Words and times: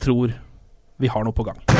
Tror 0.00 0.32
vi 0.96 1.08
har 1.08 1.24
noe 1.24 1.32
på 1.32 1.42
gang. 1.42 1.56
A 1.68 1.72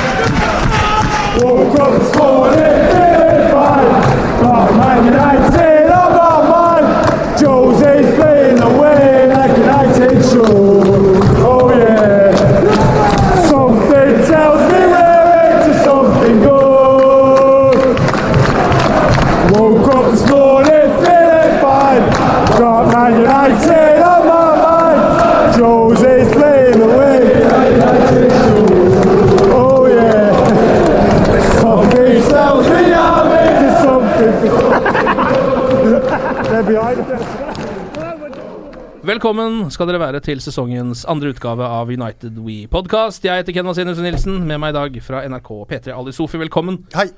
Velkommen 39.11 39.65
skal 39.73 39.89
dere 39.89 39.99
være 39.99 40.19
til 40.23 40.39
sesongens 40.39 41.01
andre 41.09 41.33
utgave 41.33 41.65
av 41.67 41.89
United 41.91 42.37
We 42.45 42.61
Podcast. 42.71 43.25
Jeg 43.25 43.41
heter 43.41 43.51
Ken 43.57 43.67
Vasenus 43.67 43.97
Nilsen. 43.99 44.37
Med 44.47 44.61
meg 44.61 44.71
i 44.71 44.75
dag 44.77 44.93
fra 45.03 45.23
NRK 45.27 45.49
P3 45.67 45.91
Ali 45.97 46.13
Sofi, 46.15 46.39
velkommen. 46.39 46.77
Hei. 46.95 47.09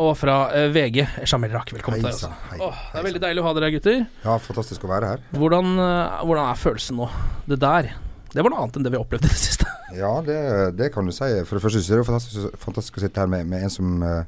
Og 0.00 0.14
fra 0.16 0.36
eh, 0.56 0.70
VG 0.72 1.02
Shamil 1.28 1.52
Rak, 1.52 1.74
velkommen 1.76 2.00
til 2.00 2.08
deg 2.08 2.16
også. 2.16 2.30
Hei, 2.54 2.60
Åh, 2.64 2.78
det 2.88 3.02
er 3.02 3.06
veldig 3.10 3.22
deilig 3.26 3.42
å 3.42 3.46
ha 3.50 3.52
dere 3.58 3.68
her, 3.68 3.74
gutter. 3.74 3.98
Ja, 4.22 4.38
fantastisk 4.46 4.86
å 4.88 4.92
være 4.94 5.10
her. 5.12 5.26
Hvordan, 5.36 5.74
eh, 5.84 6.16
hvordan 6.22 6.48
er 6.54 6.62
følelsen 6.62 7.02
nå? 7.02 7.10
Det 7.52 7.60
der. 7.66 7.90
Det 8.32 8.40
var 8.40 8.54
noe 8.54 8.64
annet 8.64 8.80
enn 8.80 8.88
det 8.88 8.94
vi 8.94 9.00
har 9.02 9.04
opplevd 9.04 9.28
i 9.28 9.34
det 9.34 9.42
siste. 9.42 9.68
Ja, 9.98 10.14
det, 10.24 10.40
det 10.80 10.88
kan 10.94 11.04
du 11.04 11.12
si. 11.12 11.28
For 11.44 11.58
det 11.58 11.66
første 11.66 11.82
synes 11.82 11.92
jeg 11.92 12.00
det 12.00 12.06
er 12.06 12.12
fantastisk, 12.14 12.60
fantastisk 12.64 12.96
å 12.96 13.04
sitte 13.04 13.26
her 13.26 13.28
med, 13.36 13.44
med 13.52 13.68
en 13.68 13.76
som 13.76 14.00
uh, 14.00 14.22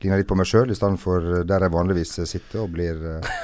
ligner 0.00 0.20
litt 0.20 0.28
på 0.28 0.36
meg 0.38 0.48
sjøl, 0.48 0.70
i 0.72 0.76
stedet 0.76 1.00
for 1.00 1.24
eh, 1.24 1.42
der 1.48 1.66
jeg 1.66 1.74
vanligvis 1.74 2.14
eh, 2.22 2.28
sitter 2.28 2.62
og 2.62 2.70
blir 2.72 3.00
uh, 3.20 3.40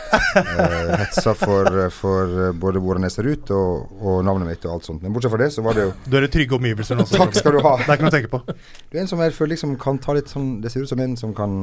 hetsa 1.03 1.35
for, 1.37 1.69
for 1.93 2.37
eh, 2.47 2.55
både 2.57 2.81
hvordan 2.83 3.05
jeg 3.07 3.15
ser 3.17 3.29
ut 3.29 3.53
og, 3.57 3.99
og 4.01 4.23
navnet 4.25 4.49
mitt 4.49 4.65
og 4.65 4.77
alt 4.77 4.89
sånt. 4.89 5.03
Men 5.05 5.13
bortsett 5.15 5.35
fra 5.35 5.43
det, 5.45 5.51
så 5.53 5.65
var 5.67 5.77
det 5.77 5.89
jo 5.89 5.93
Du 6.07 6.17
er 6.17 6.29
i 6.29 6.33
trygge 6.33 6.57
omgivelser 6.57 6.99
nå. 6.99 7.05
Takk 7.13 7.37
skal 7.37 7.59
du 7.59 7.61
ha. 7.67 7.75
Det 7.83 7.91
er 7.91 7.99
ikke 7.99 8.09
noe 8.09 8.15
å 8.15 8.17
tenke 8.17 8.33
på. 8.33 8.41
Du 8.89 8.97
er 8.97 9.05
en 9.05 9.13
som 9.13 9.21
jeg 9.25 9.37
føler 9.37 9.55
liksom 9.57 9.77
kan 9.83 10.01
ta 10.03 10.17
litt 10.17 10.33
sånn 10.33 10.57
Det 10.65 10.73
ser 10.73 10.87
ut 10.87 10.93
som 10.93 11.03
en 11.05 11.19
som 11.21 11.37
kan 11.37 11.61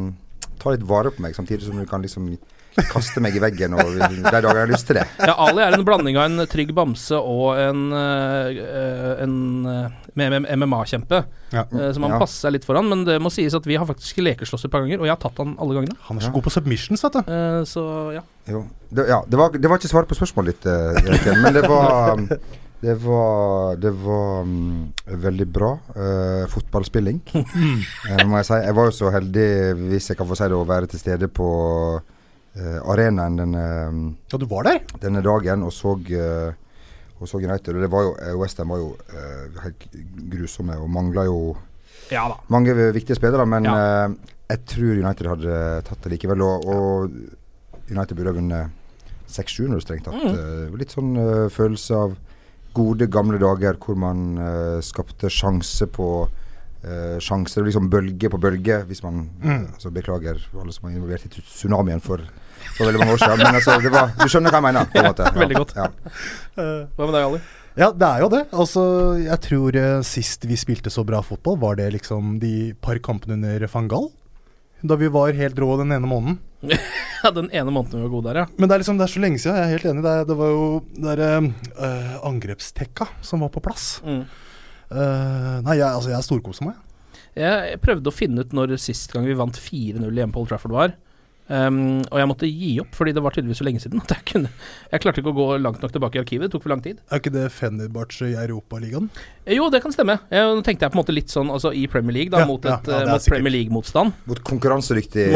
ta 0.60 0.74
litt 0.76 0.84
vare 0.88 1.12
på 1.14 1.24
meg, 1.24 1.36
samtidig 1.38 1.66
som 1.68 1.80
du 1.80 1.86
kan 1.90 2.02
liksom 2.04 2.34
kaste 2.90 3.22
meg 3.22 3.36
i 3.38 3.42
veggen 3.44 3.76
og 3.78 3.86
de 3.86 4.24
dagene 4.26 4.54
jeg 4.56 4.64
har 4.64 4.72
lyst 4.72 4.88
til 4.90 4.98
det. 4.98 5.04
Ja, 5.22 5.36
Ali 5.46 5.62
er 5.62 5.76
en 5.78 5.84
blanding 5.86 6.18
av 6.18 6.26
en 6.26 6.42
trygg 6.50 6.72
bamse 6.74 7.14
og 7.20 7.60
en, 7.62 7.84
eh, 7.94 9.22
en 9.22 9.36
eh, 9.70 10.56
MMA-kjempe. 10.58 11.20
Ja. 11.54 11.68
eh, 11.70 11.92
som 11.94 12.02
han 12.08 12.16
Ja. 12.16 12.20
passer 12.20 12.48
seg 12.48 12.56
litt 12.56 12.66
foran. 12.66 12.90
Men 12.90 13.04
det 13.06 13.20
må 13.22 13.30
sies 13.30 13.54
at 13.54 13.66
vi 13.70 13.76
har 13.78 13.86
faktisk 13.86 14.18
lekeslåss 14.26 14.66
et 14.66 14.72
par 14.74 14.82
ganger, 14.82 15.00
og 15.00 15.06
jeg 15.06 15.14
har 15.14 15.22
tatt 15.22 15.38
han 15.38 15.56
alle 15.62 15.78
gangene. 15.78 15.96
Han 16.10 16.18
er 16.18 16.26
så 16.26 16.34
god 16.34 16.44
på 16.48 16.54
submissions, 16.56 17.04
vet 17.06 17.14
du. 17.14 17.20
Eh, 17.30 17.62
så 17.70 17.86
ja. 18.16 18.22
Jo. 18.50 18.66
Det, 18.90 19.06
ja, 19.08 19.22
det 19.28 19.38
var, 19.38 19.50
det 19.54 19.70
var 19.70 19.78
ikke 19.78 19.94
svar 19.94 20.10
på 20.10 20.18
spørsmålet 20.18 20.58
ditt, 20.58 21.38
men 21.42 21.54
det 21.54 21.64
var 21.70 22.14
um, 22.18 22.28
Det 22.84 22.94
var, 23.00 23.78
det 23.80 23.92
var 23.96 24.42
um, 24.44 24.90
veldig 25.08 25.46
bra 25.56 25.70
uh, 25.96 26.44
fotballspilling, 26.52 27.22
uh, 27.32 28.24
må 28.28 28.42
jeg 28.42 28.48
si. 28.50 28.58
Jeg 28.60 28.76
var 28.76 28.90
jo 28.90 28.96
så 28.98 29.12
heldig, 29.14 29.46
hvis 29.88 30.10
jeg 30.12 30.18
kan 30.20 30.28
få 30.28 30.36
si 30.36 30.50
det, 30.52 30.58
å 30.58 30.66
være 30.68 30.90
til 30.92 31.00
stede 31.00 31.30
på 31.32 31.48
uh, 31.96 32.80
arenaen 32.92 33.38
denne, 33.40 33.62
um, 33.88 34.02
Ja, 34.34 34.40
du 34.42 34.44
var 34.52 34.68
der? 34.68 34.82
denne 35.00 35.22
dagen 35.24 35.64
og 35.64 35.72
så, 35.72 35.94
og 35.96 37.30
så 37.32 37.40
United. 37.40 37.72
Og 37.78 37.86
det 37.86 37.92
var 37.94 38.04
jo, 38.10 38.12
Western 38.42 38.74
var 38.74 38.82
jo 38.84 38.90
helt 39.64 39.88
grusomme 40.34 40.76
og 40.84 40.92
mangla 40.92 41.24
jo 41.30 41.40
ja 42.12 42.26
mange 42.52 42.76
viktige 42.92 43.16
spillere, 43.16 43.46
men 43.48 43.64
Ja. 43.64 44.10
jeg 44.52 44.66
tror 44.68 45.00
United 45.00 45.30
hadde 45.32 45.56
tatt 45.88 46.04
det 46.04 46.12
likevel. 46.18 46.44
Og, 46.44 46.68
og 46.68 47.88
United 47.88 48.12
burde 48.20 48.34
ha 48.34 48.38
vunnet 48.42 49.32
6-7 49.32 49.70
når 49.72 49.80
det 49.80 49.86
strengt 49.88 50.12
tatt. 50.12 50.20
Mm. 50.20 50.76
Litt 50.84 50.92
sånn 50.92 51.16
følelse 51.50 51.96
av 52.04 52.20
gode, 52.74 53.08
gamle 53.12 53.40
dager 53.42 53.78
hvor 53.82 53.96
man 54.00 54.24
uh, 54.40 54.80
skapte 54.84 55.30
sjanse 55.32 55.88
på 55.94 56.08
uh, 56.28 57.18
sjanse. 57.24 57.58
Det 57.60 57.68
liksom 57.70 57.90
bølge 57.94 58.30
på 58.34 58.40
bølge, 58.42 58.82
hvis 58.90 59.04
man 59.06 59.28
Mm. 59.44 59.68
altså 59.74 59.92
Beklager 59.94 60.40
alle 60.60 60.74
som 60.76 60.88
var 60.88 60.96
involvert 60.96 61.26
i 61.26 61.34
tsunamien 61.42 62.02
for, 62.04 62.22
for 62.78 62.86
veldig 62.88 63.00
mange 63.04 63.18
år 63.18 63.24
siden. 63.26 63.44
Men 63.44 63.60
altså, 63.60 63.80
det 63.84 63.92
var, 63.94 64.14
du 64.20 64.26
skjønner 64.28 64.54
hva 64.54 64.62
jeg 64.62 64.68
mener? 64.70 64.88
På 64.94 65.02
en 65.04 65.12
måte. 65.12 65.28
Ja, 65.34 65.40
Veldig 65.44 65.60
godt. 65.62 65.76
Ja. 65.78 65.90
Hva 66.58 67.06
med 67.08 67.14
deg, 67.18 67.24
Ali? 67.28 67.44
Ja, 67.74 67.88
det 67.90 68.06
er 68.06 68.20
jo 68.22 68.28
det. 68.30 68.42
Altså, 68.54 68.82
jeg 69.18 69.40
tror 69.42 69.76
eh, 69.80 70.02
sist 70.06 70.44
vi 70.46 70.58
spilte 70.62 70.92
så 70.94 71.02
bra 71.08 71.24
fotball, 71.26 71.56
var 71.58 71.80
det 71.80 71.88
liksom 71.96 72.36
de 72.42 72.74
par 72.78 73.00
kampene 73.02 73.34
under 73.40 73.66
van 73.74 73.88
Gaal. 73.90 74.12
Da 74.84 74.98
vi 75.00 75.08
var 75.12 75.36
helt 75.38 75.60
rå 75.60 75.78
den 75.80 75.96
ene 75.96 76.10
måneden. 76.10 76.42
Ja, 77.24 77.30
den 77.32 77.48
ene 77.56 77.72
måneden 77.72 78.02
vi 78.02 78.04
var 78.04 78.10
gode 78.12 78.32
der, 78.34 78.38
ja. 78.42 78.48
Men 78.60 78.68
det 78.68 78.76
er 78.76 78.82
liksom, 78.82 78.98
det 79.00 79.06
er 79.06 79.12
så 79.14 79.22
lenge 79.24 79.40
siden, 79.40 79.56
jeg 79.56 79.64
er 79.64 79.78
helt 79.78 79.86
enig. 79.88 80.02
Det, 80.04 80.16
det 80.28 80.36
var 80.36 80.50
jo 80.52 80.66
der 80.92 81.22
derre 81.22 81.54
eh, 81.88 82.10
angrepstekka 82.28 83.08
som 83.24 83.46
var 83.46 83.52
på 83.54 83.64
plass. 83.64 83.86
Mm. 84.04 84.26
Uh, 84.92 85.62
nei, 85.64 85.78
jeg, 85.80 85.88
altså, 85.88 86.12
jeg 86.12 86.28
storkoser 86.28 86.68
meg. 86.68 86.82
Jeg 87.40 87.80
prøvde 87.80 88.12
å 88.12 88.14
finne 88.14 88.44
ut 88.44 88.52
når 88.52 88.76
sist 88.84 89.16
gang 89.16 89.24
vi 89.24 89.38
vant 89.40 89.56
4-0 89.56 90.04
hjemme 90.04 90.36
på 90.36 90.44
Old 90.44 90.52
Trafford 90.52 90.76
var. 90.76 90.98
Um, 91.54 92.00
og 92.10 92.18
jeg 92.18 92.28
måtte 92.32 92.48
gi 92.50 92.70
opp, 92.82 92.96
fordi 92.98 93.12
det 93.14 93.22
var 93.22 93.36
tydeligvis 93.36 93.60
så 93.62 93.66
lenge 93.68 93.82
siden 93.84 94.02
at 94.02 94.10
jeg 94.10 94.24
kunne 94.32 94.50
Jeg 94.90 95.04
klarte 95.04 95.22
ikke 95.22 95.30
å 95.30 95.36
gå 95.38 95.46
langt 95.62 95.84
nok 95.84 95.92
tilbake 95.94 96.18
i 96.18 96.22
arkivet. 96.24 96.48
Det 96.48 96.56
tok 96.56 96.64
for 96.66 96.74
lang 96.74 96.82
tid. 96.82 97.02
Er 97.12 97.22
ikke 97.22 97.34
det 97.36 97.44
Fenerbahçe 97.54 98.32
i 98.32 98.36
Europaligaen? 98.42 99.10
Eh, 99.46 99.54
Jo, 99.58 99.68
det 99.70 99.84
kan 99.84 99.94
stemme. 99.94 100.16
Jeg, 100.34 100.48
nå 100.50 100.64
tenkte 100.66 100.88
jeg 100.88 100.94
på 100.94 100.98
en 100.98 101.02
måte 101.04 101.16
litt 101.16 101.30
sånn 101.34 101.52
altså 101.54 101.70
i 101.78 101.84
Premier 101.92 102.16
League, 102.18 102.34
da, 102.34 102.42
Ja, 102.42 102.50
mot, 102.50 102.66
ja, 102.66 102.80
et, 102.80 102.90
ja, 102.90 103.04
eh, 103.04 103.12
mot. 103.12 103.28
Premier 103.36 103.54
League-motstand. 103.54 104.18
Mot 104.32 104.42
konkurransedyktig 104.50 105.28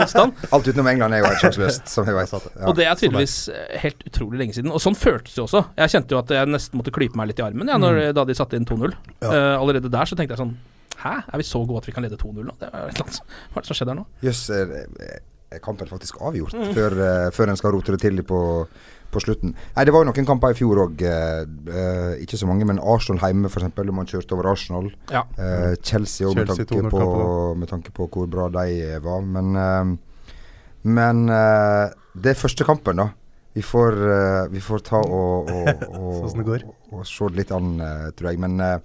motstand. 0.00 0.40
Alt 0.56 0.72
utenom 0.72 0.88
England 0.94 1.18
er 1.18 1.22
jo 1.24 1.28
helt 1.28 1.44
sjanseløst, 1.44 1.92
som 1.92 2.08
jeg 2.08 2.16
vet. 2.16 2.32
Ja. 2.32 2.64
Og 2.70 2.74
det 2.80 2.88
er 2.88 2.96
tydeligvis 3.02 3.36
eh, 3.52 3.76
helt 3.84 4.08
utrolig 4.08 4.40
lenge 4.44 4.56
siden. 4.56 4.72
Og 4.72 4.80
sånn 4.80 4.96
føltes 4.98 5.36
det 5.36 5.44
også. 5.44 5.66
Jeg 5.82 5.96
kjente 5.96 6.16
jo 6.16 6.22
at 6.22 6.32
jeg 6.38 6.54
nesten 6.54 6.80
måtte 6.80 6.94
klype 6.96 7.20
meg 7.20 7.32
litt 7.32 7.42
i 7.42 7.46
armen 7.50 7.68
ja, 7.68 7.76
når, 7.80 8.02
da 8.16 8.24
de 8.24 8.38
satte 8.38 8.56
inn 8.56 8.68
2-0. 8.68 8.96
Ja. 9.20 9.28
Eh, 9.28 9.54
allerede 9.60 9.92
der 9.92 10.08
så 10.08 10.16
tenkte 10.16 10.38
jeg 10.38 10.44
sånn 10.46 10.56
Hæ, 11.00 11.14
er 11.32 11.36
vi 11.40 11.46
så 11.48 11.62
gode 11.66 11.80
at 11.82 11.86
vi 11.88 11.92
kan 11.96 12.04
lede 12.04 12.16
2-0 12.20 12.44
nå? 12.44 12.54
Det 12.60 12.68
er 12.68 12.86
et 12.88 12.94
eller 12.94 13.06
annet. 13.06 13.20
Hva 13.50 13.58
er 13.60 13.66
det 13.66 13.70
som 13.70 13.78
skjedde 13.78 13.94
her 13.94 14.00
nå? 14.02 14.06
Jøss, 14.26 14.46
yes, 14.50 15.20
er 15.50 15.58
kampen 15.64 15.88
faktisk 15.90 16.20
avgjort 16.22 16.52
før, 16.76 16.94
eh, 17.02 17.28
før 17.34 17.50
en 17.50 17.56
skal 17.58 17.72
rote 17.74 17.90
det 17.96 18.00
til 18.04 18.20
på, 18.22 18.40
på 19.10 19.22
slutten. 19.24 19.54
Nei, 19.74 19.84
Det 19.88 19.92
var 19.96 20.04
jo 20.04 20.10
noen 20.12 20.26
kamper 20.28 20.52
i 20.54 20.58
fjor 20.60 20.78
òg. 20.84 21.00
ikke 22.22 22.38
så 22.38 22.46
mange, 22.46 22.64
men 22.68 22.78
Arsenal 22.78 23.18
hjemme 23.24 23.50
f.eks. 23.50 23.66
Man 23.90 24.06
kjørte 24.06 24.36
over 24.36 24.46
Arsenal. 24.52 24.92
Ja. 25.10 25.24
Eh, 25.38 25.74
Chelsea 25.82 26.28
òg, 26.28 26.36
med, 26.36 26.46
tanke 26.52 26.90
på- 26.92 27.56
med 27.58 27.68
tanke 27.68 27.90
på 27.96 28.06
hvor 28.08 28.28
bra 28.30 28.48
de 28.48 29.00
var. 29.02 29.20
Men, 29.26 29.56
eh, 29.56 29.96
men 30.84 31.28
eh, 31.28 31.90
det 32.14 32.30
er 32.36 32.38
første 32.40 32.64
kampen, 32.64 32.96
da. 33.02 33.08
Vi 33.54 33.62
får, 33.66 33.96
eh, 34.14 34.46
vi 34.54 34.60
får 34.62 34.84
ta 34.86 35.00
og, 35.02 35.50
og, 35.50 35.82
og, 35.90 36.28
Sånn 36.30 36.46
og, 36.46 36.70
og 36.94 37.06
se 37.08 37.26
det 37.32 37.40
litt 37.42 37.50
an, 37.56 37.72
eh, 37.82 38.10
tror 38.14 38.30
jeg. 38.30 38.38
Men 38.38 38.60
eh, 38.60 38.78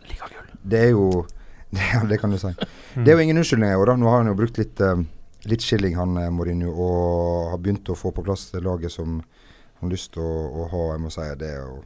det 0.66 0.88
er 0.88 0.94
jo 0.96 1.26
ja, 1.94 2.04
det 2.10 2.20
kan 2.22 2.32
du 2.32 2.38
si. 2.40 2.52
Det 2.96 3.10
er 3.10 3.18
jo 3.18 3.26
ingen 3.26 3.42
unnskyldninger 3.42 3.76
i 3.76 3.80
år. 3.82 3.92
da. 3.92 3.98
Nå 4.00 4.12
har 4.12 4.22
han 4.24 4.30
jo 4.32 4.38
brukt 4.38 4.60
litt, 4.62 4.80
eh, 4.82 5.02
litt 5.50 5.66
skilling, 5.66 5.98
han 6.00 6.18
eh, 6.22 6.30
Mourinho, 6.32 6.72
og 6.72 7.52
har 7.54 7.60
begynt 7.64 7.90
å 7.92 7.98
få 7.98 8.14
på 8.16 8.24
plass 8.26 8.48
det 8.54 8.64
laget 8.66 8.94
som 8.94 9.20
han 9.20 9.90
har 9.90 9.92
lyst 9.92 10.14
til 10.16 10.24
å, 10.24 10.36
å 10.62 10.70
ha. 10.72 10.86
Jeg 10.94 11.04
må 11.04 11.12
si 11.14 11.28
det 11.42 11.52
å 11.66 11.82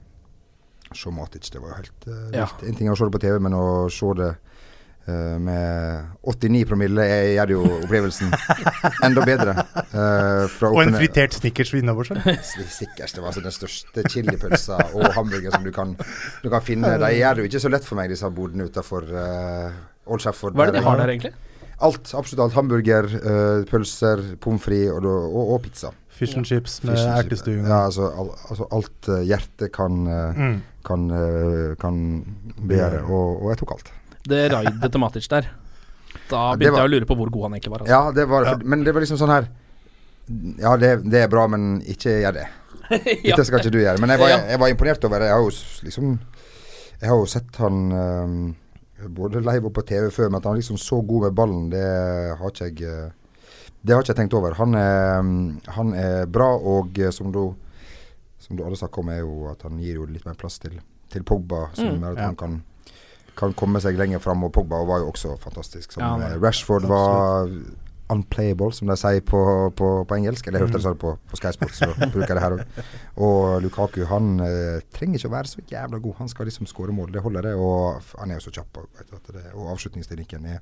se 0.95 1.13
Matic, 1.13 1.49
det 1.53 1.61
var 1.61 1.73
jo 1.73 1.79
helt 1.81 2.07
uh, 2.09 2.29
Ja. 2.35 2.47
En 2.65 2.77
ting 2.77 2.89
er 2.89 2.95
å 2.95 2.99
se 2.99 3.07
det 3.07 3.15
på 3.15 3.21
TV, 3.23 3.39
men 3.43 3.57
å 3.57 3.65
se 3.93 4.13
det 4.17 4.29
eh, 4.33 4.45
med 5.41 6.06
89 6.29 6.65
promille 6.69 7.03
er- 7.06 7.33
gjør 7.35 7.50
det 7.51 7.56
jo 7.57 7.63
opplevelsen 7.79 8.31
enda 9.07 9.25
bedre. 9.25 9.53
Uh, 9.94 10.45
fra 10.53 10.71
Og 10.73 10.81
en 10.83 10.94
fritert 10.97 11.33
Snickers 11.38 11.71
seg. 11.73 12.21
Sikkert. 12.69 13.13
Det 13.15 13.21
var 13.23 13.31
altså 13.31 13.44
den 13.45 13.56
største 13.56 14.03
chilipølsa 14.09 14.79
og 14.94 15.13
hamburger 15.17 15.51
som 15.56 15.63
du 15.65 15.71
kan, 15.75 15.95
du 16.44 16.50
kan 16.53 16.61
finne. 16.65 16.95
De 17.01 17.11
gjør 17.17 17.35
det 17.39 17.45
jo 17.45 17.51
ikke 17.51 17.63
så 17.65 17.71
lett 17.73 17.85
for 17.88 18.00
meg, 18.00 18.09
disse 18.13 18.29
bodene 18.29 18.67
utafor 18.69 19.07
uh, 19.09 19.71
Old 20.09 20.21
Shafford. 20.25 20.53
Hva 20.57 20.67
er 20.67 20.73
det 20.73 20.81
de 20.81 20.85
har 20.88 20.97
der, 21.03 21.13
egentlig? 21.15 21.33
Alt. 21.79 22.12
Absolutt 22.17 22.41
alt. 22.44 22.55
Hamburger, 22.57 23.05
uh, 23.23 23.63
pølser, 23.69 24.23
pommes 24.44 24.62
frites 24.65 24.91
og, 24.97 25.05
og, 25.07 25.53
og 25.55 25.62
pizza. 25.63 25.94
Fish 26.19 26.35
and 26.35 26.44
chips 26.50 26.81
med 26.83 26.97
ertestuing. 27.00 27.62
Ja, 27.63 27.85
altså, 27.85 28.09
al, 28.12 28.33
altså 28.51 28.65
alt 28.75 29.07
eh, 29.07 29.21
hjertet 29.29 29.69
kan, 29.71 30.01
eh, 30.12 30.35
Mm. 30.35 30.57
kan, 30.83 31.05
eh, 31.15 31.75
kan 31.79 32.01
begjære. 32.67 33.05
Og, 33.07 33.38
og 33.45 33.53
jeg 33.53 33.59
tok 33.62 33.71
alt. 33.77 33.91
Det 34.27 34.51
raidet 34.51 34.92
til 34.92 35.00
Matic 35.01 35.27
der. 35.31 35.48
Da 36.30 36.56
begynte 36.56 36.71
var- 36.74 36.81
jeg 36.83 36.89
å 36.89 36.94
lure 36.95 37.06
på 37.06 37.16
hvor 37.16 37.30
god 37.31 37.44
han 37.48 37.54
egentlig 37.54 37.71
var. 37.71 37.80
Altså. 37.86 37.94
Ja, 37.94 38.12
det 38.12 38.25
var, 38.30 38.45
for, 38.45 38.63
men 38.66 38.83
det 38.83 38.94
var 38.94 39.01
liksom 39.01 39.18
sånn 39.21 39.30
her 39.33 39.48
Ja, 40.60 40.75
det, 40.77 41.04
det 41.10 41.24
er 41.24 41.27
bra, 41.31 41.48
men 41.48 41.81
ikke 41.81 42.19
gjør 42.21 42.33
det. 42.33 42.48
Dette 43.24 43.45
skal 43.45 43.60
ikke 43.63 43.71
du 43.74 43.80
gjøre. 43.81 44.00
Men 44.01 44.10
jeg 44.13 44.19
var, 44.21 44.30
jeg 44.50 44.60
var 44.60 44.68
imponert 44.74 45.06
over 45.06 45.19
det. 45.24 45.30
Jeg 45.30 45.33
har 45.38 45.45
jo 45.45 45.54
liksom 45.86 46.19
Jeg 47.01 47.10
har 47.10 47.18
jo 47.18 47.25
sett 47.30 47.56
han 47.62 47.80
um, 47.94 48.56
både 49.16 49.39
live 49.42 49.69
og 49.69 49.74
på 49.74 49.81
TV 49.88 50.10
før, 50.12 50.30
men 50.30 50.38
at 50.42 50.45
han 50.50 50.54
er 50.57 50.60
liksom 50.62 50.77
så 50.77 51.00
god 51.07 51.22
med 51.30 51.36
ballen, 51.38 51.69
det 51.72 51.86
har 52.42 52.50
ikke 52.51 52.65
jeg 52.68 52.81
eh, 52.83 53.12
Det 53.81 53.94
har 53.95 54.01
ikke 54.04 54.12
jeg 54.12 54.18
tenkt 54.19 54.33
over. 54.36 54.57
Han 54.60 54.74
er, 54.75 55.22
mm, 55.24 55.62
han 55.77 55.94
er 55.95 56.25
bra, 56.27 56.50
og 56.57 56.98
eh, 57.00 57.10
som 57.15 57.31
du, 57.31 57.54
som 58.44 58.57
du 58.60 58.65
alle 58.65 58.75
snakker 58.75 59.00
om, 59.00 59.10
er 59.13 59.22
jo 59.24 59.48
at 59.54 59.62
han 59.63 59.77
gir 59.80 60.01
jo 60.01 60.06
litt 60.10 60.25
mer 60.27 60.36
plass 60.36 60.60
til, 60.60 60.75
til 61.10 61.24
Pogba, 61.24 61.69
som 61.74 61.94
Mm, 61.95 62.01
gjør 62.04 62.12
at 62.12 62.19
ja. 62.19 62.25
han 62.27 62.36
kan 62.36 62.57
kan 63.39 63.56
komme 63.57 63.81
seg 63.83 63.97
lenger 64.00 64.21
fram, 64.24 64.44
og 64.47 64.51
Pogba 64.56 64.81
var 64.88 65.03
jo 65.03 65.12
også 65.13 65.36
fantastisk. 65.41 65.95
Som 65.95 66.03
Ja, 66.03 66.09
Rashford 66.09 66.19
var 66.19 66.36
eh. 66.36 66.41
Rashford 66.44 66.89
var 66.91 67.53
unplayable, 68.09 68.71
som 68.73 68.89
de 68.89 68.95
sier 69.00 69.21
på, 69.25 69.39
på, 69.77 69.89
på 70.09 70.17
engelsk. 70.17 70.47
Eller 70.47 70.59
jeg 70.63 70.67
hørte 70.67 70.79
de 70.79 70.85
sa 70.85 70.94
det 70.95 71.01
på, 71.01 71.13
på 71.31 71.39
Sky 71.39 71.51
Sports, 71.56 71.79
så 71.81 71.89
bruker 72.13 72.25
jeg 72.33 72.38
det 72.39 72.44
her 72.45 72.56
òg. 72.57 72.83
Og 73.25 73.61
Lukaku 73.65 74.01
han 74.09 74.31
eh, 74.45 74.79
trenger 74.95 75.19
ikke 75.19 75.31
å 75.31 75.35
være 75.35 75.51
så 75.51 75.63
jævla 75.69 76.01
god. 76.03 76.17
Han 76.23 76.31
skal 76.31 76.50
liksom 76.50 76.69
skåre 76.69 76.95
mål, 76.95 77.11
det 77.15 77.23
holder 77.25 77.50
det. 77.50 77.56
Og 77.59 78.13
han 78.21 78.33
er 78.33 78.39
jo 78.39 78.47
så 78.47 78.56
kjapp, 78.59 78.81
og, 78.81 79.03
og 79.53 79.73
avslutningsteknikken 79.75 80.47
er 80.56 80.59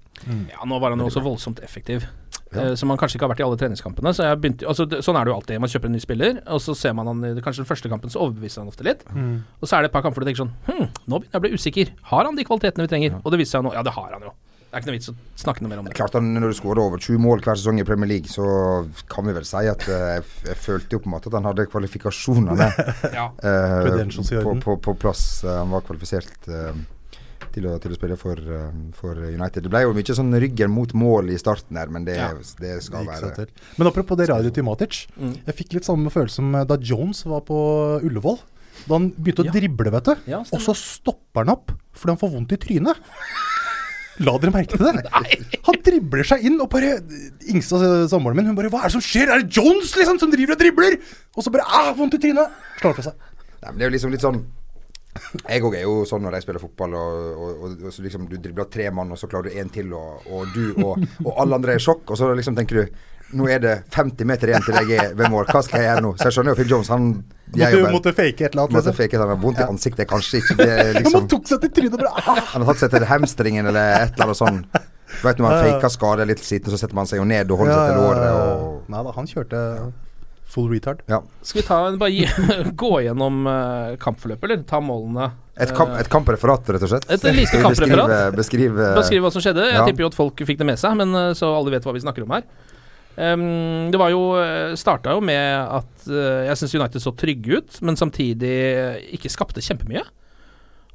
Ja, 0.51 0.63
nå 0.67 0.79
var 0.83 0.95
han 0.95 1.03
jo 1.03 1.09
også 1.11 1.23
voldsomt 1.25 1.63
effektiv. 1.65 2.07
Ja. 2.51 2.69
Eh, 2.69 2.73
Som 2.79 2.91
han 2.93 2.99
kanskje 2.99 3.17
ikke 3.19 3.27
har 3.27 3.33
vært 3.33 3.43
i 3.43 3.47
alle 3.47 3.59
treningskampene. 3.59 4.13
Så 4.15 4.27
jeg 4.27 4.39
begynte, 4.43 4.67
altså, 4.71 4.87
sånn 5.03 5.19
er 5.19 5.27
det 5.27 5.33
jo 5.33 5.37
alltid. 5.39 5.61
Man 5.63 5.71
kjøper 5.71 5.91
en 5.91 5.97
ny 5.97 6.03
spiller, 6.03 6.41
og 6.47 6.61
så 6.63 6.75
ser 6.77 6.95
man 6.97 7.09
han 7.11 7.23
i 7.27 7.33
kanskje 7.43 7.63
den 7.63 7.69
første 7.71 7.91
kampen, 7.91 8.13
så 8.13 8.23
overbeviser 8.23 8.63
han 8.63 8.71
ofte 8.71 8.87
litt. 8.87 9.03
Mm. 9.11 9.41
Og 9.61 9.67
så 9.67 9.77
er 9.77 9.85
det 9.85 9.91
et 9.91 9.95
par 9.97 10.05
kamper 10.05 10.21
hvor 10.21 10.27
du 10.27 10.31
tenker 10.31 10.45
sånn 10.45 10.53
Hm, 10.67 10.87
nå 11.07 11.19
begynner 11.19 11.33
jeg 11.35 11.41
å 11.41 11.45
bli 11.47 11.57
usikker. 11.59 11.91
Har 12.11 12.27
han 12.27 12.37
de 12.39 12.45
kvalitetene 12.47 12.87
vi 12.87 12.91
trenger? 12.91 13.17
Og 13.23 13.33
det 13.33 13.41
viser 13.41 13.57
seg 13.57 13.67
nå, 13.67 13.73
ja 13.75 13.83
det 13.85 13.93
har 13.95 14.13
han 14.15 14.27
jo. 14.29 14.35
Det 14.67 14.75
er 14.75 14.81
ikke 14.83 14.89
noe 14.89 14.97
vits 14.97 15.09
å 15.09 15.13
snakke 15.39 15.63
noe 15.63 15.71
mer 15.71 15.79
om 15.79 15.85
det. 15.87 15.93
Klart 15.95 16.15
han, 16.17 16.25
Når 16.35 16.51
du 16.51 16.55
skårer 16.57 16.81
over 16.83 16.99
20 16.99 17.21
mål 17.23 17.39
hver 17.45 17.55
sesong 17.55 17.79
i 17.79 17.85
Premier 17.87 18.09
League, 18.11 18.27
så 18.27 18.43
kan 19.07 19.23
vi 19.29 19.35
vel 19.37 19.45
si 19.47 19.61
at 19.71 19.85
uh, 19.87 19.93
jeg, 20.17 20.25
jeg 20.49 20.57
følte 20.59 20.97
jo 20.97 20.99
på 21.05 21.07
en 21.07 21.13
måte 21.15 21.31
at 21.31 21.37
han 21.39 21.47
hadde 21.47 21.65
kvalifikasjonene 21.71 22.67
Ja. 23.17 23.29
uh, 23.31 24.43
på, 24.43 24.55
på, 24.65 24.75
på 24.89 24.95
plass. 24.99 25.23
Uh, 25.47 25.53
Han 25.61 25.71
var 25.71 25.85
kvalifisert 25.87 26.27
til, 26.43 27.65
å, 27.69 27.77
til 27.81 27.95
å 27.95 27.97
spille 27.97 28.17
for, 28.19 28.41
for 28.99 29.23
United. 29.23 29.63
Det 29.65 29.71
ble 29.71 29.85
jo 29.85 29.95
mye 29.95 30.17
sånn 30.19 30.35
ryggen 30.43 30.69
mot 30.75 30.91
mål 30.99 31.31
i 31.33 31.39
starten 31.41 31.79
her, 31.79 31.87
men 31.93 32.05
det, 32.05 32.19
Ja. 32.19 32.27
det 32.59 32.75
skal 32.85 33.07
det 33.07 33.15
være. 33.23 33.47
Men 33.79 33.89
apropos 33.89 34.19
det 34.19 34.27
radioet 34.29 34.53
til 34.59 34.67
Matic. 34.67 35.05
Mm. 35.15 35.33
Jeg 35.47 35.57
fikk 35.63 35.77
litt 35.79 35.87
samme 35.87 36.11
følelse 36.13 36.41
som 36.43 36.51
da 36.67 36.77
Jones 36.77 37.23
var 37.25 37.41
på 37.47 37.57
Ullevål. 38.03 38.37
Da 38.85 38.93
han 38.99 39.09
begynte 39.15 39.41
å 39.41 39.47
Ja. 39.47 39.55
drible, 39.55 39.89
vet 39.95 40.11
du. 40.11 40.15
Ja, 40.29 40.43
og 40.43 40.61
så 40.61 40.75
stopper 40.77 41.45
han 41.47 41.55
opp 41.55 41.71
fordi 41.97 42.13
han 42.13 42.19
får 42.21 42.33
vondt 42.35 42.51
i 42.53 42.59
trynet. 42.61 42.99
La 44.25 44.33
dere 44.41 44.53
merke 44.53 44.77
til 44.77 44.87
det? 44.87 45.03
Han 45.67 45.79
dribler 45.85 46.27
seg 46.27 46.45
inn, 46.47 46.59
og 46.63 46.69
bare 46.73 46.97
Ingstad, 47.51 47.83
samboeren 48.11 48.39
min, 48.39 48.49
hun 48.49 48.57
bare 48.57 48.71
'Hva 48.73 48.83
er 48.83 48.91
det 48.91 48.97
som 48.97 49.03
skjer? 49.03 49.29
Er 49.29 49.43
det 49.43 49.57
Jones 49.57 49.93
liksom 49.95 50.19
som 50.19 50.31
driver 50.33 50.55
og 50.55 50.61
dribler?' 50.61 50.99
Og 51.35 51.43
så 51.43 51.53
bare 51.53 51.67
'Ah, 51.67 51.91
vondt 51.97 52.17
i 52.17 52.21
trynet'. 52.23 52.53
Slår 52.81 52.95
fra 52.97 53.09
seg. 53.09 53.13
Nei, 53.61 53.69
men 53.69 53.77
det 53.77 53.85
er 53.85 53.89
jo 53.89 53.95
liksom 53.97 54.11
litt 54.13 54.25
sånn 54.25 54.45
Jeg 55.49 55.63
òg 55.65 55.73
er 55.73 55.81
jo 55.81 56.05
sånn 56.05 56.21
når 56.21 56.37
jeg 56.37 56.45
spiller 56.45 56.61
fotball, 56.61 56.93
og, 56.93 57.13
og, 57.41 57.61
og, 57.63 57.85
og 57.89 57.93
så 57.93 58.03
liksom 58.05 58.27
du 58.29 58.37
dribler 58.37 58.67
tre 58.69 58.91
mann, 58.93 59.11
og 59.11 59.17
så 59.17 59.27
klarer 59.27 59.49
du 59.49 59.57
én 59.57 59.71
til, 59.73 59.89
og, 59.93 60.45
du 60.53 60.77
og 60.85 61.01
alle 61.41 61.57
andre 61.57 61.73
er 61.73 61.81
i 61.81 61.81
sjokk, 61.81 62.11
og 62.11 62.17
så 62.17 62.29
liksom 62.37 62.55
tenker 62.55 62.83
du 62.83 62.97
nå 63.33 63.47
er 63.49 63.59
det 63.59 63.73
50 63.91 64.29
meter 64.29 64.47
igjen 64.51 64.63
til 64.63 64.77
jeg 64.77 64.99
er 65.01 65.15
ved 65.17 65.31
mål. 65.33 65.49
Hva 65.49 65.63
skal 65.65 65.81
jeg 65.81 65.89
gjøre 65.89 66.03
nå? 66.05 66.13
Så 66.15 66.29
jeg 66.29 66.37
skjønner 66.37 66.53
jo 66.53 66.59
Phil 66.61 66.69
Jones. 66.71 66.91
Han 66.93 67.09
er 67.53 67.59
Måtte, 67.59 67.77
jo 67.77 67.83
bare- 67.85 67.93
måtte 67.95 68.13
fake 68.17 68.41
et 68.45 68.51
eller 68.51 68.63
annet. 68.63 68.73
måtte 68.75 68.89
Liksom. 68.91 68.97
fake 68.97 69.13
et 69.13 69.13
eller 69.19 69.31
annet, 69.31 69.43
vondt 69.43 69.59
i 69.59 69.67
ansiktet, 69.67 70.07
kanskje 70.09 70.41
ikke. 70.41 70.55
Det 70.59 70.67
Ja, 70.67 70.99
liksom, 70.99 71.21
man 71.21 71.27
tok 71.31 71.47
seg 71.47 71.61
til 71.61 71.69
trynet 71.77 71.97
bare 71.97 72.11
ah. 72.11 72.41
han 72.53 72.61
har 72.65 72.73
tatt 72.73 72.79
seg 72.83 72.91
til 72.97 73.05
hamstringen 73.07 73.65
eller 73.71 73.93
et 74.03 74.13
eller 74.17 74.25
annet 74.27 74.41
sånn. 74.41 74.59
Du 75.07 75.21
vet 75.23 75.37
når 75.39 75.45
man 75.47 75.63
faker 75.63 75.89
skade 75.93 76.25
litt 76.27 76.43
siden, 76.43 76.69
så 76.73 76.77
setter 76.77 76.93
man 76.99 77.07
seg 77.07 77.21
jo 77.21 77.25
ned 77.25 77.49
og 77.51 77.57
holder 77.63 77.73
seg 77.79 77.93
til 77.93 78.01
låret. 78.03 78.27
Og, 78.35 78.83
Nei 78.91 79.03
da, 79.07 79.11
han 79.15 79.25
kjørte 79.31 79.61
full 80.47 80.69
retard. 80.71 81.01
ja. 81.11 81.21
Skal 81.43 81.61
vi 81.61 81.65
ta 81.67 81.77
en, 81.87 81.97
bare 81.99 82.11
gi, 82.11 82.27
gå 82.83 82.91
gjennom 83.03 83.41
uh, 83.47 83.95
kampforløpet, 83.99 84.43
eller 84.47 84.63
ta 84.67 84.79
målene? 84.83 85.31
et, 85.57 85.71
kamp, 85.75 85.89
et 85.97 86.07
kampreferat, 86.13 86.67
rett 86.69 86.83
og 86.85 86.91
slett. 86.91 87.07
Et 87.11 87.23
lite 87.33 87.57
kampreferat. 87.63 88.35
Beskrive, 88.35 88.75
beskrive 88.75 88.91
Beskriv 88.99 89.23
hva 89.25 89.31
som 89.33 89.41
skjedde. 89.41 89.63
Jeg 89.71 89.79
Ja. 89.79 89.85
tipper 89.87 90.05
jo 90.05 90.09
at 90.11 90.15
folk 90.19 90.43
fikk 90.45 90.59
det 90.59 90.67
med 90.69 90.77
seg, 90.79 90.93
men 90.99 91.15
eh, 91.17 91.31
så 91.33 91.49
alle 91.57 91.71
vet 91.73 91.83
hva 91.87 91.95
vi 91.95 92.03
snakker 92.03 92.23
om 92.27 92.35
her. 92.35 92.43
Ehm, 93.17 93.89
det 93.89 93.97
var 93.97 94.11
jo 94.13 94.21
starta 94.77 95.15
jo 95.15 95.23
med 95.25 95.41
at 95.57 96.07
uh, 96.11 96.45
jeg 96.45 96.59
syns 96.59 96.75
United 96.77 97.01
så 97.01 97.15
trygge 97.17 97.59
ut, 97.59 97.79
men 97.81 97.97
samtidig 97.97 98.53
eh, 98.53 99.03
ikke 99.17 99.31
skapte 99.33 99.63
kjempemye. 99.63 100.05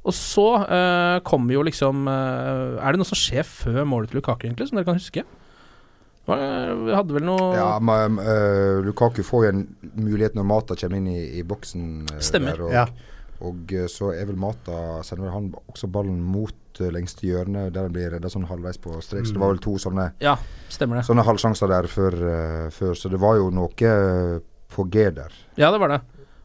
Og 0.03 0.15
så 0.15 0.47
uh, 0.63 1.19
kommer 1.23 1.55
jo 1.55 1.61
liksom 1.63 2.09
uh, 2.11 2.75
Er 2.75 2.91
det 2.91 2.99
noe 2.99 3.07
som 3.07 3.15
skjer 3.15 3.45
før 3.47 3.85
målet 3.87 4.11
til 4.11 4.19
Lukaku, 4.19 4.47
egentlig, 4.47 4.67
som 4.67 4.79
dere 4.79 4.87
kan 4.87 4.99
huske? 4.99 5.23
Hva, 6.27 6.37
vi 6.87 6.95
hadde 6.95 7.15
vel 7.17 7.25
noe 7.27 7.49
Ja, 7.51 7.71
men, 7.83 8.15
Lukaku 8.85 9.25
får 9.27 9.41
jo 9.43 9.49
en 9.51 9.63
mulighet 9.99 10.37
når 10.37 10.45
Mata 10.47 10.77
kommer 10.79 11.01
inn 11.01 11.09
i, 11.11 11.23
i 11.39 11.43
boksen. 11.43 12.05
Stemmer. 12.23 12.55
Der, 12.55 12.67
og, 12.67 12.75
Ja. 12.75 13.12
Og 13.43 13.73
øh, 13.75 13.87
så 13.91 14.11
er 14.15 14.25
vel 14.29 14.37
Mata 14.39 15.01
Sender 15.03 15.31
han 15.35 15.51
også 15.69 15.87
ballen 15.91 16.21
mot 16.23 16.55
øh, 16.81 16.89
lengste 16.95 17.27
hjørne, 17.27 17.67
der 17.73 17.85
han 17.89 17.93
blir 17.93 18.11
redda 18.15 18.29
sånn 18.31 18.47
halvveis 18.49 18.79
på 18.81 18.95
strek. 19.03 19.27
Så 19.27 19.35
det 19.35 19.43
var 19.43 19.53
vel 19.53 19.61
to 19.63 19.75
sånne, 19.81 20.09
Ja, 20.23 20.37
stemmer 20.73 21.01
det. 21.01 21.05
sånne 21.09 21.25
halvsjanser 21.27 21.67
der 21.69 21.87
før, 21.91 22.17
øh, 22.17 22.71
før. 22.71 22.93
Så 22.97 23.11
det 23.13 23.19
var 23.21 23.37
jo 23.41 23.49
noe 23.53 23.69
på 24.73 24.87
G 24.89 25.09
der. 25.13 25.31
Ja, 25.59 25.69
det 25.71 25.79
var 25.83 25.87
det. 25.97 26.01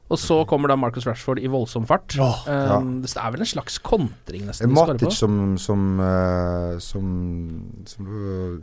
Og 0.08 0.16
så 0.16 0.38
kommer 0.48 0.70
da 0.72 0.76
Marcus 0.80 1.04
Rashford 1.04 1.36
i 1.44 1.48
voldsom 1.52 1.84
fart. 1.84 2.14
Ja. 2.16 2.30
Um, 2.78 3.02
Det 3.04 3.10
er 3.20 3.30
vel 3.34 3.42
en 3.44 3.46
slags 3.50 3.76
kontring, 3.84 4.46
nesten. 4.48 4.72
Matic 4.72 5.12
som 5.12 5.58
som, 5.60 5.82
uh, 6.00 6.78
som, 6.80 7.10
som 7.84 8.06
uh, 8.08 8.56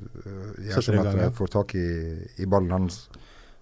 jeg, 0.66 0.96
gang, 1.04 1.20
jeg 1.22 1.34
får 1.38 1.52
tak 1.54 1.76
i, 1.78 1.86
i 2.42 2.46
ballen. 2.50 2.72
Han 2.74 2.90
s- 2.90 3.10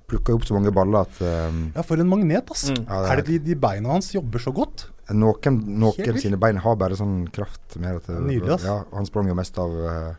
plukker 0.08 0.36
opp 0.36 0.44
så 0.48 0.54
mange 0.58 0.72
baller 0.76 1.06
at 1.08 1.22
um, 1.50 1.62
Ja, 1.76 1.82
for 1.88 1.98
en 2.02 2.10
magnet, 2.12 2.50
altså. 2.52 2.74
Mm. 2.76 2.84
Ja, 2.88 2.98
det 3.02 3.06
er- 3.08 3.12
er 3.14 3.22
det 3.22 3.28
de, 3.32 3.40
de 3.52 3.56
beina 3.56 3.90
hans 3.96 4.12
jobber 4.14 4.40
så 4.44 4.52
godt? 4.54 4.88
Noen, 5.12 5.62
noen 5.80 6.20
sine 6.20 6.38
bein 6.40 6.58
har 6.64 6.76
bare 6.80 6.96
sånn 6.96 7.26
kraft 7.36 7.76
mer 7.80 7.98
at 8.00 8.08
Nydelig, 8.08 8.54
ass. 8.56 8.64
Ja, 8.68 8.84
han 8.94 9.06
sprang 9.10 9.28
jo 9.28 9.36
mest 9.36 9.58
av 9.60 9.72
eh, 9.72 10.12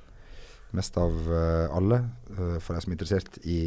Mest 0.75 0.97
av 0.99 1.13
eh, 1.31 1.69
alle, 1.71 2.01
eh, 2.35 2.57
for 2.59 2.75
de 2.75 2.81
som 2.83 2.91
er 2.91 2.97
interessert 2.97 3.37
i, 3.47 3.59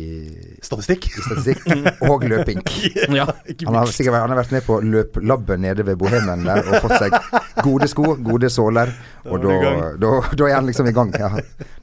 Statistikk. 0.60 1.06
i 1.08 1.22
statistikk 1.24 2.02
og 2.10 2.26
løping. 2.28 2.60
Ja. 3.16 3.24
Han 3.64 3.78
har 3.80 3.88
sikkert 3.96 4.12
vært, 4.18 4.26
han 4.26 4.34
har 4.34 4.42
vært 4.42 4.52
med 4.58 4.66
på 4.68 4.82
løplabbet 4.84 5.62
nede 5.64 5.86
ved 5.88 5.96
Bohemen 6.02 6.44
der 6.44 6.68
og 6.68 6.82
fått 6.84 6.98
seg 7.00 7.16
gode 7.64 7.88
sko, 7.88 8.18
gode 8.20 8.50
såler. 8.52 8.92
Og 9.24 9.40
Da 9.40 9.56
da, 10.04 10.12
da 10.36 10.50
er 10.52 10.58
han 10.58 10.68
liksom 10.68 10.90
i 10.92 10.94
gang. 10.98 11.14
Ja. 11.16 11.30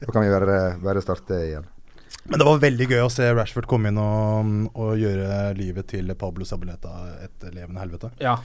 Da 0.03 0.11
kan 0.13 0.21
vi 0.21 0.29
bare, 0.29 0.59
bare 0.85 1.01
starte 1.01 1.41
igjen. 1.47 1.65
Men 2.25 2.39
det 2.41 2.45
var 2.47 2.57
veldig 2.63 2.87
gøy 2.89 3.01
å 3.05 3.09
se 3.13 3.27
Rashford 3.37 3.67
komme 3.69 3.91
inn 3.91 3.99
og, 4.01 4.53
og 4.73 4.95
gjøre 4.97 5.53
livet 5.57 5.87
til 5.91 6.09
Pablo 6.17 6.45
Sabaleta 6.47 6.93
et 7.25 7.45
levende 7.53 7.83
helvete. 7.83 8.09
Ja. 8.23 8.37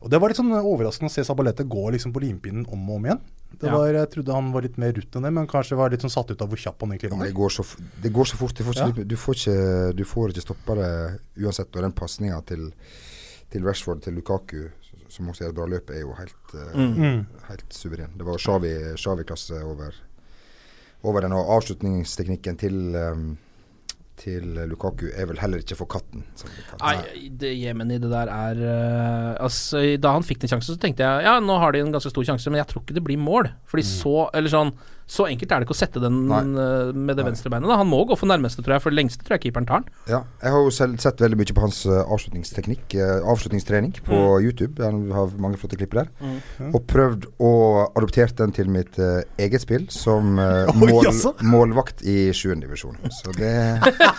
Og 0.00 0.08
Det 0.12 0.20
var 0.22 0.30
litt 0.30 0.38
sånn 0.38 0.52
overraskende 0.54 1.10
å 1.10 1.12
se 1.12 1.24
Sabaleta 1.26 1.64
gå 1.66 1.82
liksom 1.90 2.12
på 2.14 2.22
limpinnen 2.22 2.64
om 2.72 2.86
og 2.88 2.96
om 3.00 3.08
igjen. 3.08 3.20
Det 3.58 3.66
Ja. 3.68 3.80
Jeg 3.90 4.10
trodde 4.12 4.32
han 4.36 4.52
var 4.52 4.62
litt 4.62 4.78
mer 4.78 4.92
rutt 4.94 5.16
enn 5.16 5.24
det, 5.26 5.32
men 5.34 5.46
kanskje 5.50 5.76
var 5.76 5.90
litt 5.90 6.00
sånn 6.04 6.12
satt 6.12 6.30
ut 6.30 6.40
av 6.44 6.48
hvor 6.48 6.60
kjapp 6.60 6.80
han 6.84 6.92
egentlig 6.94 7.10
Ja, 7.12 7.20
det, 7.24 7.34
går 7.34 7.50
så, 7.50 7.64
det 8.04 8.12
går 8.12 8.24
så 8.30 8.36
fort. 8.40 8.54
Du 8.54 8.64
får 8.64 8.74
ikke, 8.92 9.04
du 9.08 9.16
får 9.16 9.34
ikke, 9.40 9.96
du 9.98 10.04
får 10.04 10.30
ikke 10.34 10.44
stoppa 10.46 10.74
det 10.78 10.90
uansett. 11.44 11.74
Og 11.74 11.82
den 11.82 11.92
pasninga 11.96 12.40
til, 12.46 12.70
til 13.50 13.64
Rashford 13.66 14.04
til 14.04 14.14
Lukaku, 14.20 14.68
som 15.08 15.28
også 15.32 15.46
er 15.46 15.50
et 15.50 15.56
bra 15.56 15.66
løp, 15.66 15.90
er 15.90 16.00
jo 16.04 16.12
helt, 16.16 16.54
eh, 16.54 16.76
Mm. 16.78 17.26
helt 17.48 17.72
suveren. 17.72 18.12
Det 18.16 18.24
var 18.28 18.36
Xavi-klasse 18.38 19.64
over, 19.64 19.94
over 21.06 21.24
den. 21.24 21.36
Og 21.36 21.52
avslutningsteknikken 21.58 22.58
til 22.60 22.96
um, 22.96 23.28
til 24.18 24.56
Lukaku 24.66 25.06
er 25.14 25.28
vel 25.30 25.38
heller 25.38 25.62
ikke 25.62 25.76
for 25.78 25.86
katten. 25.90 26.24
Nei, 26.80 27.28
det 27.38 27.52
Jemen 27.54 27.92
i 27.94 28.00
det 28.02 28.10
der 28.10 28.30
er 28.34 28.58
uh, 28.58 29.44
Altså, 29.44 29.82
Da 30.02 30.16
han 30.16 30.26
fikk 30.26 30.42
den 30.42 30.50
sjansen, 30.50 30.74
så 30.74 30.82
tenkte 30.82 31.06
jeg 31.06 31.28
ja, 31.28 31.36
nå 31.38 31.58
har 31.62 31.74
de 31.74 31.84
en 31.84 31.92
ganske 31.94 32.10
stor 32.10 32.26
sjanse, 32.26 32.50
men 32.50 32.58
jeg 32.58 32.70
tror 32.72 32.82
ikke 32.82 32.96
det 32.98 33.04
blir 33.06 33.20
mål. 33.20 33.52
Fordi 33.70 33.86
så 33.86 34.16
Eller 34.34 34.50
sånn 34.52 34.74
Så 35.08 35.24
enkelt 35.24 35.52
er 35.52 35.62
det 35.62 35.66
ikke 35.66 35.72
å 35.72 35.78
sette 35.78 36.02
den 36.02 36.18
Nei. 36.28 36.42
eh, 36.60 36.90
med 36.92 37.16
det 37.16 37.24
venstre 37.24 37.48
beinet. 37.52 37.70
Da. 37.70 37.78
Han 37.80 37.88
må 37.88 38.02
gå 38.08 38.16
for 38.18 38.28
nærmeste, 38.28 38.60
tror 38.64 38.76
jeg. 38.76 38.84
For 38.84 38.92
det 38.92 39.00
lengste 39.00 39.24
tror 39.24 39.38
jeg 39.38 39.46
keeperen 39.46 39.68
tar 39.68 39.84
den. 39.86 39.94
Ja, 40.10 40.20
jeg 40.42 40.54
har 40.54 40.66
jo 40.66 40.74
selv 40.74 41.00
sett 41.00 41.22
veldig 41.24 41.38
mye 41.40 41.56
på 41.56 41.64
hans 41.64 41.80
eh, 41.88 42.12
avslutningsteknikk, 42.16 42.84
eh, 43.00 43.14
avslutningstrening, 43.32 43.96
på 44.04 44.20
YouTube. 44.44 44.84
Han 44.84 45.06
har 45.16 45.32
mange 45.40 45.60
flotte 45.60 45.80
klipper 45.80 46.02
der. 46.02 46.12
Mm. 46.20 46.74
Og 46.76 46.80
prøvd 46.92 47.28
å 47.40 47.52
adoptere 47.88 48.36
den 48.38 48.52
til 48.52 48.68
mitt 48.72 48.98
uh, 49.00 49.22
eget 49.40 49.62
spill 49.64 49.86
som 49.92 50.36
uh, 50.42 50.68
mål, 50.76 51.08
jaså? 51.08 51.32
målvakt 51.40 52.04
i 52.04 52.28
7. 52.36 52.58
divisjon. 52.60 52.98
Så 53.14 53.32
det 53.38 53.54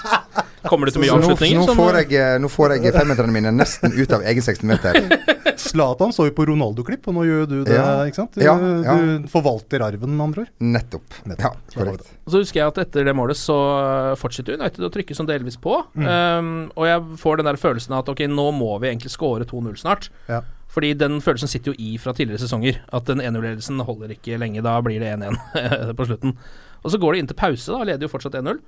Kommer 0.67 0.89
det 0.89 0.95
til 0.97 1.03
mye 1.05 1.13
avslutninger? 1.15 1.61
nå, 1.61 1.65
nå, 1.69 1.75
får 1.77 1.97
jeg, 2.01 2.13
eh, 2.19 2.35
nå 2.43 2.49
får 2.51 2.73
jeg 2.75 2.93
femmeterne 2.95 3.31
mine 3.31 3.51
nesten 3.55 3.93
ut 3.95 4.11
av 4.17 4.25
egen 4.27 4.43
16-meter. 4.43 4.97
Zlatan 5.69 6.11
så 6.15 6.25
jo 6.27 6.33
på 6.35 6.45
Ronaldo-klipp, 6.49 7.07
og 7.07 7.15
nå 7.15 7.23
gjør 7.27 7.47
du 7.49 7.55
det, 7.67 7.75
Ja. 7.77 8.03
ikke 8.07 8.19
sant? 8.21 8.35
Du, 8.35 8.43
Ja, 8.43 8.55
ja. 8.59 8.95
du 8.99 9.27
forvalter 9.31 9.83
arven, 9.85 10.15
med 10.17 10.25
andre 10.29 10.45
ord. 10.45 10.51
Nettopp. 10.59 11.17
Ja, 11.29 11.51
korrekt. 11.75 12.11
Så 12.29 12.41
husker 12.43 12.61
jeg 12.61 12.67
at 12.73 12.77
etter 12.85 13.07
det 13.07 13.15
målet 13.15 13.39
så 13.39 13.55
fortsetter 14.19 14.59
United 14.59 14.83
å 14.85 14.91
trykke 14.93 15.15
sånn 15.17 15.29
delvis 15.29 15.57
på. 15.61 15.79
Mm. 15.95 16.07
Um, 16.07 16.71
og 16.75 16.87
jeg 16.89 17.19
får 17.23 17.39
den 17.41 17.49
der 17.51 17.59
følelsen 17.61 17.95
av 17.95 18.03
at 18.03 18.13
ok, 18.13 18.25
nå 18.31 18.49
må 18.55 18.73
vi 18.83 18.91
egentlig 18.91 19.11
score 19.13 19.47
2-0 19.47 19.77
snart. 19.81 20.09
Ja. 20.29 20.41
Fordi 20.69 20.91
den 20.93 21.17
følelsen 21.25 21.49
sitter 21.49 21.73
jo 21.73 21.79
i 21.81 21.95
fra 21.97 22.13
tidligere 22.13 22.43
sesonger. 22.43 22.81
At 22.93 23.07
den 23.09 23.23
1-0-ledelsen 23.25 23.79
holder 23.87 24.11
ikke 24.13 24.37
lenge. 24.37 24.61
Da 24.65 24.75
blir 24.85 24.99
det 25.01 25.15
1-1 25.17 25.95
på 25.97 26.05
slutten. 26.05 26.35
Og 26.83 26.93
så 26.93 26.99
går 27.01 27.15
det 27.15 27.23
inn 27.23 27.31
til 27.31 27.39
pause, 27.39 27.71
da. 27.73 27.81
Leder 27.89 28.05
jo 28.05 28.11
fortsatt 28.13 28.37
1-0. 28.37 28.59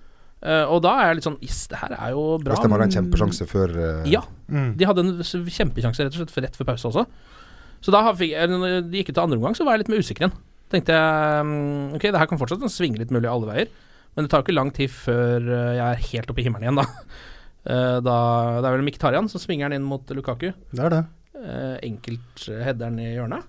Uh, 0.41 0.65
og 0.73 0.79
da 0.81 0.91
er 0.97 1.11
jeg 1.11 1.19
litt 1.19 1.25
sånn 1.27 1.35
Is, 1.45 1.57
det 1.69 1.77
her 1.77 1.91
er 1.93 2.13
jo 2.15 2.21
bra. 2.41 2.55
Hvis 2.55 2.63
de 2.65 2.71
hadde 2.73 2.85
en 2.87 2.93
kjempesjanse 2.95 3.45
før 3.45 3.73
uh... 3.77 4.07
Ja. 4.09 4.23
Mm. 4.49 4.71
De 4.79 4.87
hadde 4.89 5.03
en 5.05 5.11
kjempesjanse 5.21 6.01
rett 6.07 6.15
og 6.15 6.23
slett 6.23 6.33
for- 6.33 6.45
rett 6.47 6.57
før 6.57 6.69
pause 6.71 6.89
også. 6.89 7.03
Så 7.85 7.93
da 7.93 8.01
har- 8.07 8.17
fikk 8.17 8.33
jeg, 8.33 8.49
de 8.89 8.97
gikk 9.03 9.11
ut 9.11 9.15
til 9.19 9.23
andre 9.23 9.37
omgang, 9.37 9.57
så 9.57 9.67
var 9.67 9.77
jeg 9.77 9.83
litt 9.83 9.91
mer 9.93 10.01
usikker 10.01 10.25
igjen. 10.25 10.33
Tenkte 10.73 10.95
jeg 10.97 11.45
mm, 11.45 11.93
ok, 11.99 12.07
det 12.09 12.19
her 12.23 12.29
kan 12.31 12.39
fortsatt 12.41 12.65
svinge 12.73 12.97
litt 13.01 13.11
mulig 13.13 13.29
alle 13.29 13.49
veier, 13.51 13.69
men 14.15 14.25
det 14.25 14.31
tar 14.33 14.41
jo 14.41 14.47
ikke 14.47 14.55
lang 14.57 14.71
tid 14.73 14.89
før 14.91 15.45
eh, 15.45 15.71
jeg 15.77 15.85
er 15.85 16.05
helt 16.09 16.31
oppe 16.33 16.41
i 16.41 16.45
himmelen 16.47 16.67
igjen, 16.69 16.81
da. 16.81 16.87
Eh, 17.61 17.99
da 18.01 18.13
det 18.57 18.65
er 18.65 18.73
vel 18.73 18.81
Mkhitaryan 18.87 19.27
som 19.29 19.37
svinger 19.37 19.69
den 19.69 19.77
inn 19.83 19.85
mot 19.85 20.09
Lukaku. 20.17 20.47
Det 20.73 20.81
er 20.81 20.89
det. 20.95 21.01
Enkelt 21.85 22.47
header 22.49 22.87
den 22.87 22.97
i 23.03 23.11
hjørnet. 23.11 23.45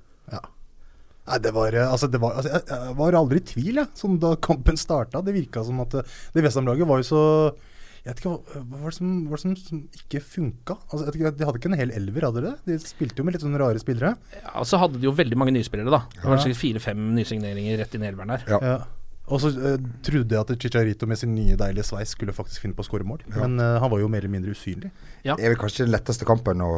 Nei, 1.29 1.38
det 1.38 1.52
var, 1.55 1.75
eh, 1.79 1.87
altså, 1.87 2.09
det 2.11 2.19
var 2.23 2.35
altså, 2.41 2.50
jeg, 2.59 2.95
var 2.99 3.14
aldri 3.14 3.38
i 3.38 3.45
tvil, 3.47 3.76
jeg, 3.79 3.88
som 3.95 4.17
da 4.23 4.33
kampen 4.43 4.76
starta. 4.81 5.21
Det 5.23 5.35
virka 5.37 5.62
som 5.64 5.79
at 5.85 5.95
eh, 6.00 6.17
det 6.35 6.43
Westham-laget 6.43 6.88
var 6.88 7.02
jo 7.02 7.07
så 7.12 7.23
jeg 8.02 8.17
vet 8.17 8.19
ikke, 8.25 8.31
Hva 8.67 8.81
var 8.83 8.91
det 8.91 8.97
som, 8.97 9.11
var 9.31 9.38
det 9.38 9.43
som, 9.45 9.52
som 9.62 9.83
ikke 9.95 10.21
funka? 10.26 10.75
Altså, 10.88 11.05
jeg 11.05 11.07
vet 11.12 11.19
ikke, 11.21 11.31
de 11.38 11.47
hadde 11.47 11.61
ikke 11.61 11.71
en 11.71 11.79
hel 11.79 11.93
elver, 11.95 12.25
hadde 12.26 12.41
de 12.43 12.49
det? 12.50 12.73
De 12.73 12.79
spilte 12.83 13.23
jo 13.23 13.26
med 13.29 13.37
litt 13.37 13.45
sånne 13.45 13.61
rare 13.62 13.79
spillere. 13.79 14.17
Ja, 14.41 14.57
og 14.59 14.67
så 14.67 14.81
hadde 14.83 14.99
de 14.99 15.07
jo 15.07 15.12
veldig 15.14 15.38
mange 15.38 15.55
nyspillere, 15.55 15.93
da. 15.95 16.00
Det 16.17 16.25
var 16.26 16.35
Ja. 16.35 16.43
sikkert 16.43 16.59
fire-fem 16.64 17.05
nysigneringer 17.14 17.79
rett 17.79 17.95
inn 17.95 18.02
i 18.02 18.09
elveren 18.11 18.35
der. 18.35 18.43
Ja. 18.50 18.59
Ja. 18.73 18.75
Og 19.33 19.38
så 19.38 19.52
uh, 19.55 19.76
trodde 20.02 20.35
jeg 20.35 20.43
at 20.43 20.50
Chicharito 20.59 21.07
med 21.07 21.17
sin 21.21 21.31
nye 21.37 21.55
deilige 21.57 21.87
sveis 21.87 22.11
skulle 22.17 22.35
faktisk 22.35 22.64
finne 22.67 22.75
på 22.75 22.83
å 22.83 22.88
skåre 22.91 23.07
mål, 23.07 23.23
Ja. 23.31 23.45
men 23.47 23.55
uh, 23.62 23.79
han 23.79 23.93
var 23.95 24.02
jo 24.02 24.09
mer 24.11 24.19
eller 24.26 24.35
mindre 24.35 24.50
usynlig. 24.50 24.91
Ja. 25.23 25.37
Det 25.38 25.47
er 25.47 25.55
vel 25.55 25.61
kanskje 25.62 25.87
den 25.87 25.95
letteste 25.95 26.26
kampen 26.26 26.59
å, 26.67 26.73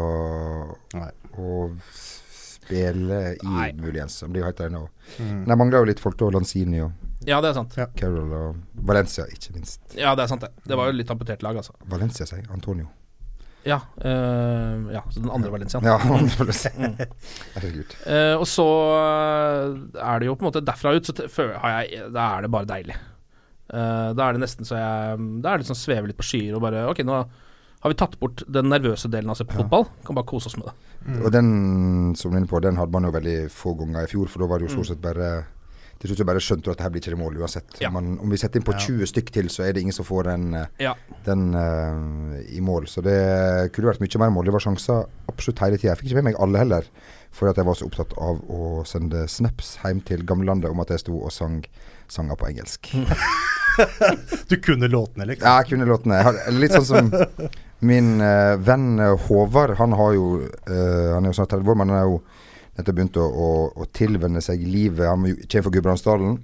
Nei. 0.93 1.09
å 1.41 1.71
spille 2.65 3.21
i, 3.35 3.39
Nei. 3.47 3.71
muligens. 3.79 4.19
Det 4.21 4.31
blir 4.33 4.45
jo 4.45 4.49
helt 4.49 4.65
ennå. 4.67 4.83
Mm. 5.19 5.31
Men 5.31 5.49
de 5.53 5.59
mangler 5.61 5.85
jo 5.85 5.91
litt 5.93 6.03
folk 6.03 6.19
da. 6.21 6.33
Lanzini 6.35 6.83
og 6.85 6.93
Ja, 7.25 7.41
det 7.41 7.53
er 7.53 7.57
sant. 7.57 7.77
Ja. 7.81 7.89
Carol 7.97 8.35
og 8.37 8.83
Valencia, 8.89 9.25
ikke 9.33 9.55
minst. 9.55 9.81
Ja, 9.97 10.13
det 10.17 10.27
er 10.27 10.35
sant, 10.35 10.45
det. 10.45 10.69
Det 10.69 10.77
var 10.77 10.91
jo 10.91 10.99
litt 10.99 11.11
amputert 11.13 11.45
lag, 11.47 11.57
altså. 11.57 11.77
Valencia, 11.89 12.27
sier. 12.29 12.45
Antonio. 12.53 12.91
Ja, 13.65 13.79
øh, 14.05 14.93
ja 14.93 15.01
så 15.09 15.23
den 15.23 15.31
andre 15.33 15.53
Valenciaen. 15.53 15.87
Ja, 15.89 15.97
herregud. 17.55 17.95
uh, 18.05 18.37
og 18.37 18.45
så 18.49 18.67
eh, 18.99 20.03
er 20.05 20.21
det 20.21 20.29
jo 20.29 20.35
på 20.37 20.45
en 20.45 20.51
måte 20.51 20.61
derfra 20.65 20.93
ut, 20.93 21.09
så 21.09 21.47
har 21.63 21.79
jeg, 21.81 22.11
da 22.13 22.27
er 22.37 22.45
det 22.45 22.53
bare 22.53 22.69
deilig. 22.69 22.99
Uh, 23.73 24.13
da 24.13 24.27
er 24.27 24.37
det 24.37 24.43
nesten 24.43 24.69
så 24.69 24.77
jeg 24.77 25.21
Da 25.41 25.55
er 25.55 25.63
det 25.63 25.67
sånn 25.71 25.79
svever 25.81 26.11
litt 26.11 26.19
på 26.19 26.27
skyer 26.29 26.53
og 26.53 26.61
bare 26.61 26.83
Ok, 26.91 26.99
nå 27.09 27.23
har 27.85 27.93
vi 27.93 27.97
tatt 28.01 28.15
bort 28.21 28.41
den 28.49 28.71
nervøse 28.73 29.11
delen 29.13 29.29
av 29.29 29.37
å 29.37 29.41
se 29.43 29.45
på 29.45 29.59
fotball. 29.61 29.85
Kan 30.07 30.17
bare 30.17 30.29
kose 30.31 30.49
oss 30.49 30.57
med 30.57 30.71
det. 30.71 31.19
Og 31.21 31.29
den 31.35 31.51
som 32.17 32.31
du 32.33 32.39
er 32.39 32.41
inne 32.41 32.49
på, 32.49 32.63
den 32.65 32.79
hadde 32.81 32.95
man 32.97 33.05
jo 33.05 33.11
veldig 33.13 33.35
få 33.53 33.75
ganger 33.77 34.07
i 34.07 34.09
fjor, 34.09 34.31
for 34.33 34.41
da 34.41 34.49
var 34.49 34.63
det 34.63 34.71
jo 34.71 34.79
stort 34.79 34.89
sett 34.95 35.03
bare 35.05 35.35
Til 36.01 36.11
slutt 36.11 36.19
så 36.21 36.25
bare 36.27 36.41
skjønte 36.43 36.67
du 36.67 36.71
at 36.73 36.81
det 36.81 36.85
her 36.85 36.91
blir 36.93 37.01
ikke 37.01 37.13
det 37.15 37.19
mål 37.21 37.37
uansett. 37.39 37.77
Ja. 37.81 37.89
Man, 37.95 38.17
om 38.21 38.29
vi 38.29 38.37
setter 38.37 38.59
inn 38.59 38.65
på 38.67 38.75
Ja. 38.75 38.81
20 38.83 39.07
stykk 39.09 39.31
til, 39.33 39.47
så 39.49 39.63
er 39.65 39.73
det 39.73 39.85
ingen 39.85 39.95
som 39.95 40.05
får 40.05 40.25
den, 40.27 40.55
eh, 40.59 40.67
Ja. 40.83 40.95
den 41.25 41.55
uh, 41.55 42.41
i 42.51 42.61
mål. 42.61 42.89
Så 42.91 43.01
det 43.01 43.73
kunne 43.73 43.89
vært 43.93 44.03
mye 44.03 44.19
mer 44.19 44.35
mål. 44.35 44.45
Det 44.45 44.53
var 44.53 44.65
sjanser 44.67 45.07
absolutt 45.31 45.63
hele 45.63 45.79
tida. 45.79 45.95
Jeg 45.95 45.99
fikk 46.03 46.11
ikke 46.11 46.23
med 46.23 46.33
meg 46.33 46.41
alle 46.41 46.59
heller, 46.59 46.85
for 47.31 47.49
at 47.49 47.57
jeg 47.57 47.65
var 47.65 47.75
så 47.79 47.87
opptatt 47.87 48.13
av 48.19 48.43
å 48.51 48.85
sende 48.85 49.25
snaps 49.29 49.79
hjem 49.85 50.03
til 50.05 50.27
gamlelandet 50.27 50.69
om 50.71 50.81
at 50.81 50.89
jeg 50.91 51.05
sto 51.07 51.15
og 51.23 51.33
sang 51.33 51.63
sanger 52.09 52.37
på 52.37 52.49
engelsk. 52.51 52.91
Du 54.51 54.57
kunne 54.63 54.89
låtene, 54.89 55.27
liksom. 55.31 55.47
Ja, 55.47 55.61
jeg 55.61 55.73
kunne 55.73 55.89
låtene. 55.89 56.21
Jeg 56.21 56.29
har, 56.29 56.41
litt 56.57 56.75
sånn 56.77 56.89
som 56.89 57.13
min 57.85 58.15
uh, 58.23 58.55
venn 58.65 59.03
eh, 59.03 59.27
Håvard. 59.27 59.77
Han 59.81 59.97
har 59.99 60.15
jo 60.17 60.27
uh, 60.41 61.13
Han 61.15 61.25
er 61.25 61.31
jo 61.31 61.37
snart 61.37 61.55
30 61.57 61.71
år, 61.71 61.79
men 61.81 61.93
han 61.93 62.01
har 62.01 62.09
jo 62.09 62.19
nettopp 62.79 62.99
begynt 62.99 63.21
å, 63.21 63.29
å, 63.29 63.53
å 63.85 63.87
tilvenne 63.95 64.43
seg 64.45 64.65
livet. 64.67 65.07
Han 65.11 65.27
kommer 65.27 65.69
fra 65.69 65.79
Gudbrandsdalen, 65.79 66.43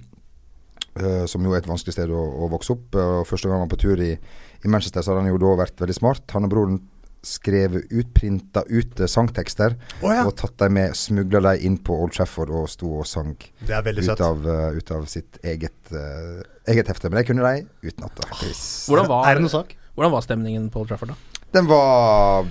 Uh, 0.91 1.23
som 1.23 1.45
jo 1.47 1.53
er 1.55 1.61
et 1.61 1.67
vanskelig 1.69 1.93
sted 1.95 2.09
å, 2.11 2.19
å 2.19 2.49
vokse 2.51 2.73
opp. 2.73 2.97
Og 2.99 3.21
første 3.23 3.47
gang 3.47 3.61
han 3.61 3.63
var 3.63 3.69
på 3.71 3.77
tur 3.79 4.01
i, 4.03 4.09
i 4.11 4.71
Manchester, 4.71 4.99
så 4.99 5.13
hadde 5.13 5.21
han 5.23 5.29
jo 5.29 5.37
da 5.39 5.53
vært 5.61 5.79
veldig 5.79 5.95
smart. 5.95 6.25
Han 6.35 6.49
og 6.49 6.51
broren 6.51 6.81
skrevet 7.21 7.91
ut, 7.91 8.13
printa 8.13 8.63
ut 8.67 9.01
sangtekster 9.09 9.75
oh, 10.01 10.09
ja. 10.09 10.23
og 10.25 10.33
tatt 10.39 10.57
dem 10.63 10.75
med, 10.77 10.95
smugla 10.97 11.41
dem 11.45 11.65
inn 11.67 11.77
på 11.85 11.95
Old 12.03 12.15
Trafford 12.15 12.49
og 12.57 12.69
sto 12.71 12.95
og 13.01 13.07
sang 13.09 13.35
Det 13.61 13.77
er 13.77 14.01
ut 14.01 14.23
av, 14.25 14.47
uh, 14.47 14.69
ut 14.73 14.93
av 14.95 15.05
sitt 15.09 15.37
eget, 15.45 15.93
eh, 15.93 16.41
eget 16.71 16.87
hefte. 16.91 17.09
Men 17.11 17.21
jeg 17.21 17.29
kunne 17.31 17.43
dem 17.45 17.69
utenat. 17.83 18.23
Hvordan 18.87 19.07
var, 19.11 19.27
Er 19.29 19.39
det 19.39 19.45
noe 19.45 19.53
sak? 19.53 19.75
hvordan 19.95 20.11
var 20.15 20.21
stemningen 20.25 20.69
på 20.71 20.79
Old 20.81 20.89
Trafford, 20.91 21.11
da? 21.13 21.45
Den 21.53 21.67
var 21.67 22.47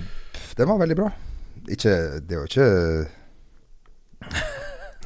Den 0.57 0.67
var 0.69 0.77
veldig 0.83 0.95
bra. 0.99 1.09
Ikke 1.69 1.95
Det 2.21 2.37
var 2.37 2.45
ikke 2.49 2.67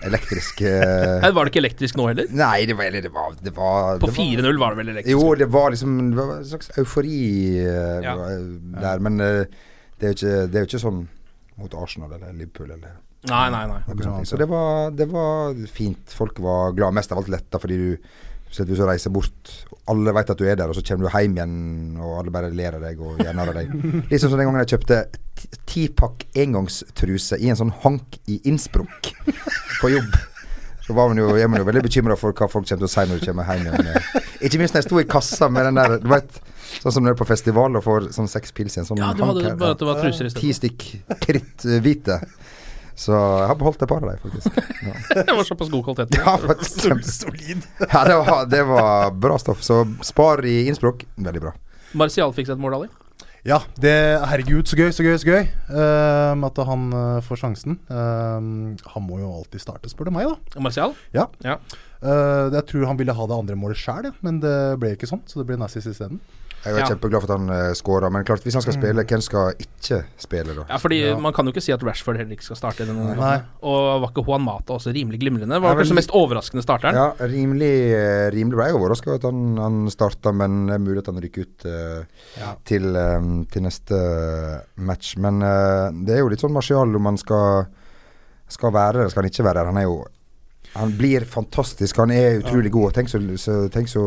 elektrisk 0.05 0.61
eh, 0.61 1.19
Nei, 1.23 1.31
var 1.33 1.47
det 1.47 1.53
ikke 1.53 1.61
elektrisk 1.63 1.97
nå 1.97 2.09
heller? 2.11 2.27
Nei, 2.35 2.65
det 2.69 2.75
var 2.77 2.91
det 2.93 3.11
var, 3.15 3.37
det 3.41 3.53
var 3.55 3.99
På 4.01 4.09
det 4.11 4.17
var- 4.17 4.51
4-0 4.51 4.59
var 4.61 4.75
det 4.75 4.81
vel 4.81 4.91
elektrisk? 4.93 5.15
Jo, 5.15 5.31
det 5.39 5.47
var 5.53 5.71
liksom 5.73 5.95
Det 6.11 6.17
var 6.19 6.33
en 6.35 6.45
slags 6.51 6.69
eufori 6.77 7.21
eh, 7.63 8.03
Ja. 8.03 8.15
der. 8.83 8.99
Men 9.07 9.19
eh, 9.23 9.45
det 9.99 10.09
er 10.09 10.13
jo 10.13 10.17
ikke, 10.19 10.35
det 10.51 10.59
er 10.59 10.65
jo 10.65 10.69
ikke 10.69 10.83
sånn 10.83 11.01
mot 11.55 11.75
Arsenal 11.79 12.11
eller 12.17 12.33
Liverpool 12.35 12.71
eller 12.75 12.97
Nei, 13.25 13.45
nei, 13.49 13.63
nei. 13.65 13.79
noe 13.87 14.03
sånt. 14.05 14.27
Så 14.29 14.37
det 14.37 14.45
var, 14.51 14.91
det 14.93 15.07
var 15.09 15.55
fint. 15.73 16.11
Folk 16.13 16.37
var 16.43 16.75
glad. 16.77 16.93
Mest 16.93 17.09
av 17.15 17.17
alt 17.23 17.31
letta 17.33 17.57
fordi 17.57 17.77
du 17.79 17.95
Spesielt 18.55 18.71
hvis 18.71 18.79
du 18.79 18.87
reiser 18.87 19.11
bort, 19.11 19.49
alle 19.91 20.13
vet 20.15 20.29
at 20.31 20.39
du 20.39 20.45
er 20.47 20.55
der, 20.55 20.71
og 20.71 20.77
så 20.77 20.83
kommer 20.87 21.09
du 21.09 21.11
hjem 21.11 21.33
igjen, 21.35 21.55
og 21.99 22.13
alle 22.21 22.31
bare 22.31 22.47
ler 22.55 22.77
av 22.77 22.85
deg 22.87 23.01
og 23.03 23.19
gjør 23.19 23.41
av 23.43 23.51
deg. 23.57 23.73
Liksom 24.13 24.31
som 24.31 24.39
den 24.39 24.47
gangen 24.47 24.61
jeg 24.63 24.71
kjøpte 24.77 24.99
ti- 25.35 25.49
tipakk 25.73 26.23
engangstruse 26.39 27.37
i 27.43 27.51
en 27.51 27.59
sånn 27.59 27.73
hank 27.83 28.15
i 28.31 28.39
Innsbruck 28.47 29.11
på 29.81 29.91
jobb. 29.91 30.15
Så 30.85 30.93
var 30.93 31.09
man 31.09 31.17
jo, 31.19 31.27
er 31.35 31.49
man 31.49 31.59
jo 31.59 31.65
veldig 31.67 31.81
bekymra 31.87 32.15
for 32.15 32.31
hva 32.37 32.45
folk 32.47 32.67
kommer 32.69 32.79
til 32.79 32.87
å 32.87 32.91
si 32.93 33.03
når 33.09 33.19
du 33.19 33.25
kommer 33.27 33.47
hjem 33.51 33.67
igjen. 33.67 33.87
eh. 33.91 34.25
Ikke 34.45 34.59
minst 34.61 34.75
når 34.77 34.83
jeg 34.83 34.87
sto 34.87 34.99
i 35.01 35.07
kassa 35.09 35.47
med 35.51 35.65
den 35.65 35.79
der, 35.81 35.95
du 36.03 36.07
vet, 36.11 36.35
sånn 36.79 36.93
som 36.93 37.01
når 37.03 37.11
du 37.11 37.15
er 37.15 37.21
på 37.23 37.27
festival 37.31 37.75
og 37.79 37.83
får 37.87 38.07
sånn 38.15 38.29
seks 38.29 38.53
pils 38.55 38.77
i 38.77 38.83
en 38.83 38.87
sånn 38.87 39.01
Ja, 39.01 39.09
hank 39.33 39.41
her. 39.49 39.57
Ti 40.37 40.53
stikk 40.61 40.85
stykk 40.93 41.25
kritthvite. 41.25 42.19
Så 42.95 43.11
jeg 43.11 43.47
har 43.51 43.57
beholdt 43.59 43.81
et 43.83 43.91
par 43.91 44.03
av 44.03 44.11
dem, 44.13 44.19
faktisk. 44.23 44.59
Ja. 44.85 44.93
det 45.27 45.35
var 45.35 45.47
såpass 45.47 45.71
god 45.71 45.83
kvalitet. 45.87 46.15
Ja, 46.15 46.37
Solid. 47.11 47.65
Ja, 47.91 48.03
det 48.07 48.19
var, 48.21 48.45
det 48.51 48.61
var 48.69 49.11
bra 49.11 49.39
stoff. 49.41 49.63
Så 49.63 49.83
spar 50.05 50.45
i 50.47 50.61
Innsbruck, 50.69 51.03
veldig 51.15 51.43
bra. 51.43 51.55
Martial 51.95 52.31
fikk 52.35 52.47
seg 52.49 52.55
et 52.55 52.63
mål, 52.63 52.79
Ali. 52.79 52.93
Ja, 53.45 53.59
det 53.77 53.93
Herregud, 54.25 54.65
så 54.65 54.77
gøy, 54.79 54.87
så 54.95 55.03
gøy, 55.05 55.19
så 55.21 55.27
gøy. 55.29 55.43
Um, 55.69 56.47
at 56.47 56.61
han 56.65 56.87
uh, 56.95 57.19
får 57.21 57.43
sjansen. 57.43 57.75
Um, 57.91 58.73
han 58.89 59.05
må 59.05 59.19
jo 59.21 59.29
alltid 59.35 59.61
starte, 59.61 59.91
spør 59.91 60.09
du 60.09 60.15
meg, 60.15 60.31
da. 60.31 60.63
Martial? 60.65 60.95
Ja. 61.13 61.27
Ja. 61.45 61.59
Uh, 62.01 62.49
jeg 62.55 62.63
tror 62.71 62.87
han 62.89 62.97
ville 62.97 63.13
ha 63.13 63.27
det 63.29 63.37
andre 63.37 63.59
målet 63.59 63.77
sjæl, 63.77 64.09
ja, 64.09 64.15
men 64.25 64.39
det 64.41 64.55
ble 64.81 64.95
ikke 64.95 65.09
sånn, 65.11 65.21
så 65.29 65.43
det 65.43 65.45
ble 65.51 65.59
Nassis 65.61 65.85
isteden. 65.91 66.17
Jeg 66.65 66.73
er 66.73 66.79
Ja. 66.81 66.85
kjempeglad 66.89 67.21
for 67.21 67.31
at 67.31 67.39
han 67.39 67.49
uh, 67.53 67.73
skåra, 67.77 68.09
men 68.11 68.25
klart, 68.25 68.41
hvis 68.43 68.55
han 68.57 68.63
skal 68.65 68.73
spille, 68.73 69.03
hvem 69.05 69.21
skal 69.21 69.53
ikke 69.61 69.99
spille, 70.17 70.55
da? 70.57 70.63
Ja, 70.69 70.77
fordi 70.81 70.99
Man 71.21 71.33
kan 71.33 71.45
jo 71.45 71.53
ikke 71.53 71.61
si 71.61 71.71
at 71.75 71.83
Rashford 71.85 72.17
heller 72.17 72.33
ikke 72.33 72.43
skal 72.47 72.57
starte 72.57 72.87
denne 72.87 73.11
Nei. 73.11 73.15
kampen. 73.15 73.45
Og 73.69 74.01
var 74.01 74.09
ikke 74.09 74.23
Juan 74.25 74.41
Mata 74.41 74.73
også 74.73 74.93
rimelig 74.95 75.19
glimrende? 75.21 75.61
Var 75.61 75.75
Ja, 75.75 75.77
kanskje 75.79 75.95
mest 75.99 76.09
overraskende 76.17 76.63
starteren. 76.65 76.97
Ja, 76.97 77.11
rimelig, 77.21 77.71
eh, 77.93 78.31
rimelig 78.33 78.57
ble 78.57 78.65
jeg 78.71 78.79
overraska 78.79 79.11
over 79.13 79.21
at 79.21 79.29
han, 79.29 79.57
han 79.61 79.79
starta, 79.93 80.33
men 80.33 80.65
det 80.67 80.73
er 80.79 80.83
mulig 80.87 81.03
at 81.05 81.11
han 81.13 81.21
rykker 81.21 81.45
ut 81.45 81.65
eh, 81.69 82.57
til, 82.65 82.89
um, 82.97 83.45
til 83.45 83.61
neste 83.67 84.01
match. 84.77 85.15
Men 85.21 85.41
uh, 85.45 85.91
det 86.05 86.17
er 86.17 86.23
jo 86.23 86.29
litt 86.33 86.41
sånn 86.43 86.55
marsial 86.55 86.95
om 86.97 87.05
han 87.11 87.17
skal, 87.21 87.67
skal 88.49 88.73
være 88.75 89.03
der, 89.03 89.09
skal 89.13 89.23
han 89.23 89.31
ikke 89.31 89.45
være 89.45 89.61
der. 89.61 89.71
Han 89.71 89.77
er 89.81 89.87
jo 89.89 89.99
han 90.75 90.91
blir 90.97 91.23
fantastisk. 91.25 91.97
Han 91.97 92.11
er 92.11 92.41
utrolig 92.41 92.71
god. 92.71 92.93
Tenk 92.97 93.09
så, 93.09 93.19
så, 93.39 93.69
tenk 93.71 93.87
så 93.91 94.01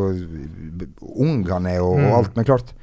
ung 1.01 1.43
han 1.49 1.65
er 1.69 1.81
og, 1.81 1.97
Mm. 1.99 2.05
og 2.11 2.17
alt. 2.19 2.35
Men 2.37 2.45
klart, 2.45 2.73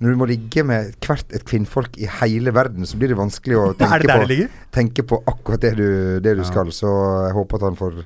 når 0.00 0.10
du 0.12 0.16
må 0.20 0.26
ligge 0.28 0.62
med 0.64 0.94
hvert 1.00 1.32
et 1.34 1.44
kvinnfolk 1.48 1.96
i 1.98 2.06
hele 2.20 2.52
verden, 2.52 2.84
så 2.86 2.98
blir 3.00 3.08
det 3.08 3.16
vanskelig 3.18 3.56
å 3.56 3.66
tenke, 3.78 4.02
det 4.06 4.28
det 4.28 4.38
på, 4.48 4.70
tenke 4.76 5.02
på 5.08 5.22
akkurat 5.26 5.60
det 5.60 5.74
du, 5.76 6.20
det 6.20 6.36
du 6.36 6.42
Ja. 6.44 6.50
skal. 6.50 6.70
Så 6.72 6.86
jeg 7.26 7.34
håper 7.34 7.56
at 7.56 7.62
han 7.70 7.76
får 7.76 8.04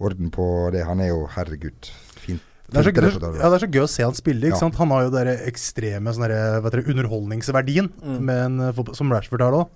orden 0.00 0.30
på 0.30 0.70
det. 0.72 0.84
Han 0.86 1.00
er 1.00 1.08
jo, 1.12 1.26
herregud, 1.34 1.90
fint. 2.20 2.40
Det 2.70 2.78
er, 2.78 2.86
så, 2.86 3.18
ja, 3.18 3.48
det 3.50 3.56
er 3.56 3.62
så 3.66 3.66
gøy 3.66 3.82
å 3.82 3.88
se 3.90 4.04
han 4.06 4.14
spille. 4.14 4.46
Ikke 4.46 4.54
Ja. 4.54 4.60
sant? 4.62 4.76
Han 4.78 4.90
har 4.94 5.02
jo 5.08 5.10
den 5.10 5.26
ekstreme 5.42 6.12
sånn 6.14 6.22
derre, 6.28 6.60
hva 6.62 6.70
underholdningsverdien 6.70 7.90
Mm. 8.00 8.20
med 8.22 8.44
en, 8.44 8.60
eh, 8.68 8.92
som 8.94 9.10
Rashford 9.10 9.40
har 9.42 9.52
òg. 9.52 9.68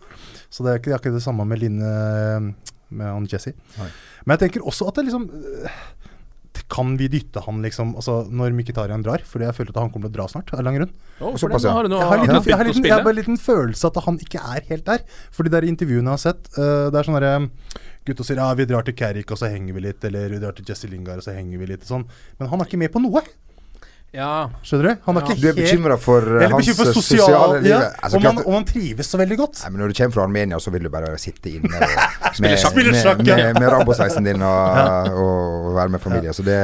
Så 0.48 0.62
det 0.62 0.70
er 0.70 0.78
ikke, 0.78 0.84
det 0.84 0.94
er 0.94 0.98
ikke 1.02 1.14
det 1.18 1.22
samme 1.24 1.44
med 1.44 1.58
Line 1.58 2.54
med 2.90 3.06
han 3.10 3.26
Jesse. 3.26 3.52
Nei. 3.76 3.88
Men 4.24 4.36
jeg 4.36 4.46
tenker 4.46 4.66
også 4.66 4.88
at 4.88 4.98
det 4.98 5.06
liksom 5.08 5.26
øh, 5.28 5.78
Kan 6.72 6.94
vi 7.00 7.08
dytte 7.12 7.42
han 7.44 7.60
liksom 7.64 7.94
altså 8.00 8.22
Når 8.30 8.54
Mkhitaryan 8.56 9.04
drar? 9.04 9.24
Fordi 9.28 9.46
jeg 9.46 9.56
føler 9.58 9.74
at 9.74 9.80
han 9.82 9.90
kommer 9.92 10.08
til 10.08 10.14
å 10.14 10.18
dra 10.18 10.28
snart. 10.32 10.52
Av 10.52 10.60
en 10.60 10.64
eller 10.64 10.78
grunn. 10.80 10.94
Oh, 11.20 11.34
Såpass, 11.40 11.66
ja. 11.66 11.74
har 11.76 11.88
noe, 11.90 12.00
Jeg 12.00 12.10
har, 12.10 12.22
liten, 12.22 12.40
jeg, 12.48 12.58
har 12.58 12.70
liten, 12.70 12.88
jeg 12.88 12.94
har 12.94 13.04
bare 13.04 13.16
en 13.16 13.20
liten 13.20 13.40
følelse 13.40 13.90
at 13.90 14.00
han 14.06 14.20
ikke 14.26 14.44
er 14.56 14.68
helt 14.70 14.86
der. 14.88 15.04
For 15.34 15.46
de 15.46 15.52
der 15.54 15.68
intervjuene 15.68 16.08
jeg 16.08 16.16
har 16.16 16.24
sett, 16.24 16.48
uh, 16.56 16.88
det 16.90 17.00
er 17.00 17.10
sånn 17.10 17.20
derre 17.20 17.36
Gutta 18.04 18.24
sier 18.26 18.36
ja, 18.36 18.50
vi 18.52 18.66
drar 18.68 18.84
til 18.84 18.92
Carrick 18.98 19.30
og 19.32 19.38
så 19.40 19.48
henger 19.48 19.72
vi 19.72 19.86
litt, 19.86 20.02
eller 20.04 20.28
vi 20.28 20.40
drar 20.42 20.52
til 20.52 20.66
Jesse 20.68 20.90
Lingard 20.90 21.22
og 21.22 21.24
så 21.24 21.32
henger 21.32 21.56
vi 21.62 21.70
litt 21.70 21.86
og 21.86 21.88
sånn. 21.88 22.02
Men 22.36 22.50
han 22.50 22.60
er 22.60 22.68
ikke 22.68 22.80
med 22.82 22.92
på 22.92 23.00
noe. 23.00 23.22
Ja. 24.14 24.48
Skjønner 24.62 24.86
du? 24.86 25.00
Han 25.08 25.16
er 25.18 25.24
Ja. 25.24 25.34
ikke 25.34 25.42
Du 25.42 25.48
er 25.48 25.56
bekymra 25.58 25.96
for 25.98 26.22
uh, 26.22 26.44
hans 26.46 26.68
for 26.70 26.86
eh, 26.86 26.92
sosial, 26.94 27.24
sosiale 27.24 27.60
liv? 27.60 27.70
ja, 27.72 27.80
Altså, 27.98 28.16
om, 28.16 28.22
han, 28.28 28.38
om 28.46 28.54
han 28.54 28.66
trives 28.68 29.10
så 29.10 29.18
veldig 29.18 29.38
godt. 29.40 29.62
Nei, 29.64 29.70
men 29.74 29.80
Når 29.82 29.88
du 29.88 29.94
kommer 29.98 30.14
fra 30.14 30.26
Armenia, 30.28 30.60
så 30.62 30.70
vil 30.70 30.86
du 30.86 30.90
bare 30.92 31.18
sitte 31.18 31.50
inne 31.50 31.74
og, 31.74 31.96
med, 32.40 32.54
med, 32.54 32.84
med, 32.94 33.24
med, 33.26 33.58
med, 33.58 33.68
Rambo-sveisen 33.74 34.28
din 34.28 34.42
og, 34.42 35.10
og, 35.18 35.74
være 35.74 35.96
med 35.96 36.00
familie. 36.00 36.32
Så 36.32 36.46
det 36.46 36.60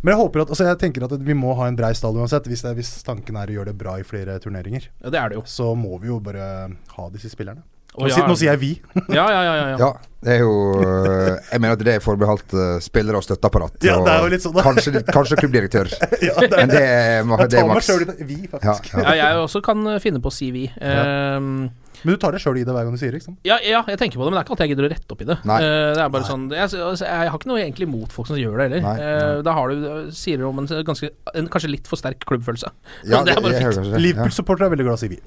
Men 0.00 0.14
jeg 0.14 0.22
håper 0.22 0.46
at, 0.46 0.54
altså 0.56 0.64
jeg 0.70 0.80
tenker 0.80 1.04
at 1.04 1.18
vi 1.20 1.36
må 1.36 1.52
ha 1.60 1.68
en 1.68 1.76
brei 1.76 1.92
stall 1.94 2.16
uansett. 2.16 2.48
Hvis, 2.48 2.64
det, 2.64 2.74
hvis 2.78 2.96
tanken 3.04 3.36
er 3.36 3.52
å 3.52 3.58
gjøre 3.60 3.72
det 3.72 3.78
bra 3.78 3.98
i 4.00 4.06
flere 4.06 4.38
turneringer, 4.40 4.88
ja, 5.04 5.12
det 5.12 5.20
er 5.20 5.28
det 5.28 5.40
jo. 5.42 5.44
så 5.44 5.74
må 5.76 5.98
vi 6.00 6.08
jo 6.08 6.20
bare 6.24 6.48
ha 6.96 7.10
disse 7.12 7.28
spillerne. 7.28 7.62
Nå, 7.94 8.08
ja. 8.10 8.16
sier, 8.16 8.26
nå 8.26 8.34
sier 8.38 8.50
jeg 8.54 8.60
vi. 8.62 8.72
Ja, 9.14 9.24
ja, 9.30 9.42
ja. 9.46 9.54
ja, 9.54 9.66
ja. 9.70 9.76
Ja, 9.78 9.90
det 10.24 10.32
er 10.38 10.40
jo 10.42 10.54
uh, 10.80 11.36
Jeg 11.52 11.60
mener 11.60 11.76
at 11.76 11.84
det 11.86 11.92
er 11.98 12.02
forbeholdt 12.02 12.54
uh, 12.56 12.64
spillere 12.82 13.20
og 13.20 13.26
støtteapparat. 13.26 13.76
Ja, 13.86 14.00
det 14.02 14.16
er 14.16 14.24
jo 14.24 14.32
litt 14.32 14.42
sånn, 14.42 14.58
kanskje, 14.64 15.04
kanskje 15.12 15.38
klubbdirektør. 15.42 15.92
ja, 16.28 16.34
det, 16.40 16.50
Men 16.56 16.72
det 16.72 16.82
er, 16.82 17.22
det 17.46 17.60
er 17.60 17.68
maks. 17.70 17.92
det. 17.92 18.18
Vi, 18.26 18.40
faktisk. 18.50 18.90
Ja, 18.96 19.04
Ja, 19.12 19.16
jeg 19.20 19.40
også 19.44 19.62
kan 19.64 19.86
eh, 19.92 20.00
finne 20.02 20.22
på 20.24 20.32
å 20.32 20.34
si 20.34 20.50
vi. 20.54 20.64
Um, 20.80 21.68
Men 22.04 22.16
du 22.16 22.20
tar 22.20 22.34
det 22.34 22.40
sjøl 22.42 22.58
i 22.60 22.64
det 22.66 22.74
hver 22.74 22.88
gang 22.88 22.96
du 22.96 23.00
sier 23.00 23.14
det, 23.14 23.22
ja, 23.46 23.60
ja, 23.64 23.84
jeg 23.88 24.00
tenker 24.00 24.18
på 24.18 24.26
det, 24.26 24.32
men 24.32 24.36
det 24.36 24.42
er 24.42 24.48
ikke 24.48 24.56
alltid 24.56 24.66
jeg 24.66 24.74
gidder 24.74 24.88
å 24.88 24.92
rette 24.92 25.14
opp 25.14 25.22
i 25.22 25.28
det. 25.30 25.38
Nei. 25.48 25.60
Eh, 25.62 25.92
det 25.94 26.02
er 26.04 26.10
bare 26.16 26.28
sånn 26.28 26.44
jeg, 26.50 26.66
altså, 26.66 27.06
jeg 27.06 27.30
har 27.30 27.38
ikke 27.38 27.52
noe 27.52 27.62
egentlig 27.62 27.88
imot 27.88 28.12
folk 28.16 28.28
som 28.32 28.40
gjør 28.40 28.58
det 28.58 28.66
heller. 28.66 28.84
Nei, 28.88 28.96
Eh, 29.04 29.38
da 29.46 29.54
har 29.56 29.70
du, 29.70 29.88
sier 30.16 30.40
du 30.42 30.48
om 30.50 30.60
en, 30.64 30.68
ganske, 30.90 31.12
en 31.38 31.48
kanskje 31.52 31.70
litt 31.76 31.88
for 31.90 32.00
sterk 32.00 32.26
klubbfølelse. 32.26 32.74
Ja, 33.06 33.22
det 33.26 33.36
er 33.36 33.44
bare 33.44 33.60
fint. 33.60 33.70
hører. 33.70 33.98
Liverpool-supportere 34.02 34.72
er 34.72 34.74
veldig 34.76 34.88
glad 34.90 34.96
i 34.96 35.00
å 35.00 35.04
si 35.04 35.12
vi. 35.14 35.20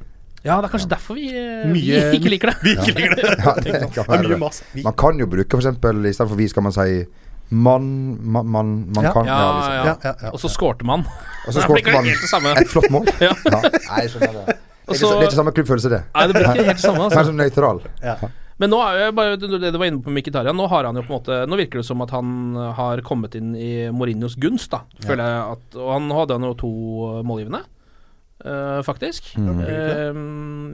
Ja, 0.45 0.59
det 0.61 0.67
er 0.69 0.73
kanskje 0.77 0.89
derfor 0.93 1.15
vi, 1.17 1.27
eh, 1.33 1.65
Mye- 1.67 2.11
vi 2.11 2.17
ikke 2.19 2.29
liker 2.29 2.51
det. 2.51 2.57
Vi 2.63 2.75
ikke 2.75 2.93
liker 2.97 3.15
det. 3.15 3.29
Ja, 3.39 3.53
det 3.55 3.71
kan 3.81 3.89
Det 3.95 4.03
er 4.03 4.11
være 4.11 4.27
mye 4.27 4.51
det. 4.51 4.61
Vi. 4.73 4.83
Man 4.83 4.93
kan 4.93 5.17
jo 5.19 5.25
bruke 5.27 5.49
for 5.57 5.63
eksempel 5.63 6.05
I 6.05 6.13
stedet 6.13 6.29
for 6.29 6.37
vi 6.37 6.47
skal 6.51 6.63
man 6.67 6.71
si 6.75 7.05
man, 7.49 7.83
man, 8.27 8.45
man, 8.45 8.71
man 8.95 9.05
Ja. 9.07 9.11
kan. 9.15 9.25
Ja, 9.25 9.35
liksom. 9.57 9.73
ja. 9.73 9.83
Ja, 9.85 9.95
ja, 10.03 10.13
ja. 10.27 10.31
Og 10.35 10.39
så 10.43 10.49
skårte 10.51 10.83
man. 10.85 11.05
Og 11.47 11.53
så 11.55 11.61
Det 11.63 11.77
ikke 11.79 11.93
man 11.95 12.03
det 12.03 12.63
et 12.65 12.67
flott 12.73 12.89
mål. 12.91 13.05
Ja. 13.23 13.31
Nei, 13.47 14.01
jeg 14.03 14.11
skjønner 14.11 14.33
det. 14.41 14.57
Det 14.87 14.95
er, 14.95 14.99
så- 14.99 15.13
det 15.15 15.21
er 15.23 15.29
ikke 15.29 15.37
samme 15.39 15.53
klubbfølelse, 15.55 15.89
det. 15.91 16.01
Nei, 16.15 16.25
det 16.27 16.35
blir 16.35 16.43
ikke 16.51 16.65
helt 16.67 16.77
det 16.81 16.83
samme. 16.83 17.05
Altså. 17.07 17.23
Sånn 17.31 17.39
nøytral. 17.39 17.79
Men 18.59 18.71
nå 18.73 18.77
er 18.83 18.99
jo 19.05 19.11
bare 19.13 19.37
det 19.37 19.71
du 19.71 19.77
var 19.77 19.85
inne 19.85 20.01
på 20.01 20.09
Mkhitaryan. 20.11 20.55
Nå 20.57 20.67
har 20.67 20.87
han 20.89 20.95
jo 20.97 21.03
på 21.05 21.13
en 21.13 21.19
måte 21.21 21.35
Nå 21.47 21.57
virker 21.59 21.77
det 21.79 21.85
som 21.85 22.01
at 22.01 22.09
han 22.15 22.55
har 22.73 23.01
kommet 23.05 23.35
inn 23.37 23.51
i 23.55 23.87
Mourinhos 23.93 24.35
gunst, 24.35 24.71
da. 24.73 24.79
Føler 25.05 25.23
jeg 25.23 25.41
at 25.55 25.75
Og 25.77 25.91
han 25.93 26.07
hadde 26.17 26.39
jo 26.47 26.53
to 26.57 26.71
målgivende, 27.27 27.61
eh, 28.45 28.81
faktisk. 28.85 29.33
Eh, 29.37 30.19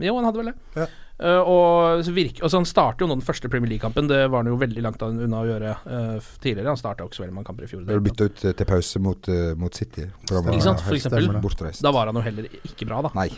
jo, 0.04 0.14
han 0.18 0.28
hadde 0.28 0.40
vel 0.40 0.52
det. 0.52 0.58
Ja. 0.76 0.90
Uh, 1.14 1.46
og 1.46 2.00
så 2.02 2.10
virke, 2.10 2.40
og, 2.42 2.50
så 2.50 2.58
han 2.58 2.64
starter 2.66 3.04
jo 3.04 3.06
nå 3.06 3.20
den 3.20 3.22
første 3.22 3.46
Premier 3.46 3.70
League-kampen. 3.70 4.08
Det 4.10 4.24
var 4.26 4.42
han 4.42 4.50
jo 4.50 4.56
veldig 4.58 4.82
langt 4.82 5.02
unna 5.06 5.44
å 5.44 5.46
gjøre 5.46 5.76
tidligere. 6.42 6.72
Han 6.72 6.80
starta 6.80 7.04
jo 7.04 7.10
ikke 7.10 7.20
så 7.20 7.22
veldig 7.22 7.36
mange 7.36 7.48
kamper 7.52 7.68
i 7.68 7.70
fjor. 7.70 7.84
Ble 7.86 8.00
bytta 8.02 8.26
ut 8.26 8.42
til 8.42 8.68
pause 8.68 9.02
mot, 9.04 9.30
mot 9.60 9.78
City. 9.78 10.08
For 10.26 10.42
var 10.42 10.58
Ikke 10.58 10.66
sant, 10.66 10.82
for 10.82 10.98
eksempel. 10.98 11.30
Bortreist. 11.44 11.84
Da 11.86 11.94
var 11.94 12.10
han 12.10 12.18
jo 12.18 12.24
heller 12.26 12.50
ikke 12.66 12.90
bra, 12.90 13.04
da. 13.06 13.14
Nei. 13.14 13.28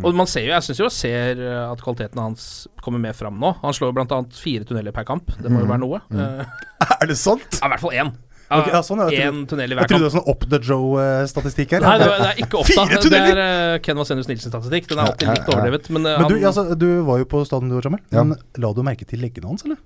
Og 0.00 0.16
man 0.18 0.26
ser 0.26 0.48
jo, 0.48 0.54
jeg 0.54 0.64
syns 0.66 0.80
jo 0.80 0.88
jeg 0.88 0.96
ser 0.96 1.42
at 1.60 1.82
kvaliteten 1.84 2.18
hans 2.18 2.48
kommer 2.82 3.04
mer 3.04 3.14
fram 3.14 3.36
nå. 3.42 3.52
Han 3.60 3.76
slår 3.76 3.92
bl.a. 3.94 4.22
fire 4.34 4.66
tunneler 4.66 4.96
per 4.96 5.06
kamp. 5.06 5.30
Det 5.36 5.52
må 5.52 5.60
jo 5.62 5.68
være 5.68 5.84
noe. 5.84 6.00
Eh, 6.10 6.64
Er 6.96 7.10
det 7.10 7.18
sant? 7.20 7.60
ja, 7.60 7.66
I 7.68 7.74
hvert 7.74 7.84
fall 7.84 7.94
én. 8.00 8.16
Ok, 8.46 8.68
ja, 8.70 8.80
sånn, 8.86 9.00
jeg 9.10 9.18
trodde- 9.26 9.46
tunnel 9.50 9.66
i 9.66 9.74
Jeg 9.74 9.78
hver 9.80 9.88
trodde 9.90 10.04
det 10.04 10.12
var 10.12 10.14
sånn 10.20 10.30
Up 10.30 10.44
the 10.52 10.58
Joe-statistikk 10.62 11.72
her. 11.74 11.82
Nei, 11.82 11.94
det, 11.98 12.06
det 12.06 12.28
er 12.28 12.40
ikke 12.44 12.62
Fire 12.68 12.84
opptatt. 12.86 13.10
Det 13.10 13.20
er 13.20 13.40
uh, 13.42 13.78
Ken 13.82 13.98
Vasenius 13.98 14.28
Nilsen-statistikk. 14.30 14.88
Den 14.92 15.02
er 15.02 15.10
alltid 15.10 15.32
litt 15.32 15.50
overdrevet. 15.50 15.90
Men, 15.96 16.06
uh, 16.06 16.16
Men 16.22 16.30
du, 16.30 16.36
han, 16.36 16.48
altså, 16.52 16.66
du 16.78 16.88
var 17.08 17.18
jo 17.22 17.28
på 17.32 17.42
stadion 17.48 17.72
du 17.72 17.76
var, 17.80 17.88
Jamel. 17.90 18.02
Ja. 18.14 18.22
Men 18.22 18.38
la 18.62 18.72
du 18.76 18.82
merke 18.86 19.08
til 19.08 19.22
leggene 19.24 19.50
hans, 19.50 19.66
eller? 19.66 19.80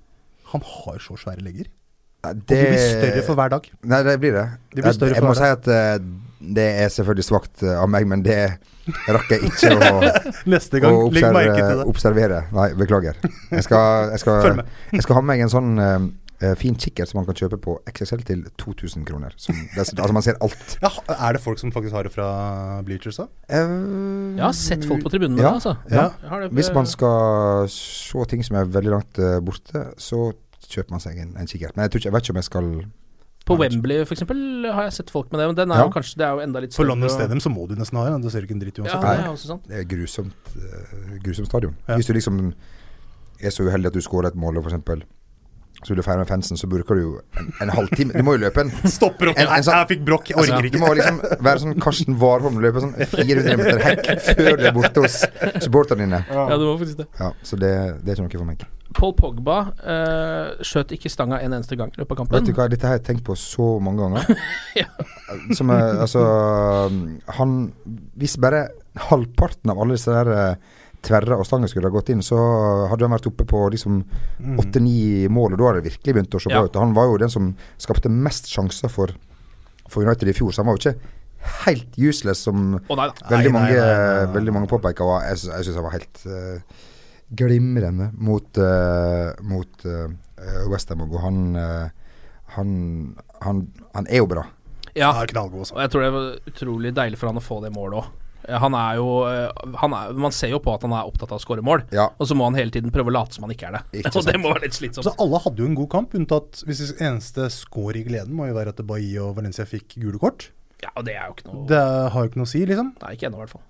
Han 0.53 0.61
har 0.61 0.99
så 1.01 1.17
svære 1.17 1.41
legger. 1.41 1.69
Det, 2.21 2.29
Og 2.29 2.41
de 2.51 2.57
blir 2.69 2.83
større 2.85 3.21
for 3.25 3.39
hver 3.39 3.49
dag. 3.55 3.71
Nei, 3.81 4.03
det 4.05 4.19
blir 4.21 4.35
det. 4.37 4.45
De 4.75 4.83
blir 4.85 4.93
større 4.93 5.15
jeg, 5.15 5.17
jeg 5.17 5.23
for 5.25 5.31
må 5.31 5.39
si 5.39 5.49
at 5.49 5.71
uh, 5.73 6.19
det 6.61 6.67
er 6.83 6.89
selvfølgelig 6.93 7.25
svakt 7.25 7.63
av 7.65 7.89
meg, 7.89 8.05
men 8.09 8.21
det 8.25 8.37
rakk 9.09 9.29
jeg 9.33 9.49
ikke 9.49 9.73
å, 9.77 9.99
Neste 10.53 10.77
å 10.77 10.83
gang, 10.85 10.97
legg 11.13 11.27
merke 11.33 11.57
til 11.61 11.81
det. 11.81 11.85
observere. 11.89 12.39
Nei, 12.53 12.67
beklager. 12.77 13.17
Jeg 13.49 13.65
skal, 13.65 14.11
jeg 14.13 14.21
skal, 14.21 14.39
Følg 14.45 14.59
med. 14.61 14.71
jeg 14.93 15.05
skal 15.05 15.17
ha 15.17 15.21
med 15.25 15.31
meg 15.33 15.43
en 15.45 15.53
sånn 15.53 15.69
fin 16.57 16.75
kikkert 16.75 17.09
som 17.11 17.19
man 17.19 17.25
kan 17.27 17.35
kjøpe 17.37 17.57
på 17.61 17.75
XXL 17.89 18.23
til 18.25 18.43
2000 18.57 19.05
kroner. 19.05 19.33
Som, 19.37 19.55
altså 19.77 20.13
man 20.15 20.23
ser 20.25 20.39
alt. 20.41 20.77
Ja, 20.85 20.89
er 21.27 21.33
det 21.37 21.41
folk 21.43 21.59
som 21.61 21.71
faktisk 21.71 21.93
har 21.93 22.03
det 22.07 22.11
fra 22.15 22.27
Bleachers, 22.87 23.17
da? 23.21 23.27
Uh, 23.51 24.35
jeg 24.37 24.43
har 24.45 24.55
sett 24.57 24.85
folk 24.89 25.03
på 25.05 25.11
tribunene, 25.13 25.41
Ja, 25.41 25.53
altså. 25.53 25.75
ja. 25.91 26.07
Ja. 26.23 26.47
Hvis 26.49 26.71
man 26.73 26.85
skal 26.89 27.67
se 27.69 28.25
ting 28.31 28.43
som 28.45 28.57
er 28.57 28.65
veldig 28.65 28.91
langt 28.95 29.19
eh, 29.21 29.37
borte, 29.45 29.85
så 30.01 30.31
kjøper 30.71 30.91
man 30.97 31.03
seg 31.03 31.17
en, 31.21 31.35
en 31.37 31.47
kikkert. 31.49 31.75
Men 31.75 31.85
jeg, 31.85 31.91
tror 31.93 31.99
ikke, 32.01 32.09
jeg 32.09 32.15
vet 32.17 32.25
ikke 32.27 32.33
om 32.35 32.41
jeg 32.41 32.49
skal 32.49 32.67
På 33.45 33.55
Wembley, 33.59 34.03
for 34.05 34.13
eksempel, 34.15 34.41
har 34.71 34.83
jeg 34.87 34.93
sett 34.99 35.09
folk 35.13 35.31
med 35.31 35.41
det. 35.41 35.47
Men 35.51 35.55
den 35.61 35.71
er 35.71 35.81
Ja. 35.81 35.85
jo 35.87 35.93
kanskje 35.93 36.17
Det 36.21 36.25
er 36.27 36.35
jo 36.37 36.43
enda 36.45 36.59
litt 36.61 36.75
På 36.77 36.85
London 36.85 37.09
og- 37.09 37.15
Stadium 37.15 37.39
så 37.41 37.49
må 37.53 37.67
du 37.67 37.73
nesten 37.75 37.97
ha 37.97 38.05
det. 38.17 38.31
Ser 38.31 38.41
du 38.41 38.47
ikke 38.47 38.57
en 38.57 38.61
dritt 38.65 38.77
Ja, 38.77 38.83
uansett. 38.83 39.01
det 39.01 39.25
er 39.25 39.31
også 39.31 39.47
sant. 39.53 39.63
Det 39.67 39.77
er 39.79 39.87
grusomt, 39.89 40.53
uh, 40.57 41.17
grusomt 41.25 41.47
stadion. 41.49 41.75
Ja. 41.87 41.95
Hvis 41.97 42.07
du 42.07 42.13
liksom 42.13 42.53
er 43.41 43.49
så 43.49 43.65
uheldig 43.65 43.87
at 43.87 43.93
du 43.93 44.01
skårer 44.01 44.27
et 44.27 44.35
mål, 44.37 44.57
og 44.57 44.63
for 44.63 44.71
eksempel 44.71 45.03
så 45.81 45.89
vil 45.93 45.97
du 46.01 46.03
feire 46.05 46.21
med 46.21 46.29
fansen, 46.29 46.57
så 46.61 46.67
bruker 46.69 46.95
du 46.95 47.01
jo 47.01 47.11
en, 47.41 47.47
en 47.65 47.71
halvtime 47.73 48.13
Du 48.13 48.21
må 48.27 48.35
jo 48.37 48.43
løpe 48.45 48.61
en 48.61 48.69
Stopper 48.97 49.31
opp. 49.31 49.39
En- 49.41 49.49
en 49.55 49.63
sånn- 49.65 49.79
jeg 49.81 49.89
fikk 49.95 50.03
brokk. 50.05 50.29
Jeg 50.29 50.37
altså, 50.37 50.57
ikke. 50.59 50.61
Du 50.61 50.77
ikke. 50.77 50.81
må 50.85 50.91
liksom 50.99 51.21
være 51.47 51.63
sånn 51.63 51.79
Karsten 51.81 52.19
Warholm, 52.21 52.59
løpe 52.61 52.83
sånn 52.83 52.93
400 53.01 53.57
meter 53.57 53.81
hekk 53.87 54.11
før 54.27 54.59
du 54.61 54.67
er 54.69 54.75
borte 54.75 55.05
hos 55.07 55.17
supporterne 55.65 56.05
dine. 56.05 56.21
Ja, 56.29 56.45
det 56.53 56.61
må 56.67 56.75
faktisk 56.81 57.01
det. 57.01 57.07
Ja, 57.19 57.31
så 57.43 57.57
det, 57.59 57.73
det 58.05 58.13
er 58.13 58.21
ikke 58.21 58.27
noe 58.29 58.43
for 58.45 58.51
meg. 58.53 58.67
Paul 58.91 59.13
Pogba 59.15 59.57
eh, 59.87 60.63
skjøt 60.67 60.89
ikke 60.97 61.07
stanga 61.09 61.37
en 61.39 61.53
eneste 61.55 61.77
gang 61.79 61.93
i 61.95 62.01
løpet 62.01 62.19
av 62.19 62.33
Vet 62.33 62.49
du 62.49 62.51
hva, 62.57 62.65
Dette 62.67 62.89
har 62.89 62.97
jeg 62.97 63.05
tenkt 63.07 63.23
på 63.23 63.37
så 63.39 63.77
mange 63.79 64.03
ganger. 64.03 64.27
Ja. 64.81 64.89
Som 65.55 65.71
er, 65.71 66.01
altså 66.03 66.21
Han 67.37 67.53
Hvis 68.19 68.35
bare 68.41 68.65
halvparten 69.07 69.71
av 69.71 69.79
alle 69.79 69.95
disse 69.95 70.11
der 70.11 70.55
eh, 71.01 71.07
tverre 71.07 71.37
og 71.37 71.45
stangen 71.45 71.67
skulle 71.67 71.89
ha 71.89 71.93
gått 71.95 72.09
inn, 72.09 72.21
så 72.21 72.37
hadde 72.89 73.01
han 73.07 73.11
vært 73.17 73.27
oppe 73.27 73.45
på 73.45 73.69
liksom 73.71 74.03
Mm. 74.41 74.57
åtte-ni 74.59 75.27
mål, 75.29 75.53
og 75.53 75.57
da 75.59 75.65
hadde 75.71 75.81
det 75.83 75.91
virkelig 75.91 76.13
begynt 76.15 76.35
å 76.35 76.41
se 76.41 76.49
bra 76.49 76.61
Ja. 76.61 76.65
ut. 76.65 76.75
Han 76.75 76.93
var 76.93 77.05
jo 77.05 77.17
den 77.17 77.29
som 77.29 77.55
skapte 77.77 78.09
mest 78.09 78.45
sjanser 78.47 78.89
for, 78.89 79.07
for 79.89 80.03
United 80.03 80.27
i 80.29 80.33
fjor, 80.33 80.51
så 80.51 80.57
han 80.63 80.67
var 80.67 80.77
jo 80.77 80.89
ikke 80.89 80.99
helt 81.65 81.97
useless 81.97 82.37
som 82.43 82.75
oh, 82.89 82.95
nei 82.95 83.07
nei. 83.07 83.13
veldig, 83.29 83.29
Nei, 83.31 83.41
nei, 83.43 83.51
mange, 83.51 83.75
nei, 83.75 83.97
nei, 83.97 84.25
nei. 84.25 84.33
veldig 84.33 84.53
mange 84.53 84.67
påpeker. 84.69 85.01
Og 85.01 85.21
jeg, 85.23 85.37
jeg 85.49 85.65
syns 85.65 85.75
han 85.75 85.83
var 85.83 85.91
helt 85.91 86.25
uh, 86.27 86.59
glimrende 87.35 88.11
mot, 88.17 88.57
uh, 88.57 89.33
mot 89.41 89.85
uh, 89.85 90.07
Westham. 90.69 91.01
Og 91.01 91.19
han, 91.23 91.55
uh, 91.55 91.89
han, 92.55 93.15
han, 93.41 93.67
han 93.95 94.07
er 94.09 94.17
jo 94.21 94.27
bra. 94.27 94.45
Ja, 94.93 95.13
Ja, 95.15 95.25
knallgod 95.25 95.71
og 95.71 95.79
jeg 95.79 95.89
tror 95.89 96.01
det 96.03 96.11
var 96.11 96.31
utrolig 96.51 96.93
deilig 96.93 97.17
for 97.17 97.27
han 97.31 97.37
å 97.39 97.43
få 97.43 97.61
det 97.63 97.71
målet 97.73 98.01
òg. 98.01 98.09
Han 98.49 98.73
er 98.73 98.95
jo 98.97 99.07
eh, 99.29 99.51
han 99.81 99.93
er, 99.93 100.13
Man 100.13 100.31
ser 100.35 100.49
jo 100.53 100.59
på 100.63 100.73
at 100.73 100.81
han 100.87 100.91
er 100.97 101.05
opptatt 101.09 101.31
av 101.31 101.39
å 101.39 101.43
skåre 101.43 101.61
mål, 101.65 101.83
Ja. 101.93 102.09
og 102.17 102.27
så 102.27 102.35
må 102.37 102.45
han 102.49 102.55
hele 102.57 102.71
tiden 102.71 102.91
prøve 102.91 103.11
å 103.11 103.15
late 103.19 103.33
som 103.37 103.43
han 103.45 103.51
ikke 103.53 103.67
er 103.69 103.77
det. 103.79 103.83
Ikke 104.01 104.15
og 104.19 104.25
det 104.25 104.37
må 104.41 104.53
være 104.53 104.65
litt 104.67 104.77
slitsomt. 104.79 105.05
Så 105.05 105.13
alle 105.21 105.39
hadde 105.45 105.61
jo 105.63 105.69
en 105.69 105.75
god 105.77 105.89
kamp, 105.93 106.13
unntatt 106.17 106.63
hvis 106.65 106.81
det 106.87 107.01
eneste 107.05 107.49
score 107.53 107.97
i 108.01 108.03
gleden 108.07 108.33
må 108.37 108.47
jo 108.49 108.55
være 108.57 108.73
at 108.75 108.81
Bailly 108.87 109.17
og 109.21 109.35
Valencia 109.37 109.65
fikk 109.69 109.97
gule 110.01 110.17
kort. 110.21 110.49
Ja, 110.81 110.89
og 110.97 111.05
det 111.05 111.13
er 111.13 111.27
jo 111.29 111.35
ikke 111.37 111.51
noe 111.51 111.67
Det 111.69 111.81
har 112.09 112.23
jo 112.23 112.29
ikke 112.31 112.39
noe 112.41 112.47
å 112.49 112.53
si, 112.55 112.63
liksom. 112.65 112.95
Nei, 113.03 113.11
ikke 113.13 113.27
ennå, 113.29 113.37
i 113.37 113.45
hvert 113.45 113.53
fall. 113.53 113.67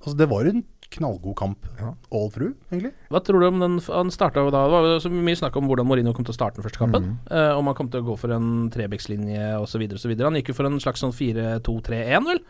Altså, 0.00 0.14
det 0.16 0.28
var 0.30 0.46
en 0.48 0.62
knallgod 0.94 1.34
kamp 1.36 1.66
all 2.14 2.28
through, 2.30 2.52
egentlig. 2.70 2.92
Hva 3.10 3.20
tror 3.26 3.40
du 3.42 3.46
om 3.48 3.56
den 3.58 3.72
Han 3.88 4.12
starta 4.14 4.44
jo 4.44 4.52
da 4.54 4.60
Det 4.68 4.72
var 4.76 4.84
jo 4.86 5.00
så 5.02 5.10
mye 5.10 5.36
snakk 5.40 5.56
om 5.58 5.66
hvordan 5.66 5.88
Mourinho 5.88 6.12
kom 6.14 6.24
til 6.24 6.30
å 6.32 6.36
starte 6.36 6.60
den 6.60 6.64
første 6.68 6.78
kampen. 6.78 7.08
Mm. 7.08 7.16
eh, 7.34 7.52
om 7.58 7.66
han 7.66 7.74
kom 7.74 7.88
til 7.90 8.00
å 8.04 8.06
gå 8.06 8.14
for 8.20 8.30
en 8.36 8.70
trebekslinje 8.70 9.48
osv. 9.58 9.82
osv. 9.98 10.12
Han 10.22 10.38
gikk 10.38 10.52
jo 10.52 10.56
for 10.60 10.68
en 10.70 10.78
slags 10.80 11.02
sånn 11.02 11.12
4-2-3-1, 11.16 12.28
vel, 12.30 12.40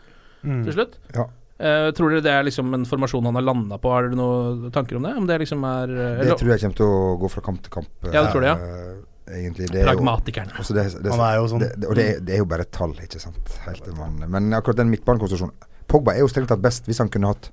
Mm. 0.45 0.63
til 0.67 0.73
slutt. 0.77 0.95
Ja. 1.15 1.25
Eh, 1.57 1.89
tror 1.95 2.09
dere 2.11 2.21
det 2.25 2.31
er 2.35 2.43
liksom 2.43 2.73
en 2.75 2.83
formasjon 2.85 3.23
han 3.29 3.35
har 3.39 3.45
landa 3.47 3.77
på? 3.79 3.89
Har 3.93 4.09
dere 4.09 4.17
noen 4.19 4.71
tanker 4.75 4.97
om 4.99 5.03
det? 5.07 5.13
Om 5.15 5.27
det 5.29 5.37
liksom 5.45 5.61
er 5.63 5.93
uh, 5.95 6.23
Det 6.23 6.37
tror 6.41 6.51
jeg 6.51 6.59
kommer 6.65 6.75
til 6.81 6.85
å 6.85 7.17
gå 7.21 7.29
fra 7.31 7.41
kamp 7.45 7.61
til 7.63 7.71
kamp. 7.77 7.87
Ja, 8.11 8.23
det 8.25 8.31
tror 8.33 8.41
det, 8.43 8.49
ja. 8.51 8.57
eh, 8.57 9.03
Egentlig. 9.39 9.69
Det 9.71 9.79
er 9.81 9.85
jo- 9.87 9.89
Pragmatikeren. 9.95 10.51
det, 10.51 10.83
det, 11.01 11.11
Han 11.11 11.19
er 11.25 11.35
jo 11.39 11.45
sånn- 11.49 11.63
og 11.89 11.95
det, 11.95 12.03
er- 12.05 12.19
det 12.19 12.33
er 12.35 12.37
jo 12.43 12.45
bare 12.45 12.61
et 12.67 12.71
tall, 12.71 12.91
ikke 13.01 13.19
sant. 13.23 13.55
Helt 13.65 13.83
til 13.83 13.95
man, 13.95 14.19
men 14.29 14.51
akkurat 14.53 14.75
den 14.83 14.91
midtbanekonstruksjonen 14.91 15.53
Pogba 15.87 16.13
er 16.13 16.19
jo 16.19 16.27
strengt 16.27 16.49
tatt 16.49 16.61
best 16.61 16.85
hvis 16.85 16.97
han 16.99 17.09
kunne 17.09 17.27
hatt 17.31 17.49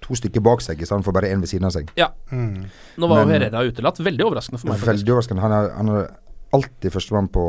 to 0.00 0.14
stykker 0.16 0.40
bak 0.40 0.60
seg 0.64 0.80
i 0.80 0.84
stedet 0.88 1.04
for 1.04 1.12
bare 1.12 1.28
én 1.28 1.40
ved 1.40 1.48
siden 1.50 1.66
av 1.68 1.72
seg. 1.74 1.90
Ja. 1.96 2.08
Mm. 2.32 2.64
Nå 2.96 3.08
var 3.08 3.20
jo 3.20 3.26
Men- 3.28 3.34
Herrera 3.42 3.64
utelatt. 3.68 3.98
Veldig 4.00 4.24
overraskende 4.24 4.60
for 4.60 4.68
meg. 4.70 4.78
faktisk. 4.78 4.92
Veldig 4.94 5.12
overraskende. 5.12 5.40
Han 5.44 5.50
har, 5.50 5.70
han 5.76 5.88
er 5.88 6.08
alltid 6.52 6.90
førstemann 6.92 7.28
på, 7.30 7.42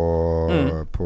Mm. 0.52 0.86
på, 0.94 1.06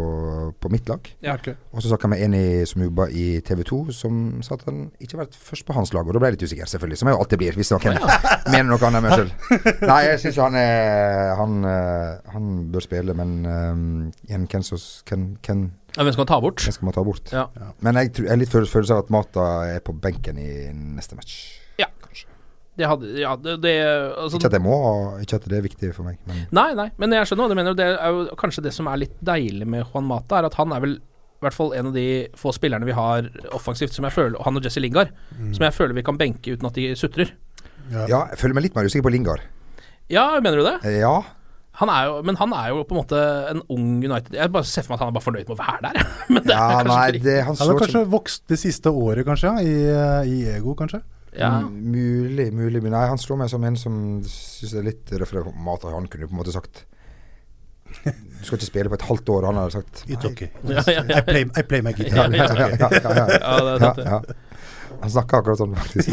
på 0.59 0.69
mitt 0.71 0.87
lag. 0.89 1.07
Ja. 1.23 1.35
Og 1.71 1.81
så 1.81 1.87
snakka 1.91 2.07
jeg 2.07 2.11
med 2.11 2.21
en 2.25 2.33
i, 2.33 2.65
som 2.67 2.81
jobba 2.83 3.05
i 3.11 3.39
TV 3.45 3.63
2, 3.63 3.79
som 3.95 4.41
sa 4.43 4.55
at 4.57 4.65
han 4.67 4.91
ikke 4.99 5.15
har 5.17 5.25
vært 5.25 5.37
først 5.37 5.65
på 5.67 5.73
hans 5.77 5.93
lag. 5.95 6.07
Og 6.07 6.13
da 6.13 6.19
ble 6.19 6.31
jeg 6.31 6.37
litt 6.37 6.45
usikker, 6.49 6.65
selvfølgelig. 6.71 6.97
Som 6.99 7.07
jeg 7.11 7.15
jo 7.15 7.21
alltid 7.23 7.41
blir, 7.43 7.55
hvis 7.59 7.71
noen 7.71 7.99
mener 8.51 8.67
noe 8.69 8.83
annet 8.89 8.99
enn 8.99 9.05
meg 9.05 9.15
sjøl. 9.15 9.31
Nei, 9.91 9.99
jeg 10.09 10.19
syns 10.25 10.41
han 10.43 10.57
er 10.59 11.35
han, 11.39 11.55
eh, 11.71 12.31
han 12.35 12.51
bør 12.73 12.85
spille, 12.87 13.15
men 13.17 13.33
um, 13.45 13.83
igjen, 14.27 14.47
hvem, 14.51 14.63
som- 14.67 14.83
hvem, 15.07 15.69
Ja, 15.95 16.03
skal 16.11 16.25
man 16.25 16.27
ta 16.27 16.41
bort? 16.43 16.59
hvem 16.65 16.73
skal 16.75 16.85
man 16.89 16.93
ta 16.97 17.03
bort? 17.07 17.31
Ja. 17.31 17.45
Men 17.79 17.95
jeg, 18.01 18.11
tror- 18.13 18.25
jeg 18.27 18.35
har 18.35 18.41
litt 18.43 18.51
følelse 18.51 18.93
av 18.97 19.05
at 19.05 19.09
Mata 19.15 19.45
er 19.75 19.79
på 19.79 19.93
benken 19.95 20.37
i 20.41 20.49
neste 20.73 21.15
match. 21.15 21.37
Ja. 22.75 22.81
Det 22.81 22.87
hadde 22.91 23.09
Ja, 23.21 23.35
det, 23.39 23.53
det 23.63 23.73
altså, 24.19 24.37
Ikke 24.37 24.49
at 24.51 24.57
jeg 24.57 24.63
må, 24.65 24.75
ikke 25.23 25.37
at 25.39 25.45
det 25.49 25.57
er 25.59 25.63
viktig 25.63 25.91
for 25.95 26.03
meg, 26.07 26.17
men 26.27 26.41
Nei, 26.51 26.69
nei, 26.75 26.89
men 26.99 27.15
jeg 27.15 27.29
skjønner 27.29 27.45
hva 27.47 27.53
du 27.53 27.59
mener. 27.61 27.77
Det 27.79 27.85
er 27.95 28.11
jo 28.17 28.25
kanskje 28.39 28.63
det 28.65 28.73
som 28.75 28.89
er 28.91 28.99
litt 29.05 29.15
deilig 29.23 29.67
med 29.67 29.85
Juan 29.85 30.07
Mata, 30.09 30.41
er 30.41 30.49
at 30.49 30.57
han 30.59 30.73
er 30.75 30.83
vel 30.83 30.97
i 30.99 31.43
hvert 31.45 31.55
fall 31.55 31.73
en 31.77 31.89
av 31.91 31.95
de 31.95 32.05
få 32.39 32.51
spillerne 32.55 32.87
vi 32.87 32.95
har 32.95 33.27
offensivt 33.53 33.93
som 33.93 34.05
jeg 34.07 34.15
føler 34.15 34.39
Han 34.45 34.55
og 34.57 34.63
Jesse 34.65 34.79
Lingard, 34.81 35.11
som 35.53 35.65
jeg 35.67 35.75
føler 35.75 35.93
vi 35.97 36.03
kan 36.07 36.17
benke 36.17 36.55
uten 36.55 36.67
at 36.69 36.77
de 36.79 36.89
sutrer. 36.97 37.31
ja, 37.91 38.07
jeg 38.31 38.39
føler 38.39 38.55
meg 38.57 38.63
litt 38.69 38.75
mer 38.77 38.87
usikker 38.87 39.05
på 39.05 39.11
Lingard. 39.13 39.43
Ja, 40.09 40.39
mener 40.41 40.57
du 40.61 40.63
det? 40.67 40.77
Eh, 40.83 40.99
Ja. 41.03 41.15
Han 41.75 41.89
er 41.91 42.05
jo, 42.07 42.11
men 42.23 42.37
han 42.39 42.53
er 42.55 42.69
jo 42.71 42.83
på 42.87 42.95
en 42.95 43.01
måte 43.01 43.17
en 43.51 43.61
ung 43.67 43.87
United 43.99 44.31
Jeg 44.31 44.51
bare 44.53 44.63
ser 44.63 44.85
for 44.85 44.93
meg 44.93 44.95
at 44.95 45.01
han 45.03 45.09
er 45.11 45.15
bare 45.17 45.25
fornøyd 45.25 45.49
med 45.49 45.57
å 45.57 45.59
være 45.59 45.81
der. 45.83 45.97
Men 46.31 46.45
det 46.45 46.53
ja 46.55 46.61
er 46.63 46.77
kanskje 46.77 46.93
nei, 46.95 47.19
det, 47.25 47.33
han 47.43 47.57
Han 47.59 47.67
har 47.71 47.79
kanskje 47.81 48.03
vokst 48.13 48.43
det 48.47 48.59
siste 48.61 48.93
året, 48.95 49.25
kanskje, 49.27 49.51
ja, 49.51 49.59
i, 49.59 49.73
eh, 49.91 50.29
i 50.31 50.37
ego, 50.55 50.71
kanskje. 50.79 51.01
Ja. 51.35 51.51
Mulig, 51.69 52.49
mulig. 52.55 52.81
Men 52.83 52.95
nei, 52.95 53.05
han 53.11 53.19
slår 53.21 53.41
meg 53.43 53.51
som 53.51 53.63
en 53.67 53.77
som 53.79 53.95
syns 54.29 54.71
det 54.71 54.81
er 54.81 54.89
litt 54.89 55.15
røffere. 55.19 55.45
Han 55.91 56.07
kunne 56.11 56.29
på 56.29 56.35
en 56.35 56.41
måte 56.41 56.55
sagt 56.55 56.85
Du 58.05 58.43
skal 58.43 58.57
ikke 58.57 58.67
spille 58.67 58.91
på 58.91 58.97
et 58.97 59.05
halvt 59.07 59.29
år, 59.31 59.45
han 59.49 59.59
hadde 59.61 59.75
sagt 59.77 60.03
It's 60.09 60.25
okay. 60.27 60.49
Ja, 60.67 60.83
ja, 60.87 61.03
ja. 61.07 61.21
I, 61.21 61.25
play, 61.27 61.45
I 61.47 61.63
play 61.63 61.85
my 61.85 61.93
guitar. 61.95 62.27
ja, 62.33 62.47
ja, 62.49 62.69
ja, 62.75 62.89
ja, 62.91 63.13
ja. 63.19 63.25
Ja, 63.39 63.55
det 63.67 63.75
sant, 63.83 64.01
det. 64.01 64.07
Ja, 64.09 64.19
ja. 64.19 64.55
Han 65.01 65.11
snakker 65.11 65.41
akkurat 65.41 65.59
sånn, 65.59 65.73
faktisk. 65.75 66.11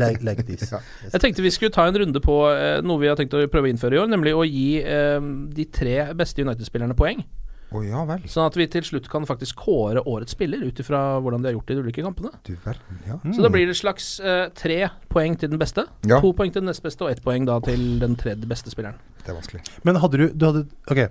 like, 0.00 0.22
like 0.24 0.44
this. 0.46 0.70
Ja. 0.70 0.80
Jeg 1.10 1.22
tenkte 1.24 1.42
vi 1.44 1.50
skulle 1.54 1.74
ta 1.74 1.86
en 1.88 1.98
runde 1.98 2.22
på 2.22 2.36
eh, 2.52 2.78
noe 2.86 3.02
vi 3.02 3.08
har 3.10 3.18
tenkt 3.18 3.34
å 3.36 3.42
prøve 3.50 3.68
å 3.68 3.72
innføre 3.72 3.96
i 3.96 4.00
år, 4.02 4.10
nemlig 4.12 4.34
å 4.36 4.44
gi 4.46 4.68
eh, 4.80 5.18
de 5.56 5.66
tre 5.74 5.96
beste 6.18 6.44
United-spillerne 6.44 6.96
poeng. 6.98 7.24
Å 7.70 7.80
ja 7.86 8.00
vel. 8.08 8.24
Sånn 8.26 8.46
at 8.48 8.56
vi 8.58 8.66
til 8.66 8.82
slutt 8.82 9.06
kan 9.12 9.22
faktisk 9.28 9.60
kåre 9.62 10.02
årets 10.02 10.34
spiller 10.34 10.58
ut 10.66 10.80
ifra 10.82 11.20
hvordan 11.22 11.42
de 11.44 11.50
har 11.50 11.54
gjort 11.54 11.68
det 11.70 11.76
i 11.76 11.78
de 11.78 11.84
ulike 11.86 12.02
kampene. 12.02 12.32
Du 12.46 12.52
verden, 12.64 12.98
ja. 13.06 13.18
Så 13.30 13.44
da 13.44 13.50
blir 13.54 13.68
det 13.70 13.76
slags 13.78 14.08
eh, 14.20 14.48
tre 14.58 14.88
poeng 15.12 15.36
til 15.38 15.52
den 15.52 15.60
beste, 15.62 15.84
Ja. 16.10 16.18
to 16.20 16.32
poeng 16.34 16.50
til 16.50 16.62
den 16.64 16.70
nest 16.72 16.82
beste 16.82 17.06
og 17.06 17.12
ett 17.12 17.22
poeng 17.22 17.46
da 17.46 17.60
til 17.62 18.00
den 18.02 18.16
tredje 18.18 18.48
beste 18.50 18.72
spilleren. 18.74 18.98
Det 19.22 19.30
er 19.30 19.38
vanskelig. 19.38 19.62
Men 19.86 20.00
hadde 20.02 20.18
du, 20.18 20.26
du 20.34 20.46
hadde, 20.48 20.64
Ok, 20.90 21.04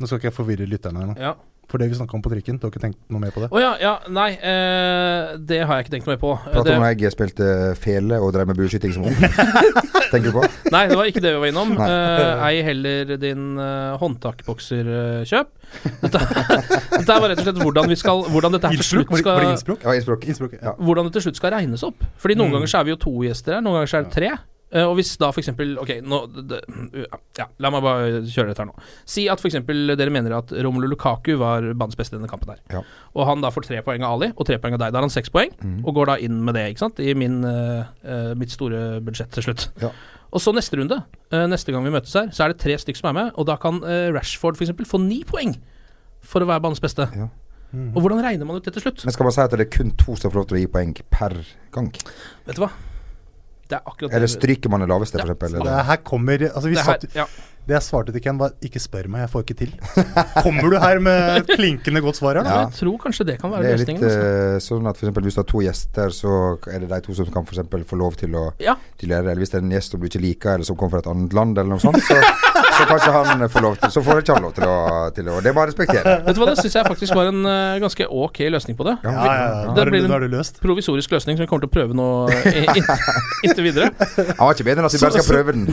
nå 0.00 0.08
skal 0.08 0.18
ikke 0.22 0.30
jeg 0.30 0.38
forvirre 0.38 0.66
lytterne 0.70 1.02
her 1.04 1.12
nå. 1.12 1.18
Ja. 1.20 1.34
For 1.66 1.82
det 1.82 1.88
vi 1.90 1.96
snakka 1.98 2.14
om 2.14 2.22
på 2.22 2.30
trikken, 2.30 2.60
du 2.60 2.66
har 2.66 2.70
ikke 2.70 2.80
tenkt 2.84 2.98
noe 3.10 3.18
mer 3.18 3.32
på 3.34 3.40
det? 3.42 3.48
Å 3.50 3.58
ja, 3.58 3.72
ja, 3.82 3.94
nei, 4.14 4.28
eh, 4.38 5.32
det 5.50 5.58
har 5.66 5.80
jeg 5.80 5.86
ikke 5.86 5.94
tenkt 5.96 6.06
noe 6.06 6.14
mer 6.14 6.20
på. 6.22 6.30
Prata 6.44 6.76
om 6.76 6.84
da 6.84 6.90
jeg 6.94 7.10
spilte 7.10 7.48
fele 7.82 8.20
og 8.22 8.30
drev 8.36 8.46
med 8.52 8.60
bueskyting 8.60 8.94
som 8.94 9.08
ung. 9.08 9.16
Tenker 10.12 10.28
du 10.30 10.36
på? 10.36 10.44
nei, 10.70 10.84
det 10.86 10.94
var 11.00 11.10
ikke 11.10 11.22
det 11.24 11.32
vi 11.34 11.40
var 11.42 11.50
innom. 11.50 11.74
Eh, 11.82 12.44
ei 12.46 12.62
heller 12.68 13.16
din 13.18 13.58
uh, 13.58 13.96
håndtakbokserkjøp. 13.98 15.50
Dette, 16.06 16.22
dette 17.00 17.18
var 17.18 17.28
rett 17.32 17.42
og 17.42 17.48
slett 17.48 17.58
hvordan 17.64 17.90
vi 17.90 17.96
skal 17.98 18.22
Hvordan 18.30 18.54
dette 18.54 18.70
her 18.70 18.78
til 18.78 18.86
slutt 18.86 19.10
skal? 19.18 19.42
Ja, 19.42 19.50
Innsbruck. 19.98 20.26
Innsbruck, 20.30 20.54
ja. 20.54 20.62
Ja. 20.70 20.74
Hvordan 20.78 21.08
det 21.10 21.16
til 21.18 21.26
slutt 21.26 21.40
skal 21.40 21.56
regnes 21.56 21.82
opp. 21.86 22.06
Fordi 22.22 22.38
noen 22.38 22.46
Mm. 22.46 22.60
ganger 22.60 22.70
så 22.70 22.78
er 22.78 22.84
vi 22.86 22.92
jo 22.94 22.98
to 23.02 23.12
gjester 23.26 23.56
her, 23.58 23.64
noen 23.66 23.80
ganger 23.80 23.90
så 23.90 23.98
er 23.98 24.04
det 24.06 24.12
tre. 24.14 24.30
Eh, 24.76 24.84
og 24.84 24.96
hvis 24.98 25.14
da 25.20 25.30
f.eks. 25.32 25.52
Ok, 25.80 25.92
nå 26.04 26.20
det, 26.36 26.60
Ja, 27.38 27.48
la 27.62 27.70
meg 27.72 27.84
bare 27.84 28.22
kjøre 28.28 28.50
dette 28.50 28.62
her 28.62 28.68
nå. 28.68 28.74
Si 29.08 29.26
at 29.32 29.40
f.eks. 29.40 29.58
dere 29.64 30.12
mener 30.12 30.36
at 30.38 30.52
Romelu 30.66 30.90
Lukaku 30.92 31.36
var 31.40 31.64
banens 31.72 31.96
beste 31.98 32.16
i 32.16 32.18
denne 32.18 32.30
kampen 32.30 32.52
her. 32.52 32.60
Ja. 32.72 32.82
Og 33.16 33.28
han 33.30 33.44
da 33.44 33.52
får 33.54 33.68
tre 33.70 33.80
poeng 33.86 34.04
av 34.04 34.18
Ali, 34.18 34.32
og 34.34 34.48
tre 34.48 34.58
poeng 34.60 34.76
av 34.76 34.82
deg. 34.82 34.92
Da 34.92 35.00
har 35.00 35.06
han 35.06 35.14
seks 35.14 35.32
poeng, 35.32 35.54
mm. 35.56 35.78
og 35.84 35.96
går 35.96 36.12
da 36.12 36.18
inn 36.26 36.42
med 36.44 36.58
det, 36.58 36.66
ikke 36.72 36.84
sant, 36.84 37.00
i 37.00 37.14
min, 37.16 37.40
eh, 37.46 38.34
mitt 38.38 38.52
store 38.52 39.00
budsjett 39.04 39.32
til 39.36 39.48
slutt. 39.48 39.70
Ja. 39.82 39.94
Og 40.34 40.42
så 40.42 40.52
neste 40.52 40.76
runde, 40.76 40.98
uh, 41.32 41.44
neste 41.48 41.72
gang 41.72 41.84
vi 41.86 41.92
møtes 41.94 42.12
her, 42.18 42.26
så 42.34 42.44
er 42.44 42.52
det 42.52 42.58
tre 42.60 42.74
stykker 42.76 42.98
som 42.98 43.12
er 43.12 43.14
med, 43.16 43.28
og 43.38 43.46
da 43.48 43.54
kan 43.62 43.78
uh, 43.84 44.10
Rashford 44.12 44.58
f.eks. 44.58 44.74
få 44.90 45.00
ni 45.00 45.22
poeng 45.24 45.54
for 46.26 46.42
å 46.42 46.48
være 46.50 46.64
banens 46.64 46.82
beste. 46.82 47.06
Ja. 47.16 47.30
Og 47.94 48.02
hvordan 48.02 48.20
regner 48.24 48.48
man 48.48 48.58
ut 48.58 48.66
det 48.66 48.74
til 48.76 48.84
slutt? 48.84 49.04
Men 49.06 49.14
skal 49.14 49.26
man 49.28 49.34
si 49.36 49.42
at 49.42 49.54
det 49.54 49.66
er 49.66 49.72
kun 49.72 49.94
to 49.98 50.16
som 50.18 50.32
får 50.32 50.38
lov 50.38 50.50
til 50.50 50.58
å 50.58 50.60
gi 50.62 50.68
poeng 50.70 50.92
per 51.12 51.38
gang? 51.74 51.90
Vet 52.46 52.58
du 52.58 52.62
hva? 52.64 52.70
Det 53.68 53.74
er 53.80 53.82
akkurat 53.86 54.12
Eller 54.14 54.26
stryker 54.30 54.70
man 54.70 54.80
det 54.80 54.88
laveste, 54.88 55.18
Ja. 55.18 55.24
f.eks.? 55.34 55.52
Det 55.52 55.84
her 55.90 55.96
kommer 56.06 56.38
Altså, 56.52 56.68
vi 56.68 56.74
det, 56.76 56.84
her, 56.86 56.98
satt, 57.00 57.14
ja. 57.16 57.24
det 57.66 57.74
jeg 57.74 57.82
svarte 57.82 58.12
til 58.14 58.20
Ken, 58.22 58.38
var 58.38 58.52
'ikke 58.62 58.78
spør 58.78 59.08
meg, 59.10 59.20
jeg 59.26 59.30
får 59.32 59.42
ikke 59.42 59.56
til'. 59.58 60.42
Kommer 60.42 60.70
du 60.70 60.76
her 60.78 61.00
med 61.00 61.36
et 61.40 61.46
klinkende 61.58 62.00
godt 62.00 62.16
svar 62.20 62.36
her. 62.38 62.44
Ja. 62.46 62.60
Jeg 62.68 62.72
tror 62.78 62.98
kanskje 63.02 63.26
det 63.26 63.40
kan 63.40 63.50
være 63.50 63.62
Det 63.62 63.72
er 63.72 63.76
litt 63.78 63.88
løsningen. 63.88 64.04
Altså. 64.04 64.54
eh, 64.54 64.58
sånn 64.62 64.86
at 64.88 64.96
for 64.96 65.06
eksempel 65.06 65.22
hvis 65.26 65.34
du 65.34 65.40
har 65.42 65.50
to 65.50 65.58
gjester, 65.66 66.08
så 66.14 66.58
er 66.72 66.78
det 66.78 66.88
de 66.94 67.00
to 67.00 67.14
som 67.14 67.26
kan 67.26 67.44
for 67.44 67.54
eksempel 67.58 67.84
få 67.84 67.96
lov 67.98 68.14
til 68.16 68.30
å 68.38 68.52
Ja. 68.60 68.76
til 68.98 69.08
det. 69.08 69.18
Eller 69.18 69.34
hvis 69.34 69.50
det 69.50 69.58
er 69.58 69.64
en 69.66 69.70
gjest 69.74 69.90
som 69.90 70.00
du 70.00 70.06
ikke 70.06 70.20
liker, 70.22 70.54
eller 70.54 70.64
som 70.64 70.76
kommer 70.76 70.90
fra 70.90 70.98
et 71.02 71.10
annet 71.16 71.32
land, 71.32 71.58
eller 71.58 71.70
noe 71.74 71.80
sånt, 71.82 71.98
så, 72.06 72.14
så 72.86 72.92
kanskje 72.92 73.12
han 73.16 73.48
får 73.50 73.64
lov 73.64 73.76
til 73.80 73.90
Så 73.90 74.02
får 74.06 74.20
ikke 74.22 74.34
han 74.36 74.44
lov 74.46 74.52
til 74.56 74.66
å, 74.68 74.76
til 75.16 75.28
å 75.30 75.40
Det 75.44 75.52
må 75.54 75.64
jeg 75.64 75.72
respektere. 75.72 76.14
Vet 76.26 76.36
du 76.36 76.40
hva, 76.42 76.48
det 76.52 76.56
syns 76.62 76.76
jeg 76.78 76.86
faktisk 76.86 77.16
var 77.18 77.30
en 77.32 77.40
uh, 77.46 77.78
ganske 77.82 78.06
ok 78.06 78.38
løsning 78.54 78.78
på 78.78 78.86
det. 78.86 78.96
Ja, 79.04 79.14
ja, 79.16 79.34
ja. 79.36 79.74
Det 79.76 79.86
blir 79.90 80.06
en-. 80.06 80.52
Provisorisk 80.62 81.10
løsning 81.16 81.38
som 81.38 81.44
vi 81.44 81.50
kommer 81.50 81.66
til 81.66 81.72
å 81.72 81.74
prøve 81.76 81.96
nå 81.96 82.08
i- 82.52 82.66
inntil 83.46 83.66
videre. 83.66 83.90
Han 84.38 84.46
var 84.46 84.54
ikke 84.56 84.68
bedre 84.70 84.84
enn 84.84 84.88
at 84.90 84.96
vi 84.96 85.02
bare 85.02 85.18
skal 85.18 85.28
prøve 85.34 85.56
den. 85.56 85.66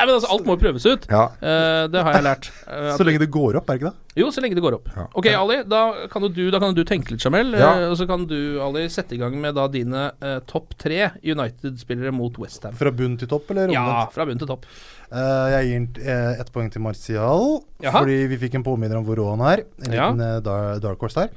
Nei, 0.00 0.06
men 0.08 0.14
altså, 0.16 0.30
alt 0.32 0.46
må 0.48 0.54
jo 0.56 0.60
prøves 0.62 0.84
ut. 0.88 1.02
Ja. 1.12 1.26
Eh, 1.44 1.82
det 1.92 2.00
har 2.06 2.14
jeg 2.16 2.24
lært. 2.24 2.46
Eh, 2.66 2.86
at- 2.94 2.96
Så 2.96 3.04
lenge 3.04 3.18
det 3.20 3.28
går 3.30 3.56
opp, 3.60 3.68
er 3.68 3.76
det 3.76 3.82
ikke 3.82 3.90
det? 3.92 3.96
jo, 4.16 4.26
så 4.32 4.40
lenge 4.40 4.54
det 4.56 4.62
går 4.64 4.74
opp. 4.78 4.88
Ja. 4.96 5.04
Ok, 5.14 5.26
Ali, 5.28 5.58
da 5.68 6.06
kan 6.08 6.22
jo 6.24 6.28
du, 6.32 6.50
da 6.50 6.58
kan 6.58 6.72
jo 6.74 6.82
du 6.82 6.84
tenke 6.88 7.10
litt, 7.12 7.20
Jamel. 7.20 7.52
Ja. 7.52 7.68
eh, 7.76 7.88
og 7.90 7.96
så 8.00 8.06
kan 8.08 8.24
du, 8.26 8.58
Ali, 8.64 8.86
sette 8.88 9.12
i 9.12 9.18
gang 9.20 9.36
med 9.40 9.54
da 9.54 9.66
dine 9.68 10.06
eh, 10.22 10.38
topp 10.48 10.72
tre 10.80 11.10
United-spillere 11.22 12.12
mot 12.16 12.32
Westham. 12.40 12.72
Fra 12.80 12.90
bunn 12.90 13.18
til 13.20 13.28
topp, 13.28 13.50
eller 13.50 13.68
Ja, 13.76 13.84
omvendt? 13.84 14.12
fra 14.16 14.24
bunn 14.24 14.38
til 14.38 14.48
topp. 14.48 14.64
Eh, 15.12 15.50
jeg 15.60 15.68
gir 15.68 16.08
uh, 16.08 16.40
ett 16.40 16.52
poeng 16.54 16.70
til 16.72 16.80
Martial, 16.80 17.62
Jaha. 17.82 17.98
fordi 18.00 18.26
vi 18.30 18.36
fikk 18.38 18.54
en 18.54 18.64
påminner 18.64 18.96
om 18.96 19.04
hvor 19.04 19.16
rå 19.20 19.30
han 19.36 19.40
er. 19.52 19.64
En 19.84 19.92
Ja. 19.92 20.10
liten 20.12 20.20
eh, 20.22 20.40
dar 20.40 20.78
dark 20.80 20.98
horse 21.00 21.14
der. 21.14 21.28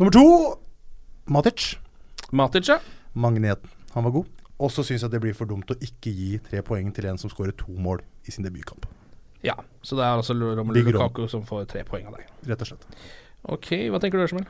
Nummer 0.00 0.10
to 0.10 0.58
Matic. 1.28 1.76
Matic, 2.32 2.66
ja. 2.68 2.78
Magneten. 3.14 3.68
Han 3.94 4.04
var 4.04 4.10
god. 4.12 4.26
Og 4.58 4.72
så 4.74 4.82
syns 4.82 5.04
jeg 5.04 5.12
det 5.12 5.20
blir 5.22 5.36
for 5.38 5.50
dumt 5.50 5.70
å 5.70 5.78
ikke 5.78 6.10
gi 6.10 6.32
tre 6.42 6.62
poeng 6.66 6.90
til 6.94 7.06
en 7.10 7.20
som 7.20 7.30
skårer 7.30 7.54
to 7.58 7.70
mål 7.70 8.02
i 8.26 8.34
sin 8.34 8.46
debutkamp. 8.46 8.86
ja. 9.46 9.54
Så 9.82 9.96
det 9.96 10.04
er 10.04 10.18
altså 10.18 10.34
Romelu 10.34 10.90
Lukaku 10.90 11.28
som 11.30 11.46
får 11.46 11.68
tre 11.70 11.84
poeng 11.86 12.08
av 12.10 12.18
deg. 12.18 12.26
Rett 12.50 12.62
og 12.64 12.72
slett. 12.72 12.88
Ok, 13.48 13.70
hva 13.88 14.00
tenker 14.02 14.18
du, 14.18 14.24
Ørsmel? 14.26 14.48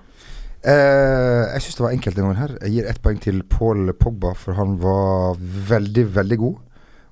Eh, 0.67 1.45
jeg 1.53 1.63
syns 1.63 1.77
det 1.77 1.85
var 1.85 1.93
enkelt 1.95 2.17
den 2.17 2.25
gangen 2.25 2.41
her. 2.41 2.55
Jeg 2.65 2.73
gir 2.75 2.89
ett 2.91 3.03
poeng 3.05 3.21
til 3.23 3.43
Paul 3.47 3.93
Pogba, 3.95 4.33
for 4.35 4.59
han 4.59 4.79
var 4.83 5.37
veldig, 5.39 6.07
veldig 6.17 6.39
god. 6.41 6.57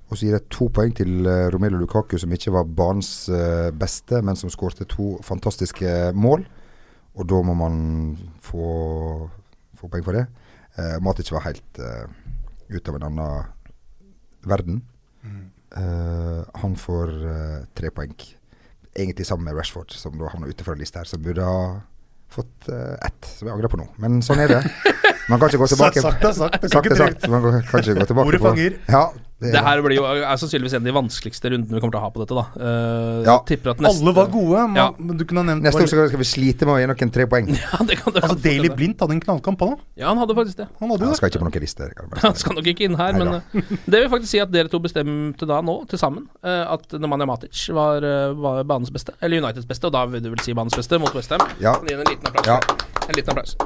Og 0.08 0.16
så 0.16 0.26
gir 0.26 0.36
jeg 0.36 0.46
to 0.54 0.68
poeng 0.70 0.94
til 0.94 1.26
uh, 1.26 1.48
Romelu 1.54 1.78
Lukaku, 1.80 2.16
som 2.18 2.32
ikke 2.32 2.52
var 2.54 2.66
banens 2.78 3.28
eh, 3.28 3.72
beste, 3.74 4.20
men 4.22 4.38
som 4.38 4.50
skårte 4.50 4.86
to 4.90 5.16
fantastiske 5.26 6.12
mål. 6.14 6.46
Og 7.16 7.26
da 7.26 7.40
må 7.42 7.56
man 7.58 7.78
få, 8.44 8.66
få 9.78 9.90
poeng 9.90 10.06
for 10.06 10.18
det. 10.18 10.26
Uh, 10.78 10.96
Matic 11.02 11.32
var 11.34 11.46
helt 11.48 11.80
uh, 11.82 12.06
ut 12.68 12.88
av 12.88 12.98
en 12.98 13.06
annen 13.10 13.52
verden. 14.46 14.82
Eh, 15.76 16.42
han 16.54 16.76
får 16.76 17.12
uh, 17.26 17.64
tre 17.74 17.90
poeng. 17.90 18.14
Egentlig 18.96 19.26
sammen 19.26 19.44
med 19.44 19.58
Rashford, 19.58 19.92
som 19.92 20.14
da 20.18 20.30
havna 20.32 20.48
utenfor 20.48 20.76
en 20.76 20.80
liste 20.80 20.98
her, 21.00 21.08
som 21.08 21.22
burde 21.22 21.44
ha 21.44 21.80
fått 22.32 22.70
uh, 22.70 22.94
ett, 23.04 23.28
som 23.28 23.48
jeg 23.48 23.56
angrer 23.56 23.72
på 23.72 23.80
nå. 23.80 23.88
Men 24.02 24.22
sånn 24.24 24.40
er 24.40 24.54
det. 24.54 24.62
Man 25.28 25.40
kan 25.40 25.50
ikke 25.50 25.60
gå 25.60 25.68
tilbake. 25.74 26.04
Sakte. 26.04 26.32
ikke 26.70 26.94
er 26.94 27.02
sagt. 27.02 27.28
Man 27.28 27.44
kan 27.44 27.82
ikke 27.82 27.98
gå 27.98 28.08
tilbake 28.08 28.32
Ordet 28.32 28.42
fanger. 28.46 28.78
Ja, 28.88 29.04
Det, 29.36 29.50
Det 29.52 29.60
her 29.60 29.82
blir 29.84 29.98
jo 29.98 30.04
er 30.08 30.38
sannsynligvis 30.40 30.72
en 30.78 30.80
av 30.80 30.86
de 30.88 30.92
vanskeligste 30.96 31.50
rundene 31.52 31.76
vi 31.76 31.80
kommer 31.82 31.92
til 31.92 32.00
å 32.00 32.04
ha 32.06 32.08
på 32.14 32.22
dette, 32.22 32.36
da. 32.38 32.44
uh, 32.56 33.18
Ja. 33.26 33.34
Tipper 33.44 33.74
at 33.74 33.82
neste 33.84 34.00
Alle 34.00 34.14
var 34.16 34.30
gode, 34.32 34.62
men, 34.70 34.76
Ja. 34.80 34.86
men 34.96 35.18
du 35.20 35.24
kunne 35.28 35.42
ha 35.42 35.46
nevnt 35.50 35.66
Neste 35.66 35.82
år 35.84 36.08
skal 36.08 36.22
vi 36.22 36.24
slite 36.24 36.64
med 36.64 36.72
å 36.72 36.78
gi 36.80 36.86
noen 36.88 37.12
tre 37.12 37.26
poeng. 37.28 37.50
Ja, 37.66 37.84
det 37.84 37.98
kan, 38.00 38.14
det 38.16 38.22
kan 38.22 38.30
Altså, 38.30 38.38
Daily 38.40 38.70
Blindt 38.72 39.04
hadde 39.04 39.12
en 39.12 39.20
knallkamp 39.20 39.60
på 39.60 39.68
det. 39.74 39.76
Ja, 40.00 40.08
han 40.08 40.22
hadde 40.22 40.38
faktisk 40.40 40.56
det. 40.62 40.68
Han 40.80 40.88
hadde 40.94 41.04
ja, 41.04 41.12
Han 41.12 41.20
skal 41.20 41.28
ikke 41.28 41.42
på 41.44 41.50
noen 41.50 41.66
liste. 41.66 41.90
Han 42.24 42.34
skal 42.40 42.56
nok 42.56 42.72
ikke 42.72 42.88
inn 42.88 42.96
her, 42.96 43.12
Nei 43.12 43.20
men 43.20 43.34
eh, 43.36 43.76
det 43.84 44.00
vil 44.06 44.10
faktisk 44.16 44.32
si 44.32 44.40
at 44.40 44.56
dere 44.56 44.72
to 44.72 44.80
bestemte 44.80 45.44
da 45.52 45.60
nå, 45.60 45.76
til 45.92 46.00
sammen, 46.00 46.24
uh, 46.40 46.72
at 46.72 46.96
Nemanja 46.96 47.28
Matic 47.28 47.68
var, 47.76 48.00
var 48.40 48.64
banens 48.64 48.88
beste. 48.94 49.12
Eller 49.20 49.44
Uniteds 49.44 49.68
beste, 49.68 49.84
og 49.90 49.92
da 49.92 50.06
vil 50.08 50.24
du 50.24 50.32
vel 50.32 50.40
si 50.40 50.56
banens 50.56 50.80
beste 50.80 50.96
mot 51.02 51.12
Westham. 51.12 51.44
Ja. 51.60 51.76
Gi 51.84 51.92
en 51.92 52.06
liten 52.08 52.32
applaus. 52.32 52.48
Ja. 52.48 52.60
En 53.04 53.14
liten 53.20 53.36
applaus. 53.36 53.58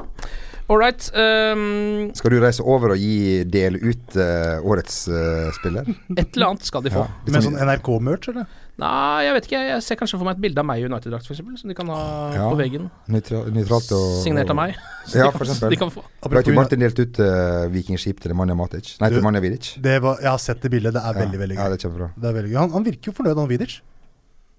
All 0.71 0.79
right. 0.79 1.03
Um, 1.11 2.13
Skal 2.15 2.31
du 2.31 2.37
reise 2.39 2.63
over 2.63 2.93
og 2.93 2.99
gi 3.01 3.41
del 3.51 3.75
ut 3.81 4.15
uh, 4.15 4.61
årets 4.63 5.01
uh, 5.11 5.49
spiller? 5.57 5.89
et 6.15 6.29
eller 6.37 6.53
annet 6.53 6.63
skal 6.69 6.85
de 6.85 6.93
få. 6.93 7.03
Ja. 7.03 7.25
Med 7.27 7.35
sånn- 7.43 7.57
sånn 7.57 7.65
NRK-merch, 7.67 8.29
eller? 8.31 8.47
Nei, 8.81 9.25
jeg 9.27 9.33
vet 9.35 9.47
ikke. 9.49 9.59
Jeg 9.67 9.83
ser 9.85 9.99
kanskje 9.99 10.17
for 10.21 10.25
meg 10.29 10.37
et 10.39 10.43
bilde 10.45 10.63
av 10.63 10.65
meg 10.69 10.79
i 10.81 10.85
United-drakt, 10.87 11.27
f.eks., 11.27 11.41
som 11.59 11.69
de 11.69 11.75
kan 11.77 11.91
ha 11.91 11.99
Ja. 12.37 12.47
på 12.49 12.55
veggen. 12.61 12.87
nøytra- 13.11 13.43
og 13.43 14.23
Signert 14.23 14.49
av 14.49 14.57
meg. 14.61 14.79
Så 15.11 15.19
Ja, 15.21 15.27
for 15.35 15.43
eksempel. 15.45 15.75
De 15.75 15.81
kan. 15.83 15.91
Du 15.91 16.37
vet 16.39 16.53
Martin 16.55 16.79
delte 16.87 17.03
ut 17.05 17.19
uh, 17.19 17.67
vikingskip 17.75 18.23
til 18.23 18.31
Nemanja 18.31 18.55
Matic. 18.57 18.95
Nei, 19.03 19.09
til 19.11 19.19
Du- 19.19 19.21
Nemanja 19.25 19.43
Vidic. 19.43 19.73
Det 19.77 19.99
var, 20.01 20.17
jeg 20.23 20.31
har 20.31 20.39
sett 20.39 20.63
det 20.63 20.71
bildet. 20.71 20.95
Det 20.95 21.03
er 21.03 21.13
Ja. 21.13 21.19
veldig 21.25 21.39
veldig 21.43 21.59
Ja, 21.59 21.67
det 21.69 21.77
er 21.77 21.87
kjempebra. 21.89 22.09
Det 22.15 22.31
er 22.31 22.37
veldig 22.39 22.51
gøy. 22.55 22.59
Han, 22.63 22.71
han 22.79 22.83
virker 22.87 23.11
jo 23.11 23.17
fornøyd, 23.19 23.37
han 23.43 23.51
Vidic. 23.51 23.81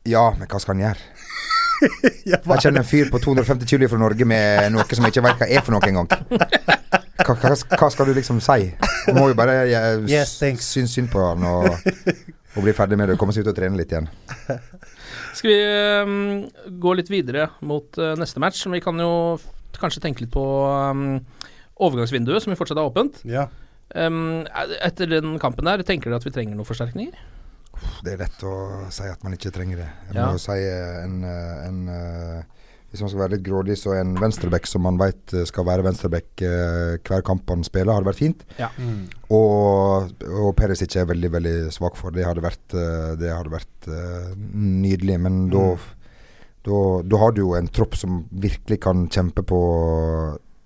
Ja, 0.05 0.29
men 0.37 0.47
hva 0.47 0.61
skal 0.61 0.75
han 0.77 0.85
gjøre? 0.93 0.99
Jeg 2.33 2.39
er 2.39 2.63
kjenner 2.63 2.83
en 2.83 2.89
fyr 2.89 3.11
på 3.13 3.21
250 3.23 3.69
kilo 3.69 3.89
fra 3.91 4.01
Norge 4.01 4.27
med 4.29 4.73
noe 4.75 4.87
som 4.89 5.07
jeg 5.07 5.15
ikke 5.15 5.25
vet 5.27 5.43
hva 5.43 5.49
er 5.49 5.65
for 5.65 5.75
noe 5.75 5.89
engang. 5.89 6.09
Hva, 7.23 7.35
hva, 7.39 7.55
hva 7.55 7.89
skal 7.93 8.09
du 8.09 8.15
liksom 8.17 8.41
si? 8.43 8.69
Du 9.07 9.13
må 9.17 9.29
jo 9.31 9.39
bare 9.39 9.63
jeg, 9.71 10.05
Yes, 10.11 10.37
synes 10.39 10.95
synd 10.95 11.11
på 11.13 11.23
han 11.23 11.45
og, 11.47 11.69
og 12.57 12.65
bli 12.65 12.75
ferdig 12.77 12.99
med 12.99 13.11
det 13.11 13.17
og 13.17 13.23
komme 13.23 13.35
seg 13.35 13.47
ut 13.47 13.53
og 13.53 13.59
trene 13.59 13.79
litt 13.79 13.95
igjen. 13.95 14.09
Skal 15.37 15.51
vi 15.51 15.59
um, 16.05 16.15
gå 16.83 16.95
litt 16.99 17.11
videre 17.13 17.49
mot 17.67 17.99
uh, 18.01 18.13
neste 18.21 18.43
match? 18.43 18.65
Vi 18.69 18.83
kan 18.85 18.99
jo 19.01 19.13
kanskje 19.79 20.03
tenke 20.05 20.25
litt 20.25 20.33
på 20.35 20.45
um, 20.93 21.21
overgangsvinduet, 21.83 22.45
som 22.45 22.53
vi 22.53 22.59
fortsatt 22.59 22.81
har 22.81 22.91
åpent. 22.91 23.23
Ja. 23.29 23.49
Um, 23.95 24.45
etter 24.81 25.11
den 25.11 25.39
kampen 25.43 25.69
der, 25.69 25.85
tenker 25.87 26.11
dere 26.11 26.21
at 26.21 26.27
vi 26.27 26.35
trenger 26.35 26.59
noen 26.59 26.69
forsterkninger? 26.69 27.17
Det 28.05 28.13
er 28.15 28.23
lett 28.25 28.43
å 28.49 28.55
si 28.93 29.05
at 29.09 29.23
man 29.25 29.33
ikke 29.37 29.53
trenger 29.55 29.77
det. 29.85 29.89
Jeg 30.09 30.17
Ja. 30.17 30.27
må 30.33 30.39
si 30.43 30.53
eh, 30.59 31.05
en, 31.05 31.23
eh, 31.25 31.69
en 31.69 31.89
eh, 31.89 32.43
Hvis 32.93 33.01
man 33.01 33.09
skal 33.09 33.21
være 33.23 33.31
litt 33.39 33.45
grådig, 33.47 33.77
så 33.81 33.95
en 33.97 34.15
venstreback 34.21 34.67
som 34.69 34.83
man 34.85 34.99
vet 35.01 35.33
skal 35.49 35.65
være 35.65 35.83
venstreback 35.87 36.43
eh, 36.45 36.99
hver 37.01 37.23
kamp 37.25 37.49
han 37.49 37.63
spiller, 37.65 37.95
hadde 37.95 38.05
vært 38.11 38.19
fint. 38.21 38.43
Ja. 38.59 38.69
Og, 39.33 40.11
og 40.29 40.51
Perisic 40.59 40.95
er 41.01 41.07
veldig 41.09 41.31
veldig 41.33 41.55
svak 41.73 41.97
for. 41.97 42.11
Det 42.13 42.27
hadde 42.27 42.45
vært, 42.45 42.75
eh, 42.77 43.15
det 43.17 43.33
hadde 43.33 43.55
vært 43.55 43.89
eh, 43.89 44.35
nydelig. 44.37 45.17
Men 45.25 45.49
da 45.49 45.65
da, 46.69 46.77
da 47.03 47.17
har 47.19 47.33
du 47.33 47.41
jo 47.41 47.55
en 47.59 47.67
tropp 47.75 47.97
som 47.99 48.21
virkelig 48.31 48.79
kan 48.85 49.09
kjempe 49.09 49.43
på 49.43 49.59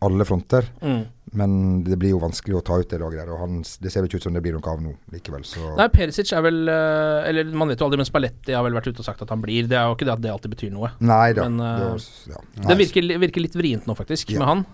alle 0.05 0.25
fronter. 0.29 0.67
Mm. 0.83 1.05
Men 1.37 1.53
det 1.85 1.97
blir 1.99 2.13
jo 2.15 2.21
vanskelig 2.23 2.55
å 2.59 2.63
ta 2.65 2.77
ut 2.81 2.89
det 2.91 2.99
laget 3.01 3.19
der. 3.23 3.31
Og 3.35 3.41
han, 3.41 3.59
det 3.83 3.91
ser 3.93 4.05
jo 4.05 4.09
ikke 4.11 4.21
ut 4.21 4.27
som 4.29 4.37
det 4.37 4.43
blir 4.45 4.55
noe 4.57 4.73
av 4.73 4.81
nå 4.85 4.93
likevel. 5.13 5.45
Så 5.49 5.73
Nei, 5.79 5.87
Perisic 5.93 6.31
er 6.37 6.45
vel 6.45 6.61
eh, 6.71 7.29
Eller 7.31 7.49
man 7.51 7.69
vet 7.73 7.81
jo 7.83 7.89
aldri, 7.89 7.99
men 8.01 8.09
Spalletti 8.09 8.55
har 8.57 8.65
vel 8.67 8.77
vært 8.77 8.91
ute 8.93 9.03
og 9.03 9.09
sagt 9.09 9.25
at 9.25 9.33
han 9.35 9.43
blir. 9.43 9.67
Det 9.71 9.77
er 9.79 9.89
jo 9.89 9.97
ikke 9.99 10.07
det 10.09 10.15
at 10.15 10.23
det 10.25 10.33
alltid 10.33 10.55
betyr 10.55 10.75
noe. 10.75 10.93
Nei 11.01 11.33
da. 11.37 11.49
Men, 11.49 11.61
eh, 11.65 11.79
det, 11.81 11.89
var- 11.93 12.35
ja. 12.37 12.69
Det 12.71 12.79
virker, 12.85 13.09
virker 13.27 13.45
litt 13.47 13.57
vrient 13.59 13.89
nå, 13.91 13.97
faktisk, 13.99 14.31
Ja. 14.37 14.43
med 14.45 14.49
han. 14.53 14.67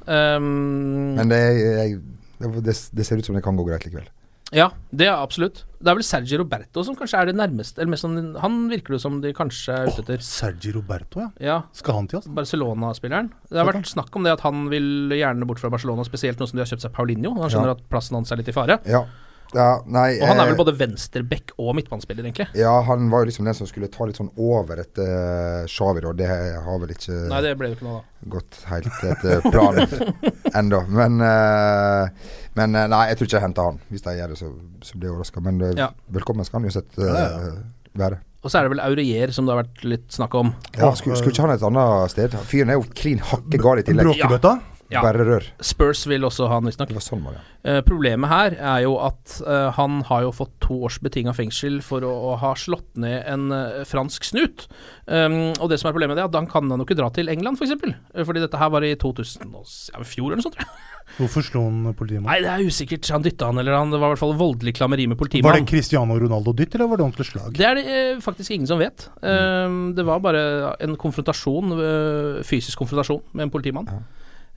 Um, 0.42 1.14
Men 1.20 1.32
det, 1.32 1.40
jeg, 1.62 2.00
det, 2.42 2.76
det 2.92 3.06
ser 3.08 3.22
ut 3.22 3.26
som 3.30 3.38
det 3.38 3.44
kan 3.46 3.56
gå 3.58 3.64
greit 3.70 3.86
likevel. 3.88 4.10
Ja, 4.52 4.68
det 4.92 5.06
er 5.08 5.16
absolutt. 5.16 5.62
Det 5.82 5.90
er 5.90 5.96
vel 5.98 6.04
Sergi 6.06 6.36
Roberto 6.38 6.84
som 6.86 6.94
kanskje 6.94 7.18
er 7.18 7.26
det 7.26 7.34
nærmeste 7.34 7.80
Eller 7.82 7.90
mest 7.90 8.04
sånn 8.04 8.36
Han 8.38 8.68
virker 8.70 8.94
det 8.94 9.00
som 9.02 9.16
de 9.20 9.32
kanskje 9.34 9.74
er 9.74 9.88
ute 9.90 10.04
etter. 10.04 10.20
Sergi 10.22 10.70
Roberto, 10.76 11.18
ja. 11.24 11.30
Ja, 11.42 11.56
Skal 11.74 11.96
han 11.96 12.06
til 12.06 12.20
oss? 12.20 12.28
Barcelona-spilleren. 12.30 13.32
Det 13.50 13.58
har 13.58 13.66
vært 13.66 13.88
snakk 13.90 14.14
om 14.14 14.22
det 14.22 14.36
at 14.36 14.44
han 14.46 14.68
vil 14.70 15.10
gjerne 15.16 15.48
bort 15.48 15.58
fra 15.58 15.70
Barcelona, 15.74 16.04
spesielt 16.06 16.38
nå 16.38 16.46
som 16.46 16.56
de 16.60 16.62
har 16.62 16.70
kjøpt 16.70 16.84
seg 16.86 16.94
Paulinho. 16.94 17.34
Han 17.40 17.50
skjønner 17.50 17.72
Ja. 17.72 17.76
at 17.80 17.82
plassen 17.90 18.14
hans 18.14 18.30
er 18.30 18.36
litt 18.38 18.48
i 18.52 18.54
fare. 18.54 18.78
Ja. 18.86 19.02
Ja 19.54 19.66
nei, 19.86 20.16
Og 20.20 20.26
han 20.30 20.38
er 20.40 20.46
eh, 20.46 20.50
vel 20.52 20.58
både 20.62 20.74
venstreback 20.80 21.52
og 21.60 21.74
midtbanespiller, 21.76 22.24
egentlig. 22.24 22.46
Ja, 22.58 22.72
han 22.88 23.10
var 23.12 23.22
jo 23.24 23.30
liksom 23.30 23.48
den 23.48 23.56
som 23.58 23.68
skulle 23.68 23.90
ta 23.92 24.06
litt 24.08 24.16
sånn 24.20 24.30
over 24.40 24.80
etter 24.82 25.66
Xavi, 25.68 26.00
da. 26.04 26.12
Det 26.22 26.30
har 26.30 26.80
vel 26.82 26.94
ikke 26.94 27.18
Nei, 27.32 27.42
det 27.44 27.52
ble 27.60 27.70
jo 27.72 27.76
ikke 27.76 27.88
noe 27.88 28.00
da. 28.00 28.26
gått 28.36 28.60
helt 28.70 29.04
etter 29.12 29.44
planen 29.50 30.16
ennå. 30.62 30.82
Men, 30.88 31.20
eh, 31.28 32.34
men 32.58 32.74
eh, 32.80 32.88
nei, 32.92 33.04
jeg 33.12 33.20
tror 33.20 33.30
ikke 33.30 33.38
jeg 33.40 33.46
henter 33.48 33.70
han. 33.70 33.80
Hvis 33.92 34.04
de 34.08 34.16
gjør 34.18 34.34
det, 34.34 34.40
så, 34.42 34.50
så 34.88 34.98
blir 34.98 35.10
jeg 35.10 35.16
overraska. 35.18 35.44
Men 35.48 35.62
eh, 35.68 35.76
Ja. 35.80 35.90
velkommen 36.18 36.48
skal 36.48 36.60
han 36.62 36.68
uansett 36.70 36.98
eh, 37.00 37.48
være. 37.98 38.22
Og 38.42 38.50
så 38.50 38.58
er 38.58 38.66
det 38.66 38.72
vel 38.72 38.80
Aurier 38.82 39.30
som 39.30 39.46
det 39.46 39.52
har 39.54 39.60
vært 39.62 39.84
litt 39.86 40.08
snakk 40.10 40.32
om. 40.34 40.48
Ja, 40.74 40.88
skulle, 40.98 41.14
skulle 41.20 41.30
ikke 41.36 41.44
han 41.44 41.52
et 41.54 41.62
annet 41.68 42.10
sted? 42.10 42.32
Fyren 42.50 42.72
er 42.74 42.80
jo 42.80 42.88
klin 42.98 43.20
hakke 43.22 43.60
gal 43.62 43.78
i 43.78 43.84
tillegg. 43.86 44.08
Bråkebøtta? 44.08 44.54
Ja. 44.58 44.71
Bare 45.00 45.24
rør. 45.24 45.46
Spurs 45.64 46.04
vil 46.10 46.26
også 46.28 46.48
ha 46.50 46.58
han, 46.58 46.68
visstnok. 46.68 46.92
Sånn, 47.02 47.24
var. 47.24 47.40
Eh, 47.64 47.80
problemet 47.86 48.28
her 48.28 48.56
er 48.58 48.82
jo 48.84 48.96
at 49.00 49.38
eh, 49.40 49.68
han 49.78 50.02
har 50.08 50.26
jo 50.26 50.32
fått 50.34 50.52
to 50.64 50.80
års 50.88 50.98
betinga 51.02 51.32
fengsel 51.36 51.80
for 51.86 52.04
å, 52.04 52.12
å 52.32 52.36
ha 52.42 52.52
slått 52.58 52.90
ned 53.00 53.22
en 53.30 53.48
eh, 53.54 53.82
fransk 53.88 54.26
snut. 54.28 54.66
Um, 55.06 55.52
og 55.56 55.70
det 55.70 55.78
som 55.80 55.88
er 55.90 55.96
problemet, 55.96 56.18
er 56.18 56.28
at 56.28 56.36
han 56.36 56.50
kan 56.50 56.68
han 56.68 56.82
jo 56.82 56.86
ikke 56.88 56.98
dra 56.98 57.08
til 57.14 57.30
England, 57.32 57.60
f.eks. 57.60 57.76
For 57.78 57.94
uh, 57.94 58.26
fordi 58.28 58.42
dette 58.44 58.60
her 58.60 58.72
var 58.74 58.86
i 58.86 58.94
2000 58.98 59.54
ja, 59.54 60.02
fjor 60.04 60.32
eller 60.32 60.42
noe 60.42 60.48
sånt, 60.48 60.58
tror 60.58 60.66
jeg. 60.66 60.88
Hvorfor 61.18 61.44
slo 61.44 61.64
han 61.66 61.92
politimannen? 61.98 62.28
Nei, 62.30 62.38
det 62.44 62.50
er 62.52 62.64
usikkert. 62.64 63.08
Han 63.12 63.24
dytta 63.24 63.50
han, 63.50 63.60
eller 63.60 63.76
han, 63.76 63.92
det 63.92 64.00
var 64.00 64.10
i 64.10 64.14
hvert 64.14 64.22
fall 64.22 64.34
voldelig 64.38 64.74
klammeri 64.78 65.06
med 65.10 65.20
Var 65.20 65.58
det. 65.58 65.66
Cristiano 65.68 66.16
Ronaldo-dytt, 66.18 66.76
eller 66.76 66.88
var 66.88 67.00
det 67.00 67.06
ordentlig 67.06 67.28
slag? 67.28 67.52
Det 67.58 67.66
er 67.68 67.78
det 67.78 67.84
eh, 67.92 68.22
faktisk 68.22 68.54
ingen 68.54 68.70
som 68.70 68.80
vet. 68.80 69.08
Um, 69.20 69.92
det 69.96 70.06
var 70.08 70.22
bare 70.24 70.42
en 70.80 70.96
konfrontasjon, 70.96 71.76
uh, 71.76 72.42
fysisk 72.46 72.80
konfrontasjon 72.80 73.22
med 73.32 73.48
en 73.48 73.52
politimann. 73.52 73.90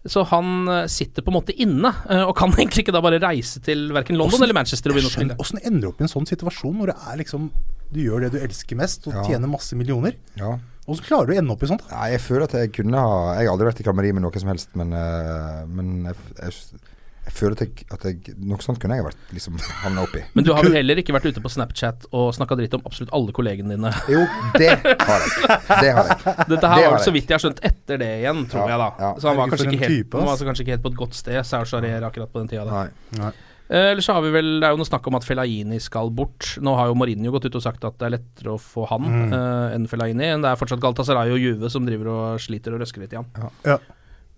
Så 0.05 0.21
han 0.29 0.67
eh, 0.69 0.85
sitter 0.91 1.23
på 1.25 1.31
en 1.33 1.37
måte 1.39 1.53
inne, 1.57 1.89
eh, 2.09 2.21
og 2.29 2.35
kan 2.37 2.51
egentlig 2.57 2.83
ikke 2.85 2.93
da 2.93 3.01
bare 3.01 3.17
reise 3.23 3.59
til 3.65 3.87
verken 3.95 4.17
London 4.19 4.35
Hvordan- 4.35 4.43
eller 4.49 4.57
Manchester 4.59 4.91
og 4.91 4.97
begynne 4.99 5.09
å 5.09 5.15
spille. 5.15 5.37
Åssen 5.41 5.61
ender 5.65 5.81
du 5.81 5.87
opp 5.89 6.01
i 6.01 6.05
en 6.05 6.11
sånn 6.13 6.27
situasjon 6.29 6.77
når 6.77 6.93
det 6.93 6.97
er 7.11 7.17
liksom 7.23 7.49
Du 7.95 7.99
gjør 8.01 8.25
det 8.25 8.31
du 8.33 8.39
elsker 8.41 8.75
mest, 8.77 9.05
og 9.07 9.13
Ja. 9.13 9.23
tjener 9.23 9.47
masse 9.47 9.75
millioner? 9.77 10.15
Ja. 10.35 10.57
Hvordan 10.85 11.05
klarer 11.05 11.27
du 11.27 11.33
å 11.33 11.37
ende 11.37 11.51
opp 11.53 11.63
i 11.63 11.67
sånt? 11.69 11.83
Nei, 11.89 12.11
jeg 12.13 12.21
føler 12.21 12.43
at 12.43 12.51
jeg 12.57 12.71
kunne 12.73 12.97
ha 12.97 13.35
Jeg 13.39 13.47
har 13.47 13.53
aldri 13.55 13.67
vært 13.71 13.79
i 13.81 13.85
klammeri 13.85 14.11
med 14.13 14.21
noe 14.25 14.39
som 14.41 14.49
helst, 14.49 14.69
men, 14.75 14.91
eh, 14.93 15.65
men 15.69 15.91
jeg, 16.09 16.15
jeg, 16.41 16.81
jeg 17.25 17.33
føler 17.33 17.55
at, 17.57 17.61
jeg, 17.65 17.85
at 17.91 18.03
jeg, 18.05 18.35
noe 18.45 18.61
sånt 18.61 18.77
kunne 18.81 18.95
jeg 18.99 19.05
vært 19.07 19.31
liksom 19.33 19.55
havna 19.81 20.03
oppi. 20.05 20.21
Men 20.37 20.45
du 20.45 20.51
har 20.53 20.61
vel 20.67 20.75
heller 20.77 20.99
ikke 21.01 21.15
vært 21.15 21.25
ute 21.31 21.41
på 21.41 21.49
Snapchat 21.49 22.05
og 22.13 22.27
snakka 22.37 22.57
dritt 22.59 22.75
om 22.77 22.83
absolutt 22.85 23.09
alle 23.17 23.33
kollegene 23.35 23.73
dine? 23.75 23.91
Jo, 24.13 24.21
det 24.59 24.69
har 24.77 25.25
jeg. 25.25 25.55
Det 25.81 25.89
har 25.97 26.11
jeg. 26.11 26.19
Dette 26.53 26.69
her 26.69 26.75
har 26.77 26.85
var 26.85 26.97
vel 26.99 27.05
så 27.07 27.15
vidt 27.15 27.25
jeg 27.33 27.35
har 27.39 27.43
skjønt 27.47 27.63
etter 27.65 27.97
det 28.03 28.11
igjen, 28.21 28.45
tror 28.51 28.69
Ja, 28.69 28.75
jeg 28.75 28.83
da. 28.83 28.89
ja. 29.07 29.09
Så 29.19 29.31
han 29.31 29.39
var, 29.41 29.49
kanskje 29.55 29.67
ikke 29.71 29.81
helt, 29.87 29.97
type, 30.05 30.17
han 30.21 30.29
var 30.29 30.37
altså 30.37 30.47
kanskje 30.51 30.65
ikke 30.67 30.75
helt 30.77 30.85
på 30.85 30.93
et 30.93 31.01
godt 31.01 31.17
sted, 31.17 31.41
Charrier 31.65 32.05
akkurat 32.07 32.31
på 32.31 32.43
den 32.43 32.51
tida. 32.53 32.65
der. 32.69 32.93
Nei. 33.19 33.31
Eh, 33.65 33.87
Ellers 33.95 34.05
så 34.05 34.13
har 34.13 34.21
vi 34.21 34.29
vel 34.29 34.59
Det 34.61 34.67
er 34.67 34.75
jo 34.75 34.77
noe 34.77 34.85
snakk 34.85 35.07
om 35.09 35.15
at 35.17 35.23
Fellaini 35.25 35.79
skal 35.81 36.11
bort. 36.13 36.51
Nå 36.61 36.75
har 36.77 36.91
jo 36.91 36.93
Mourinho 37.01 37.31
gått 37.33 37.47
ut 37.49 37.55
og 37.57 37.63
sagt 37.65 37.81
at 37.89 37.95
det 37.97 38.05
er 38.05 38.13
lettere 38.19 38.53
å 38.53 38.59
få 38.61 38.85
han 38.91 39.01
Mm. 39.09 39.33
eh, 39.33 39.73
enn 39.79 39.87
Fellaini. 39.89 40.27
Det 40.43 40.51
er 40.51 40.59
fortsatt 40.61 40.83
Galtasaray 40.83 41.33
og 41.33 41.41
Juve 41.41 41.71
som 41.73 41.87
driver 41.87 42.11
og 42.13 42.39
sliter 42.45 42.75
og 42.77 42.83
røsker 42.83 43.01
litt 43.01 43.15
i 43.17 43.17
han. 43.17 43.25
Ja. 43.65 43.79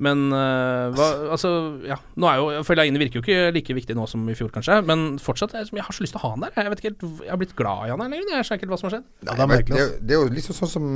Men 0.04 0.28
uh, 0.30 0.94
hva, 0.94 1.08
altså, 1.34 1.52
ja. 1.88 1.98
Nå 2.22 2.30
er 2.30 2.38
jo 2.38 2.66
Fellaini 2.68 3.02
virker 3.02 3.20
jo 3.20 3.24
ikke 3.26 3.54
like 3.56 3.78
viktig 3.80 3.96
nå 3.98 4.06
som 4.10 4.28
i 4.30 4.36
fjor, 4.38 4.52
kanskje. 4.54 4.80
Men 4.86 5.08
fortsatt, 5.22 5.56
jeg, 5.58 5.72
jeg 5.74 5.86
har 5.88 5.96
så 5.96 6.06
lyst 6.06 6.14
til 6.14 6.22
å 6.22 6.26
ha 6.28 6.34
han 6.36 6.46
der. 6.46 6.54
Jeg 6.54 6.74
vet 6.74 6.84
ikke 6.84 6.92
helt 6.92 7.26
Jeg 7.26 7.34
har 7.34 7.42
blitt 7.42 7.58
glad 7.58 7.88
i 7.88 7.94
han 7.94 8.04
her 8.06 8.14
lenger. 8.14 8.36
Jeg 8.36 8.48
skjønner 8.50 8.62
ikke 8.62 8.68
helt 8.68 8.76
hva 8.76 8.82
som 8.82 8.90
har 8.90 8.96
skjedd. 8.98 9.10
Ja, 9.24 9.32
det 9.34 9.46
er 9.46 9.52
merkelig. 9.54 9.80
det, 9.80 9.88
er 9.88 10.08
det 10.08 10.18
er 10.18 10.22
jo 10.22 10.38
liksom 10.38 10.60
sånn 10.62 10.74
som 10.76 10.88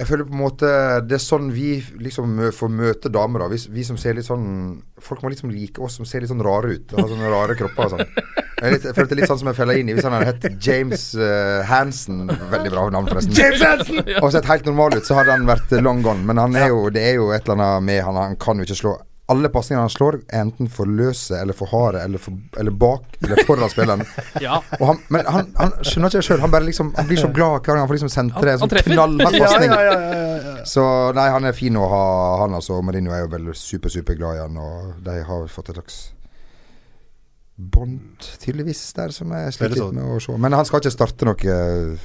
Jeg 0.00 0.08
føler 0.08 0.24
på 0.24 0.32
en 0.32 0.40
måte 0.40 0.68
Det 1.04 1.16
er 1.18 1.20
sånn 1.22 1.50
vi 1.52 1.74
liksom 2.00 2.38
får 2.56 2.70
møte 2.72 3.10
damer. 3.12 3.44
da 3.44 3.50
vi, 3.52 3.58
vi 3.74 3.84
som 3.84 3.98
ser 4.00 4.16
litt 4.16 4.28
sånn 4.28 4.46
Folk 5.00 5.24
må 5.24 5.32
liksom 5.32 5.52
like 5.52 5.80
oss 5.82 5.98
som 6.00 6.08
ser 6.08 6.24
litt 6.24 6.32
sånn 6.32 6.44
rare 6.44 6.76
ut. 6.76 6.94
Har 6.96 7.08
sånne 7.08 7.32
rare 7.32 7.56
kropper 7.56 7.86
og 7.86 7.94
sånn. 7.94 8.06
Jeg, 8.60 8.72
litt, 8.74 8.84
jeg 8.84 8.96
følte 8.96 9.16
litt 9.16 9.28
sånn 9.30 9.38
som 9.40 9.48
jeg 9.48 9.56
fella 9.56 9.76
inn 9.80 9.88
i 9.88 9.94
Hvis 9.96 10.04
han 10.04 10.16
hadde 10.16 10.32
hett 10.32 10.64
James 10.66 11.04
uh, 11.16 11.60
Hansen 11.68 12.26
Veldig 12.28 12.72
bra 12.72 12.86
navn, 12.92 13.08
forresten. 13.08 13.36
James 13.36 13.64
Hansen! 13.64 14.02
Og 14.20 14.32
sett 14.34 14.48
helt 14.48 14.68
normal 14.68 14.98
ut, 14.98 15.06
så 15.08 15.16
hadde 15.16 15.36
han 15.36 15.48
vært 15.48 15.72
long 15.80 16.04
gone. 16.04 16.24
Men 16.28 16.40
han 16.40 16.56
er 16.60 16.68
jo, 16.72 16.82
det 16.92 17.06
er 17.12 17.16
jo 17.20 17.30
et 17.32 17.48
eller 17.48 17.56
annet 17.56 17.88
med 17.88 18.02
han. 18.04 18.20
Han 18.20 18.36
kan 18.40 18.60
jo 18.60 18.68
ikke 18.68 18.80
slå 18.82 18.98
alle 19.30 19.50
pasningene 19.52 19.84
han 19.86 19.92
slår, 19.92 20.20
er 20.28 20.44
enten 20.44 20.68
for 20.72 20.90
løse 20.90 21.38
eller 21.38 21.56
for 21.56 21.70
harde 21.70 22.02
eller, 22.02 22.22
for, 22.22 22.36
eller 22.60 22.74
bak 22.74 23.18
eller 23.20 23.42
foran 23.48 23.72
spilleren. 23.72 24.04
Ja. 24.44 24.60
Han, 24.80 25.00
men 25.12 25.26
han, 25.28 25.50
han 25.58 25.72
skjønner 25.84 26.10
ikke 26.10 26.20
det 26.20 26.26
sjøl. 26.26 26.40
Han 26.42 26.54
liksom 26.64 26.92
Han 26.96 27.08
blir 27.08 27.20
så 27.20 27.28
glad 27.34 27.58
hver 27.58 27.64
gang 27.66 27.82
han 27.82 27.90
får 27.90 27.98
liksom 27.98 28.12
sentre 28.12 28.54
en 28.54 28.62
sånn 28.62 28.72
knallhard 28.86 29.36
pasning. 29.36 29.74
ja, 29.74 29.80
ja, 29.86 29.98
ja, 30.00 30.22
ja. 30.46 30.54
Så 30.68 30.84
nei, 31.16 31.26
han 31.32 31.48
er 31.48 31.56
fin 31.56 31.76
å 31.78 31.84
ha, 31.90 32.04
han 32.42 32.56
altså. 32.56 32.80
Marino 32.84 33.12
er 33.16 33.24
jo 33.24 33.30
vel 33.34 33.50
super, 33.58 33.92
super 33.92 34.16
glad 34.18 34.38
i 34.38 34.42
han, 34.44 34.56
og 34.60 35.04
de 35.04 35.20
har 35.26 35.46
fått 35.52 35.72
et 35.72 35.78
slags 35.78 36.00
bånd, 37.60 38.24
tydeligvis, 38.40 38.80
der 38.96 39.12
som 39.12 39.32
jeg 39.36 39.50
er 39.50 39.54
sliter 39.56 39.76
litt 39.76 39.96
med 39.98 40.16
å 40.16 40.20
se. 40.22 40.36
Men 40.40 40.56
han 40.56 40.68
skal 40.68 40.82
ikke 40.82 40.94
starte 40.94 41.28
noen 41.28 41.98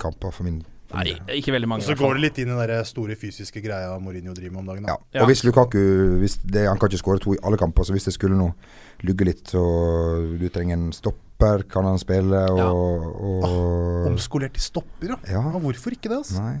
kamper 0.00 0.34
for 0.34 0.48
min 0.48 0.62
Nei, 0.90 1.14
ikke 1.38 1.54
veldig 1.54 1.68
mange. 1.70 1.84
Og 1.84 1.92
så 1.92 1.96
går 1.98 2.18
det 2.18 2.24
litt 2.24 2.38
inn 2.42 2.50
i 2.50 2.66
den 2.70 2.86
store 2.88 3.16
fysiske 3.18 3.62
greia 3.62 3.92
Mourinho 4.02 4.34
driver 4.34 4.56
med 4.56 4.62
om 4.62 4.70
dagen. 4.72 4.88
Ja. 4.90 4.96
Da. 4.96 5.18
Ja. 5.18 5.24
Og 5.24 5.30
hvis 5.30 5.44
Lukaku 5.46 5.80
hvis 6.22 6.38
det, 6.42 6.66
Han 6.68 6.80
kan 6.80 6.90
ikke 6.90 7.02
skåre 7.02 7.22
to 7.22 7.34
i 7.36 7.42
alle 7.46 7.60
kamper, 7.60 7.86
så 7.86 7.94
hvis 7.94 8.08
det 8.08 8.14
skulle 8.16 8.38
nå 8.38 8.50
lugge 9.06 9.28
litt, 9.28 9.44
så 9.48 9.62
du 10.36 10.48
trenger 10.52 10.76
en 10.76 10.90
stopper 10.92 11.62
kan 11.70 11.86
han 11.88 11.96
spille, 11.96 12.40
og, 12.52 13.06
og 13.24 14.10
Omskolert 14.10 14.58
til 14.58 14.66
stopper, 14.66 15.14
ja. 15.14 15.16
Ja. 15.24 15.44
Ja, 15.54 15.62
Hvorfor 15.62 15.94
ikke 15.94 16.10
det, 16.10 16.18
altså? 16.18 16.42
Nei. 16.42 16.58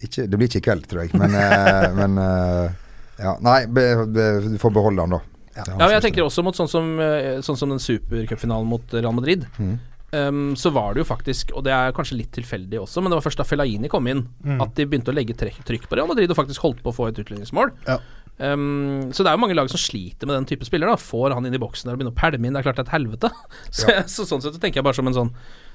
Ikke, 0.00 0.24
det 0.30 0.38
blir 0.38 0.48
ikke 0.48 0.62
i 0.62 0.64
kveld, 0.68 0.86
tror 0.88 1.02
jeg. 1.02 1.16
Men, 1.18 1.34
eh, 1.36 1.88
men 2.00 2.20
eh, 2.22 2.78
Ja, 3.20 3.34
nei, 3.44 3.58
be, 3.68 3.84
be, 4.08 4.28
du 4.54 4.56
får 4.62 4.72
beholde 4.76 5.04
han, 5.04 5.18
da. 5.18 5.20
Ja. 5.58 5.64
Men 5.74 5.96
jeg 5.96 6.04
tenker 6.06 6.24
også 6.24 6.44
mot 6.46 6.56
sånn 6.56 6.70
som, 6.70 6.92
eh, 7.02 7.40
sånn 7.44 7.58
som 7.58 7.72
den 7.74 7.82
supercupfinalen 7.82 8.68
mot 8.70 8.94
Real 8.96 9.16
Madrid. 9.16 9.48
Mhm. 9.58 9.78
Um, 10.12 10.56
så 10.58 10.72
var 10.74 10.94
det 10.94 11.04
jo 11.04 11.06
faktisk, 11.06 11.52
og 11.54 11.62
det 11.62 11.70
er 11.70 11.92
kanskje 11.94 12.16
litt 12.18 12.32
tilfeldig 12.34 12.80
også, 12.82 12.98
men 13.02 13.12
det 13.12 13.20
var 13.20 13.26
først 13.28 13.38
da 13.38 13.44
Fellaini 13.46 13.86
kom 13.92 14.08
inn, 14.10 14.24
Mm. 14.42 14.60
at 14.64 14.74
de 14.74 14.86
begynte 14.86 15.12
å 15.12 15.14
legge 15.14 15.36
trykk 15.38 15.86
på 15.86 15.94
Real 15.96 16.08
Madrid 16.10 16.30
og 16.30 16.36
faktisk 16.36 16.64
holdt 16.64 16.82
på 16.82 16.90
å 16.90 16.96
få 16.96 17.08
et 17.12 17.20
utligningsmål. 17.22 17.70
Ja. 17.86 18.00
Um, 18.40 19.12
så 19.12 19.20
det 19.22 19.28
er 19.28 19.36
jo 19.36 19.42
mange 19.42 19.54
lag 19.54 19.68
som 19.68 19.76
sliter 19.78 20.26
med 20.26 20.34
den 20.34 20.46
type 20.48 20.64
spiller. 20.64 20.88
da 20.88 20.96
Får 20.96 21.34
han 21.36 21.44
inn 21.46 21.54
i 21.54 21.60
boksen 21.60 21.84
der 21.86 21.92
og 21.94 22.00
begynner 22.00 22.14
å 22.16 22.20
pælme 22.22 22.46
inn, 22.48 22.54
det 22.56 22.62
er 22.62 22.66
klart 22.72 22.78
det 22.80 22.86
er 22.86 22.88
et 22.88 22.94
helvete. 22.96 23.30
Så, 23.70 23.90
ja. 23.92 24.02
så 24.08 24.24
sånn 24.24 24.40
sett 24.42 24.56
så 24.56 24.62
tenker 24.62 24.80
jeg 24.80 24.86
bare 24.88 24.96
som 24.96 25.06
en 25.10 25.14
sånn 25.18 25.34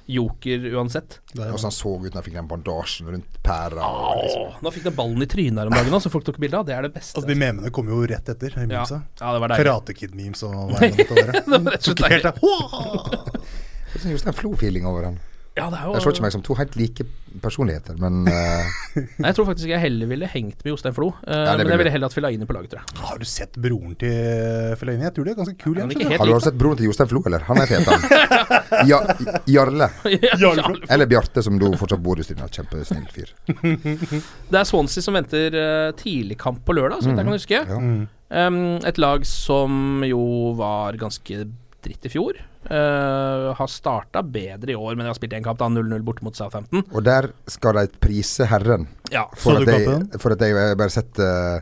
joker 0.10 0.66
uansett. 0.76 1.20
Hvordan 1.34 1.62
han 1.66 1.74
så 1.74 1.94
ut 1.98 2.10
når 2.12 2.18
han 2.20 2.26
fikk 2.26 2.36
den 2.38 2.50
bandasjen 2.50 3.08
rundt 3.10 3.38
pæra. 3.46 3.88
liksom. 4.22 4.58
Nå 4.66 4.74
fikk 4.74 4.84
den 4.90 4.98
ballen 4.98 5.24
i 5.26 5.30
trynet 5.30 5.62
her 5.64 5.70
om 5.72 5.78
dagen, 5.78 6.02
så 6.02 6.12
folk 6.14 6.26
tok 6.28 6.38
bilde 6.42 6.58
av. 6.60 6.66
Det 6.68 6.76
er 6.76 6.86
det 6.90 6.94
beste. 6.94 7.16
Altså, 7.18 7.30
de 7.30 7.38
memene 7.40 7.72
kom 7.74 7.88
jo 7.90 8.02
rett 8.06 8.30
etter. 8.36 8.58
ja. 8.70 8.84
ja, 8.86 9.32
det 9.38 9.42
var. 9.46 9.56
Karate 9.58 9.96
Kid-memes 9.98 10.44
og 10.46 10.74
hva 10.74 10.82
det 10.84 10.92
måtte 11.00 11.22
være. 11.22 11.42
Det 11.46 11.54
var 11.56 11.72
rett 11.78 11.88
og 11.88 12.02
slett 12.02 13.64
Det 13.96 14.04
er 14.04 14.10
en 14.12 14.18
Jostein 14.18 14.36
Flo-feeling 14.36 14.86
over 14.90 15.08
han. 15.08 15.24
Ja, 15.56 15.70
det 15.72 15.78
er 15.80 15.86
jo 15.88 15.94
Jeg 15.96 16.04
så 16.04 16.12
ikke 16.12 16.24
meg 16.26 16.34
som 16.34 16.42
to 16.44 16.56
helt 16.60 16.74
like 16.76 17.04
personligheter, 17.40 17.96
men 18.00 18.26
uh... 18.28 18.74
Nei, 19.22 19.30
Jeg 19.30 19.38
tror 19.38 19.46
faktisk 19.48 19.70
jeg 19.70 19.80
heller 19.80 20.10
ville 20.10 20.28
hengt 20.28 20.66
med 20.66 20.74
Jostein 20.74 20.96
Flo. 20.98 21.14
uh, 21.16 21.32
ja, 21.32 21.54
men 21.56 21.70
jeg 21.72 21.80
ville 21.80 21.94
heller 21.94 22.10
hatt 22.10 22.16
Fellaini 22.18 22.48
på 22.50 22.56
laget, 22.58 22.74
tror 22.74 22.82
jeg. 22.82 23.04
Har 23.08 23.22
du 23.22 23.28
sett 23.32 23.56
broren 23.64 23.94
til 24.02 24.76
Fellaini? 24.82 25.06
Jeg 25.08 25.16
tror 25.16 25.28
det 25.28 25.32
er 25.32 25.38
ganske 25.40 25.56
kul. 25.62 25.78
Ja, 25.80 25.86
er 25.88 26.12
helt 26.12 26.20
Har 26.20 26.28
du 26.28 26.34
også 26.36 26.50
sett 26.50 26.58
broren 26.60 26.82
til 26.82 26.90
Jostein 26.90 27.12
Flo, 27.14 27.22
eller? 27.32 27.46
Han 27.48 27.62
er 27.64 27.72
fet, 27.72 27.88
han. 27.88 28.04
Ja, 28.92 29.00
Jarle. 29.48 29.88
Ja, 30.12 30.52
Eller 30.92 31.08
Bjarte, 31.08 31.44
som 31.46 31.56
du 31.62 31.70
fortsatt 31.80 32.04
bor 32.04 32.20
i 32.20 32.26
Stryna. 32.28 32.50
Kjempesnill 32.52 33.08
fyr. 33.16 33.32
Det 33.48 34.60
er 34.60 34.68
Swansea 34.68 35.06
som 35.06 35.16
venter 35.16 35.56
uh, 35.56 35.94
tidligkamp 35.96 36.66
på 36.68 36.76
lørdag, 36.76 37.00
så 37.00 37.14
vidt 37.14 37.24
jeg 37.24 37.30
kan 37.30 37.40
huske. 37.40 37.64
Ja. 37.64 37.80
Mm. 37.80 38.04
Um, 38.36 38.60
et 38.84 39.00
lag 39.00 39.24
som 39.30 40.04
jo 40.04 40.52
var 40.60 41.00
ganske 41.00 41.46
dritt 41.86 42.10
i 42.10 42.12
fjor. 42.12 42.44
Uh, 42.66 43.52
har 43.54 43.70
starta 43.70 44.24
bedre 44.26 44.74
i 44.74 44.76
år, 44.76 44.96
men 44.96 45.06
de 45.06 45.12
har 45.12 45.18
spilt 45.18 45.36
én 45.38 45.44
kamp, 45.46 45.60
da 45.62 45.68
0-0 45.70 46.02
borte 46.06 46.26
mot 46.26 46.34
Southampton. 46.38 46.82
Og 46.92 47.04
der 47.06 47.30
skal 47.52 47.78
de 47.78 48.00
prise 48.02 48.48
Herren 48.50 48.88
Ja, 49.14 49.28
for 49.38 49.62
at, 49.62 49.70
jeg, 49.70 50.00
for 50.22 50.34
at 50.34 50.42
jeg 50.42 50.78
bare 50.80 50.94
sett 50.94 51.22
uh, 51.22 51.60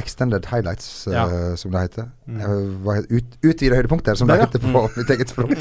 Extended 0.00 0.46
highlights, 0.50 1.06
eh, 1.06 1.12
Ja. 1.14 1.56
som 1.60 1.70
det 1.74 1.80
heter. 1.80 2.08
Uh, 2.26 2.98
ut, 3.10 3.36
Utvida 3.44 3.76
høydepunkter, 3.76 4.14
som 4.18 4.28
det, 4.30 4.38
det 4.38 4.40
ja. 4.40 4.46
heter 4.48 4.72
på 4.72 4.82
mitt 4.96 5.10
eget 5.14 5.28
språk. 5.28 5.54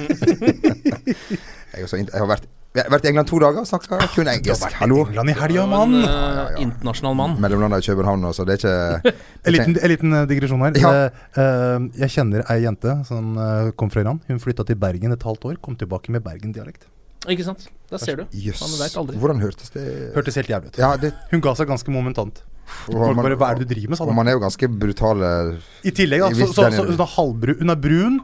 jeg, 1.75 1.89
så 1.89 1.99
jeg 1.99 2.07
har 2.13 2.29
vært, 2.29 2.47
jeg 2.69 2.85
har 2.85 2.91
vært 2.93 3.05
i 3.07 3.09
England 3.09 3.29
to 3.31 3.39
dager 3.41 3.63
og 3.63 3.65
snakka 3.65 3.97
kun 4.13 4.27
Du 4.29 4.51
har 4.51 4.59
vært 4.61 4.75
i 4.77 4.85
England 4.85 5.31
i 5.31 5.33
helga, 5.39 5.63
mann! 5.71 5.95
Ja, 6.03 6.09
ja, 6.09 6.43
ja. 6.53 6.59
internasjonal 6.61 7.15
mann. 7.17 7.33
Mellomlanda 7.41 7.79
i 7.81 7.85
København 7.87 8.27
også, 8.29 8.45
det 8.45 8.59
er 8.59 8.61
ikke 8.61 9.15
En 9.49 9.55
liten, 9.55 9.73
en 9.73 9.89
liten 9.89 10.13
eh, 10.13 10.27
digresjon 10.29 10.61
her. 10.61 10.77
Ja. 10.77 10.91
Eh, 11.07 11.39
eh, 11.41 11.87
jeg 12.03 12.13
kjenner 12.13 12.45
ei 12.53 12.59
jente 12.67 12.93
som 13.09 13.33
eh, 13.41 13.71
kom 13.73 13.89
fra 13.89 14.03
Iran. 14.05 14.21
Hun 14.29 14.41
flytta 14.43 14.67
til 14.69 14.77
Bergen 14.77 15.17
et 15.17 15.25
halvt 15.25 15.49
år, 15.49 15.57
kom 15.65 15.79
tilbake 15.81 16.13
med 16.13 16.21
Bergen-dialekt. 16.27 16.85
Ikke 17.27 17.43
sant? 17.43 17.65
Der 17.89 17.99
ser 17.99 18.21
du. 18.21 18.29
Man 18.29 18.85
aldri. 19.01 19.17
Hvordan 19.19 19.41
hørtes 19.41 19.73
det 19.73 19.83
Hørtes 20.13 20.37
helt 20.39 20.53
jævlig 20.53 20.69
ut. 20.69 20.77
Ja, 20.79 20.93
det 20.95 21.11
Hun 21.33 21.41
ga 21.41 21.57
seg 21.57 21.67
ganske 21.67 21.91
momentant. 21.91 22.43
Folk 22.85 23.17
man, 23.17 23.25
bare 23.25 23.35
'hva 23.35 23.49
er 23.49 23.57
det 23.57 23.65
du 23.65 23.73
driver 23.73 23.89
med', 23.89 23.97
sa 23.97 24.05
de. 24.05 24.13
man 24.13 24.27
er 24.27 24.37
jo 24.37 24.45
ganske 24.45 24.67
brutale 24.69 25.57
I 25.81 25.89
tillegg, 25.89 26.21
da, 26.21 26.29
I 26.29 26.37
så, 26.37 26.53
så, 26.53 26.69
så 26.69 26.85
hun 26.85 26.93
er 26.93 27.13
halvbrun. 27.17 27.57
Hun 27.59 27.69
er 27.73 27.79
brun, 27.81 28.19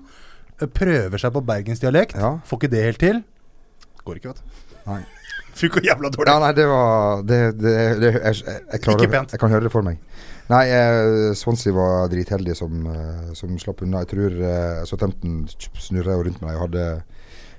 eh, 0.62 0.67
prøver 0.67 1.17
seg 1.17 1.34
på 1.34 1.41
bergensdialekt. 1.41 2.13
Ja. 2.13 2.38
Får 2.45 2.62
ikke 2.62 2.71
det 2.71 2.84
helt 2.84 3.01
til. 3.01 3.23
Går 4.06 4.22
ikke, 4.22 4.34
vet 4.34 4.41
du. 4.41 4.74
Nei. 4.86 5.02
Funka 5.60 5.82
jævla 5.84 6.12
dårlig. 6.12 6.30
Ja, 6.30 6.39
nei, 6.44 6.54
det 6.58 6.65
var 6.68 7.22
Det, 7.24 7.39
det, 7.58 7.76
det 8.02 8.10
jeg, 8.12 8.22
jeg, 8.22 8.63
jeg 8.74 8.82
klarer. 8.84 9.15
Jeg 9.32 9.39
kan 9.41 9.54
høre 9.54 9.68
det 9.68 9.72
for 9.74 9.86
meg. 9.88 10.02
Nei, 10.52 10.65
eh, 10.70 11.34
Swansea 11.34 11.74
var 11.74 12.10
dritheldige 12.12 12.58
som, 12.60 12.86
eh, 12.91 13.34
som 13.34 13.56
slapp 13.58 13.82
unna. 13.82 14.04
Jeg 14.04 14.12
tror 14.13 14.36
eh, 14.52 14.84
Southampton 14.86 15.46
snurra 15.82 16.20
rundt 16.20 16.41
med 16.44 16.54
og 16.54 16.68
hadde 16.68 16.84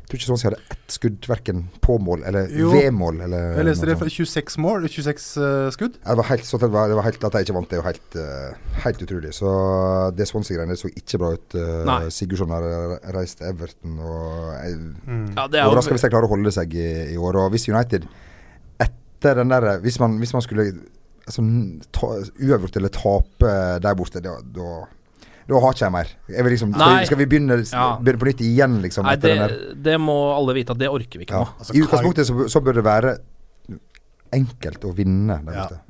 jeg 0.06 0.12
tror 0.12 0.20
ikke 0.20 0.26
Swansea 0.28 0.50
hadde 0.52 0.74
ett 0.76 0.92
skudd 0.94 1.24
verken 1.26 1.62
på 1.82 1.96
mål 1.98 2.20
eller 2.30 2.44
Jo. 2.54 2.68
ved 2.70 2.92
mål. 2.94 3.16
Eller 3.24 3.56
Jeg 3.56 3.64
leste 3.66 3.86
det 3.90 3.96
fra 3.98 4.06
26 4.06 4.58
mål, 4.62 4.84
26 4.86 5.24
uh, 5.42 5.70
skudd. 5.74 5.96
Ja, 5.98 6.10
Det 6.14 6.16
var 6.20 6.28
helt, 6.30 6.44
sånn 6.46 6.60
det 6.62 6.68
var, 6.70 6.86
det 6.86 6.94
var 6.94 7.06
helt, 7.08 7.24
at 7.26 7.32
de 7.34 7.42
ikke 7.42 7.56
vant, 7.56 7.66
det 7.68 7.74
er 7.74 7.80
jo 7.80 7.86
helt, 7.88 8.14
uh, 8.14 8.76
helt 8.84 9.02
utrolig. 9.02 9.32
Så 9.34 9.50
det 10.14 10.28
Swansea-greiene 10.30 10.78
så 10.78 10.92
ikke 10.94 11.18
bra 11.18 11.32
ut. 11.34 11.56
Uh, 11.58 12.06
Sigurdsson 12.14 12.54
har 12.54 12.68
reist 13.18 13.40
til 13.42 13.50
Everton 13.50 13.98
og 13.98 14.54
jeg, 14.54 14.78
Ja, 15.34 15.48
det 15.50 15.64
er 15.64 15.74
hvis 15.74 16.06
de 16.06 16.12
klarer 16.14 16.30
å 16.30 16.34
holde 16.36 16.54
seg 16.54 16.78
i, 16.78 16.86
i 17.16 17.18
år. 17.18 17.40
Og 17.42 17.50
hvis 17.50 17.66
United 17.66 18.06
etter 18.78 19.42
den 19.42 19.50
der 19.50 19.80
Hvis 19.82 19.98
man, 19.98 20.20
hvis 20.22 20.36
man 20.38 20.46
skulle 20.46 20.70
altså, 21.26 21.42
ta, 21.90 22.12
uavgjort 22.38 22.78
eller 22.78 22.94
tape 22.94 23.52
der 23.82 23.98
borte, 23.98 24.22
da, 24.22 24.38
da, 24.54 24.84
da 25.46 25.60
har 25.62 25.72
ikke 25.76 25.84
jeg 25.86 25.92
mer. 25.94 26.08
Jeg 26.28 26.44
vil 26.44 26.52
liksom, 26.56 26.72
skal, 26.74 26.96
vi- 26.98 27.06
skal 27.06 27.18
vi 27.20 27.26
begynne, 27.30 27.56
begynne 28.02 28.18
på 28.22 28.26
nytt 28.30 28.40
igjen, 28.42 28.80
liksom? 28.82 29.04
Nei, 29.06 29.14
etter 29.14 29.28
det, 29.34 29.48
den 29.72 29.82
det 29.86 29.96
må 30.02 30.16
alle 30.34 30.54
vite 30.58 30.74
at 30.74 30.78
det 30.82 30.88
orker 30.90 31.18
vi 31.20 31.26
ikke 31.28 31.38
Ja. 31.38 31.44
nå. 31.44 31.54
Altså, 31.60 31.74
I 31.76 31.82
utgangspunktet 31.86 32.26
så, 32.26 32.48
så 32.50 32.60
bør 32.66 32.74
det 32.80 32.84
være 32.84 33.16
enkelt 34.34 34.84
å 34.84 34.94
vinne 34.96 35.38
der 35.46 35.52
Ja. 35.54 35.62
borte. 35.66 35.80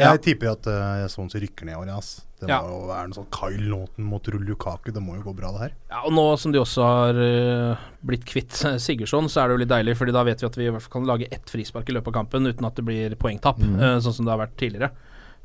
Jeg 0.00 0.20
tipper 0.24 0.52
at 0.54 0.66
uh, 0.70 1.06
som 1.12 1.26
rykker 1.28 1.66
ned 1.66 1.74
i 1.74 1.76
år, 1.76 1.88
ass. 1.98 2.22
Det 2.40 2.48
Ja. 2.48 2.62
må 2.62 2.68
jo 2.70 2.86
være 2.88 3.08
noe 3.10 3.16
sånn 3.18 3.26
Kyle 3.30 3.68
Naughton 3.68 4.04
mot 4.04 4.24
Lukaku. 4.32 4.92
Det 4.94 5.02
må 5.02 5.16
jo 5.18 5.22
gå 5.26 5.34
bra, 5.36 5.50
det 5.52 5.60
her. 5.60 5.72
Ja, 5.90 6.00
og 6.06 6.12
nå 6.12 6.38
som 6.38 6.52
de 6.52 6.58
også 6.62 6.82
har 6.86 7.18
uh, 7.18 7.76
blitt 8.06 8.24
kvitt 8.24 8.54
Sigurdsson, 8.80 9.28
så 9.28 9.42
er 9.42 9.48
det 9.48 9.58
jo 9.58 9.60
litt 9.66 9.68
deilig, 9.74 9.96
Fordi 9.98 10.12
da 10.12 10.22
vet 10.24 10.40
vi 10.40 10.46
at 10.46 10.56
vi 10.56 10.64
i 10.64 10.70
hvert 10.70 10.80
fall 10.86 10.92
kan 11.02 11.04
lage 11.10 11.28
ett 11.30 11.50
frispark 11.50 11.90
i 11.90 11.92
løpet 11.98 12.08
av 12.14 12.14
kampen 12.22 12.46
uten 12.48 12.64
at 12.64 12.76
det 12.76 12.84
blir 12.86 13.14
poengtap, 13.16 13.60
eh, 13.60 13.98
sånn 14.00 14.14
som 14.14 14.24
det 14.24 14.32
har 14.32 14.40
vært 14.46 14.56
tidligere. 14.56 14.90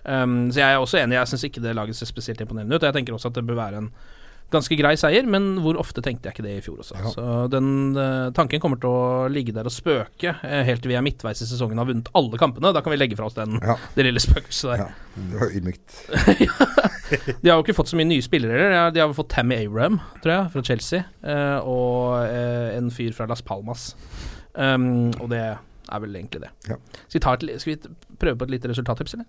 Um, 0.05 0.51
så 0.53 0.59
jeg 0.61 0.73
er 0.75 0.77
også 0.83 0.99
enig, 1.01 1.17
jeg 1.17 1.27
syns 1.33 1.43
ikke 1.47 1.61
det 1.63 1.75
laget 1.75 1.95
ser 1.97 2.05
spesielt 2.09 2.41
imponerende 2.43 2.75
ut. 2.77 2.83
Jeg 2.85 2.93
tenker 2.93 3.13
også 3.17 3.31
at 3.31 3.39
det 3.39 3.45
bør 3.47 3.55
være 3.57 3.77
en 3.81 3.89
ganske 4.53 4.75
grei 4.77 4.91
seier, 5.01 5.25
men 5.25 5.55
hvor 5.63 5.73
ofte 5.81 6.03
tenkte 6.05 6.29
jeg 6.29 6.35
ikke 6.35 6.43
det 6.45 6.51
i 6.59 6.61
fjor 6.61 6.77
også. 6.83 6.95
Ja. 7.01 7.09
Så 7.15 7.23
den 7.49 7.69
uh, 7.97 8.29
tanken 8.37 8.61
kommer 8.61 8.77
til 8.77 8.91
å 8.93 9.25
ligge 9.33 9.55
der 9.55 9.65
og 9.65 9.73
spøke 9.73 10.35
uh, 10.37 10.59
helt 10.67 10.83
til 10.85 10.91
vi 10.93 10.97
er 10.99 11.01
midtveis 11.03 11.41
i 11.41 11.47
sesongen 11.49 11.79
og 11.79 11.87
har 11.87 11.89
vunnet 11.89 12.11
alle 12.13 12.37
kampene. 12.37 12.69
Da 12.75 12.83
kan 12.85 12.93
vi 12.93 12.99
legge 13.01 13.17
fra 13.17 13.25
oss 13.25 13.33
den, 13.39 13.57
Ja. 13.65 13.73
det 13.97 14.05
lille 14.05 14.21
spøkelset 14.21 14.69
der. 14.75 14.83
Ja, 14.85 15.23
det 15.31 15.39
var 15.41 15.55
ydmykt. 15.57 15.97
De 17.41 17.49
har 17.49 17.57
jo 17.57 17.63
ikke 17.65 17.75
fått 17.77 17.89
så 17.91 17.97
mye 17.97 18.07
nye 18.09 18.23
spillere 18.25 18.53
heller. 18.61 18.91
De 18.93 19.01
har- 19.01 19.09
vel 19.09 19.17
fått 19.17 19.29
Tammy 19.33 19.57
Abraham, 19.65 19.97
tror 20.23 20.33
jeg, 20.35 20.51
fra 20.53 20.63
Chelsea. 20.69 21.03
uh, 21.25 21.59
og 21.65 22.29
en 22.77 22.91
fyr 22.93 23.13
fra 23.17 23.25
Las 23.29 23.41
Palmas. 23.45 23.95
Um, 24.53 25.09
og 25.21 25.29
det 25.33 25.41
er 25.41 25.99
vel 26.05 26.15
egentlig 26.21 26.45
det. 26.45 26.53
Ja. 26.69 26.77
Skal, 27.07 27.17
vi 27.17 27.23
ta 27.25 27.33
et, 27.33 27.47
skal 27.61 27.73
vi 27.75 27.95
prøve 28.21 28.37
på 28.39 28.47
et 28.47 28.53
lite 28.55 28.69
resultattips, 28.71 29.17
eller? 29.17 29.25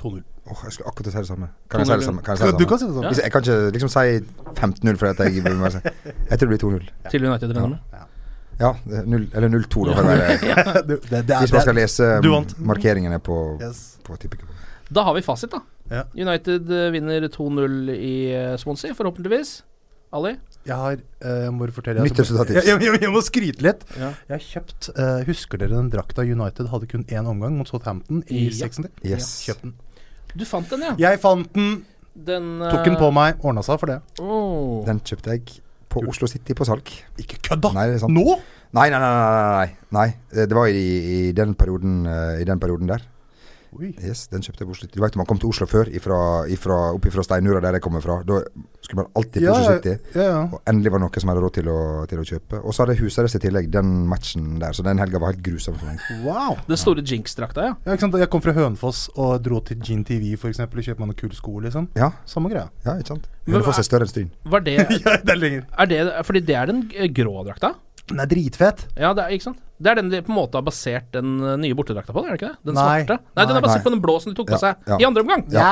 2-0. 0.00 0.22
Åh, 0.46 0.60
jeg 0.64 0.72
skulle 0.72 0.88
akkurat 0.92 1.12
si 1.12 1.18
det 1.18 1.26
samme. 1.26 1.48
Kan 1.70 1.80
jeg 1.80 1.86
si 1.86 1.92
det 2.00 2.04
samme? 2.06 2.22
Kan 2.22 2.32
jeg, 2.32 2.38
si 2.38 2.44
Du, 2.44 2.50
det 2.50 2.58
du 2.58 2.64
samme? 2.64 2.68
kan 2.70 2.78
si 2.78 2.86
det 2.86 2.94
samme. 2.94 3.10
Ja. 3.10 3.22
jeg 3.22 3.32
kan 3.32 3.40
ikke 3.42 3.70
liksom 3.76 3.92
si 3.94 4.04
15-0 4.60 5.00
for 5.00 5.06
at 5.06 5.18
jeg 5.18 5.34
Jeg 6.30 6.38
tror 6.38 6.48
det 6.48 6.48
blir 6.52 6.62
2-0. 6.64 6.90
Til 7.10 7.26
United-trenerne. 7.26 7.78
Ja, 8.60 8.72
det 8.86 8.96
ja 8.96 9.02
null- 9.04 9.30
eller 9.36 9.48
0-2, 9.48 9.86
da. 9.86 9.96
For 9.96 10.02
å 10.02 10.82
det, 10.88 11.00
det 11.10 11.34
er, 11.34 11.40
hvis 11.40 11.52
man 11.52 11.64
skal 11.66 11.74
lese 11.74 12.10
markeringene 12.58 13.18
på, 13.20 13.58
yes. 13.60 13.98
på. 14.04 14.16
Da 14.94 15.02
har 15.02 15.14
vi 15.14 15.22
fasit, 15.26 15.50
da. 15.52 15.60
Ja. 15.90 16.02
United 16.14 16.70
eh, 16.70 16.90
vinner 16.94 17.28
2-0 17.28 17.90
i 17.94 18.14
eh, 18.34 18.56
Swansea, 18.58 18.94
forhåpentligvis. 18.94 19.62
Ali? 20.14 20.36
Jeg 20.66 20.76
har 20.78 20.92
eh, 20.96 21.40
Jeg 21.46 21.54
må 21.54 21.66
fortelle 21.74 22.04
Nytt 22.06 22.20
resultattips. 22.22 22.66
Jeg, 22.70 22.78
jeg, 22.82 23.00
jeg 23.02 23.12
må 23.12 23.22
skryte 23.24 23.64
litt. 23.66 23.82
Ja. 23.98 24.12
Jeg 24.28 24.34
har 24.36 24.44
kjøpt 24.44 24.88
uh, 24.96 25.18
Husker 25.26 25.60
dere 25.60 25.74
den 25.76 25.90
drakta 25.92 26.24
United 26.26 26.70
hadde 26.72 26.88
kun 26.90 27.04
én 27.10 27.26
omgang 27.28 27.58
mot 27.58 27.70
Southampton 27.70 28.22
i 28.30 28.46
Ja. 28.46 28.54
60? 28.66 28.88
Yes. 29.06 29.30
Kjøpt 29.46 29.66
den. 29.66 29.74
Du 30.36 30.44
fant 30.48 30.68
den, 30.72 30.84
ja. 30.84 30.94
Jeg 31.08 31.20
fant 31.22 31.48
den, 31.56 31.78
Den, 32.12 32.50
tok 32.64 32.84
den 32.84 32.98
på 33.00 33.08
meg, 33.14 33.40
ordna 33.44 33.64
seg 33.64 33.80
for 33.80 33.92
det. 33.92 34.00
Oh. 34.20 34.84
Den 34.86 35.00
kjøpte 35.04 35.34
jeg 35.34 35.60
på 35.92 36.04
Oslo 36.10 36.28
City 36.30 36.56
på 36.56 36.66
salg. 36.68 36.92
Ikke 37.20 37.40
kødd, 37.40 37.64
da! 37.64 37.72
Nei. 37.76 37.88
Nå?! 38.12 38.38
Nei, 38.76 38.88
nei, 38.92 38.98
nei. 39.00 39.10
nei, 39.16 39.52
nei, 39.56 39.68
nei. 39.96 40.08
Det 40.50 40.56
var 40.56 40.68
i, 40.68 40.86
i, 41.16 41.20
den 41.36 41.54
perioden, 41.56 42.00
eh, 42.10 42.42
i 42.42 42.48
den 42.48 42.60
perioden 42.60 42.90
der. 42.90 43.04
Oi. 43.76 43.90
Yes, 44.00 44.26
den 44.32 44.40
kjøpte 44.40 44.62
jeg 44.62 44.68
på 44.70 44.74
Oslo 44.76 44.88
Du 44.94 45.00
vet 45.02 45.16
man 45.20 45.26
kom 45.28 45.38
til 45.42 45.50
Oslo 45.50 45.66
før, 45.68 45.90
ifra, 45.92 46.18
ifra, 46.48 46.76
opp 46.96 47.04
ifra 47.10 47.24
Steinura 47.26 47.60
der 47.60 47.76
jeg 47.76 47.82
kommer 47.84 48.00
fra. 48.00 48.18
Da 48.24 48.38
skulle 48.80 49.02
man 49.02 49.10
alltid 49.18 49.42
på 49.42 49.44
Ja, 49.44 49.52
Oslo 49.52 49.72
ja, 49.74 49.76
City. 49.80 49.94
ja, 50.16 50.26
ja. 50.30 50.38
Og 50.56 50.62
endelig 50.72 50.92
var 50.94 51.02
det 51.02 51.06
noe 51.08 51.20
som 51.24 51.32
hadde 51.32 51.42
råd 51.44 51.54
til 51.58 51.68
å, 51.72 51.78
til 52.08 52.22
å 52.22 52.26
kjøpe. 52.30 52.60
Og 52.62 52.72
så 52.76 52.82
hadde 52.84 52.96
jeg 52.96 53.02
husarrest 53.04 53.36
i 53.36 53.42
tillegg, 53.46 53.68
den 53.74 53.92
matchen 54.08 54.58
der. 54.62 54.72
Så 54.76 54.84
den 54.86 54.98
helga 55.02 55.20
var 55.22 55.34
helt 55.34 55.44
grusom 55.44 55.76
for 55.76 55.90
meg. 55.90 56.00
Wow! 56.24 56.56
Den 56.70 56.80
store 56.80 57.04
Jinx-drakta, 57.04 57.68
ja. 57.68 57.74
Ja, 57.84 57.92
ikke 57.98 58.06
sant? 58.06 58.18
Jeg 58.24 58.30
kom 58.32 58.44
fra 58.44 58.54
Hønefoss 58.56 59.06
og 59.16 59.36
dro 59.44 59.60
til 59.60 59.80
Gin 59.84 60.04
TV 60.08 60.32
eksempel, 60.36 60.80
og 60.80 60.86
kjøpte 60.88 61.02
meg 61.04 61.12
noen 61.12 61.20
kule 61.20 61.36
sko. 61.36 61.58
liksom 61.66 61.88
Ja, 61.98 62.12
Samme 62.24 62.48
greia. 62.52 62.68
ja 62.86 62.96
ikke 63.00 63.12
sant. 63.14 63.28
Men 63.46 63.58
Hønefoss 63.58 63.78
er 63.82 63.86
større 63.88 64.06
enn 64.08 64.12
Stryn. 64.14 64.30
Var 64.44 64.64
det 64.66 64.76
ja, 65.04 65.16
det 65.22 65.34
er 65.34 65.40
lenger. 65.40 65.66
Er 65.78 65.86
det 65.92 66.00
Fordi 66.26 66.40
det 66.46 66.56
er 66.56 66.66
den 66.72 66.86
grå 67.14 67.42
drakta? 67.46 67.74
Den 68.06 68.20
er 68.22 68.26
dritfett. 68.30 68.86
Ja, 68.96 69.12
det 69.16 69.24
er, 69.24 69.30
ikke 69.34 69.48
sant? 69.48 69.58
Det 69.82 69.90
er 69.90 69.98
den 69.98 70.08
de 70.12 70.20
på 70.22 70.30
en 70.32 70.38
måte 70.38 70.54
har 70.60 70.62
basert 70.66 71.08
den 71.12 71.40
eh, 71.42 71.56
nye 71.60 71.74
bortedrakta 71.74 72.14
på, 72.14 72.22
er 72.24 72.34
det 72.36 72.40
ikke 72.40 72.52
det? 72.52 72.58
Den 72.70 72.74
Nei. 72.78 72.84
svarte? 73.04 73.16
Nei, 73.36 73.46
den 73.50 73.56
er 73.58 73.64
basert 73.64 73.80
Nei. 73.82 73.86
på 73.88 73.94
den 73.96 74.02
blå 74.04 74.14
som 74.22 74.32
de 74.32 74.36
tok 74.38 74.46
på 74.52 74.56
Ja, 74.56 74.62
seg 74.62 74.92
ja. 74.92 74.98
i 75.02 75.04
andre 75.08 75.24
omgang. 75.26 75.42
Ja. 75.52 75.70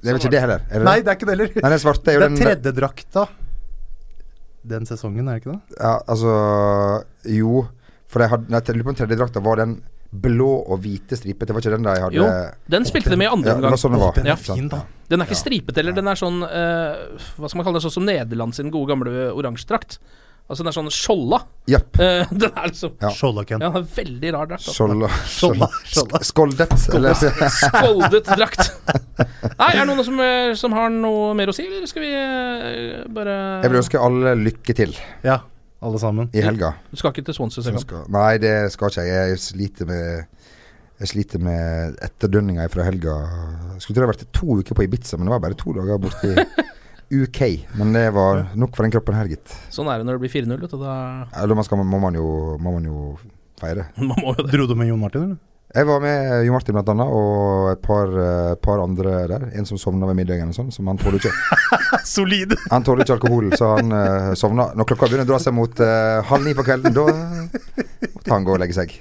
Det 0.00 0.08
er 0.10 0.14
vel 0.14 0.20
ikke 0.22 0.30
det 0.36 0.40
heller? 0.44 0.62
Er 0.70 0.78
det 0.78 0.84
Nei, 0.86 0.94
det? 1.00 1.04
det 1.04 1.10
er 1.10 1.18
ikke 1.18 1.26
det 1.30 1.34
heller. 1.38 1.62
Nei, 1.64 1.70
den 1.74 1.82
svarte 1.82 2.10
er 2.12 2.14
jo 2.14 2.20
Den 2.24 2.34
den 2.36 2.44
tredje 2.44 2.72
drakta 2.76 3.26
den 4.64 4.86
sesongen, 4.88 5.26
er 5.28 5.36
det 5.36 5.42
ikke 5.44 5.52
det? 5.58 5.76
Ja, 5.80 5.98
altså 6.08 6.34
Jo. 7.28 7.66
For 8.08 8.22
jeg 8.22 8.30
hadde, 8.30 8.48
nei, 8.52 8.60
jeg 8.62 8.76
lurer 8.78 8.86
på 8.86 8.92
om 8.94 8.98
tredjedrakta 9.00 9.42
var 9.44 9.58
den 9.60 9.74
blå 10.14 10.50
og 10.70 10.78
hvite 10.84 11.16
stripete. 11.18 11.48
Det 11.50 11.54
var 11.56 11.64
ikke 11.64 11.72
den 11.74 11.86
der 11.88 11.96
jeg 11.98 12.04
hadde 12.06 12.18
Jo, 12.20 12.26
den 12.70 12.84
spilte 12.86 13.10
de 13.10 13.16
med 13.18 13.26
i 13.26 13.32
andre 13.34 13.50
Ja, 13.50 13.56
omgang. 13.58 13.74
sånn 13.80 13.96
det 13.96 14.00
var. 14.04 14.12
Den 14.14 14.26
Ja. 14.30 14.36
er 14.38 14.42
fin, 14.44 14.68
da. 14.70 14.82
Den 15.10 15.20
er 15.20 15.26
ikke 15.26 15.40
stripete 15.42 15.76
heller, 15.82 15.92
den 15.92 16.06
er 16.08 16.14
sånn 16.14 16.38
uh, 16.44 17.18
Hva 17.36 17.48
skal 17.50 17.58
man 17.58 17.64
kalle 17.66 17.80
det, 17.80 17.84
sånn 17.88 17.96
som 17.98 18.06
Nederland 18.06 18.54
sin 18.54 18.70
gode 18.70 18.88
gamle 18.92 19.10
oransje 19.34 19.66
drakt. 19.66 19.98
Altså 20.44 20.60
den 20.60 20.68
er 20.68 20.74
sånn 20.76 20.90
skjolda. 20.92 21.38
Yep. 21.72 21.96
Uh, 21.96 22.32
den 22.42 22.50
er 22.50 22.66
liksom 22.68 22.90
Ja. 23.00 23.10
Skjoldaken. 23.16 23.62
Ja, 23.64 23.70
den 23.72 23.80
er 23.80 23.86
veldig 23.96 24.32
rar 24.34 24.50
drakt. 24.50 24.66
altså. 24.66 24.74
Skjolda 24.76 25.08
Skjolda, 25.32 25.68
skjolda. 25.88 26.20
Skoldet. 26.28 26.74
Eller 26.98 27.16
Skoldet 27.54 28.28
drakt. 28.42 28.68
Nei, 29.56 29.70
er 29.70 29.80
det 29.80 29.86
noen 29.88 30.04
som, 30.04 30.20
eh, 30.20 30.50
som 30.60 30.76
har 30.76 30.92
noe 30.92 31.32
mer 31.38 31.48
å 31.48 31.56
si, 31.56 31.64
eller 31.64 31.88
skal 31.88 32.04
vi 32.04 32.12
uh, 32.12 33.08
bare 33.16 33.38
Jeg 33.64 33.72
vil 33.72 33.80
ønske 33.80 34.02
alle 34.04 34.34
lykke 34.42 34.76
til 34.76 34.92
Ja, 35.24 35.38
alle 35.84 36.02
sammen. 36.02 36.28
i 36.36 36.44
helga. 36.44 36.74
Du 36.92 37.00
skal 37.00 37.14
ikke 37.14 37.24
til 37.30 37.38
Swansea 37.40 37.64
engang? 37.72 38.04
nei, 38.12 38.36
det 38.44 38.54
skal 38.76 38.92
ikke 38.92 39.08
jeg. 39.08 39.32
Jeg 39.34 39.42
sliter 39.48 39.88
med 39.88 40.26
Jeg 41.00 41.08
sliter 41.10 41.40
med 41.42 41.96
etterdønninger 42.04 42.68
fra 42.72 42.84
helga. 42.86 43.16
Skulle 43.80 43.96
tro 43.96 44.04
jeg 44.04 44.08
har 44.10 44.12
vært 44.12 44.28
to 44.36 44.60
uker 44.60 44.76
på 44.76 44.84
Ibiza, 44.86 45.16
men 45.16 45.26
det 45.30 45.38
var 45.38 45.42
bare 45.48 45.56
to 45.64 45.72
dager 45.80 45.98
borte 46.04 46.30
i 46.36 46.36
UK. 47.10 47.40
Men 47.78 47.94
det 47.96 48.08
var 48.16 48.46
nok 48.54 48.76
for 48.76 48.86
den 48.86 48.94
kroppen 48.94 49.16
her, 49.18 49.30
gitt. 49.30 49.56
Sånn 49.72 49.90
er 49.90 50.00
det 50.00 50.08
når 50.08 50.18
det 50.18 50.26
blir 50.26 50.34
4-0, 50.36 50.60
vet 50.64 50.76
du. 50.76 50.78
Da 50.82 50.94
Eller 51.42 51.58
man 51.58 51.66
skal, 51.66 51.82
må, 51.82 52.00
man 52.02 52.16
jo, 52.18 52.28
må 52.60 52.76
man 52.78 52.86
jo 52.88 53.16
feire. 53.60 53.88
man 54.00 54.16
må 54.20 54.36
jo 54.36 54.44
det. 54.44 54.52
Dro 54.54 54.68
du 54.70 54.78
med 54.78 54.90
Jon 54.90 55.02
Martin, 55.02 55.28
eller? 55.28 55.42
Jeg 55.74 55.88
var 55.88 55.98
med 55.98 56.44
Jo 56.46 56.52
Martin 56.54 56.76
blant 56.76 56.90
annet, 56.92 57.14
og 57.18 57.70
et 57.72 57.80
par, 57.82 58.06
eh, 58.06 58.52
par 58.62 58.78
andre 58.78 59.14
der. 59.26 59.46
En 59.58 59.66
som 59.66 59.78
sovna 59.80 60.06
ved 60.06 60.20
middagen 60.20 60.52
og 60.52 60.54
sånn, 60.54 60.70
som 60.70 60.86
han 60.86 61.00
tåler 61.00 61.18
ikke. 61.18 61.32
Solid! 62.14 62.54
Han 62.70 62.86
tåler 62.86 63.02
ikke 63.02 63.16
alkohol, 63.16 63.48
så 63.58 63.72
han 63.80 63.90
uh, 63.90 64.34
sovna. 64.38 64.68
Når 64.78 64.86
klokka 64.92 65.08
begynner 65.08 65.26
å 65.26 65.32
dra 65.32 65.40
seg 65.42 65.56
mot 65.56 65.82
uh, 65.82 66.20
halv 66.28 66.46
ni 66.46 66.54
på 66.54 66.66
kvelden, 66.68 66.94
da 66.94 67.08
måtte 67.08 68.30
han 68.30 68.46
gå 68.46 68.54
og 68.54 68.62
legge 68.62 68.76
seg. 68.76 68.94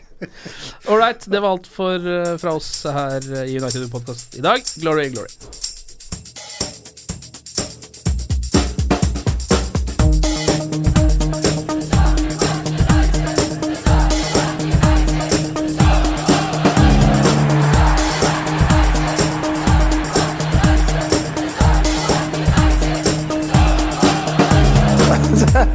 Ålreit, 0.89 1.29
det 1.29 1.43
var 1.43 1.53
alt 1.53 1.69
for, 1.69 2.09
uh, 2.09 2.33
fra 2.41 2.55
oss 2.57 2.71
her 2.89 3.29
i 3.43 3.53
United 3.59 3.85
Podcast 3.93 4.39
i 4.41 4.41
dag. 4.41 4.65
Glory, 4.81 5.11
glory. 5.13 5.72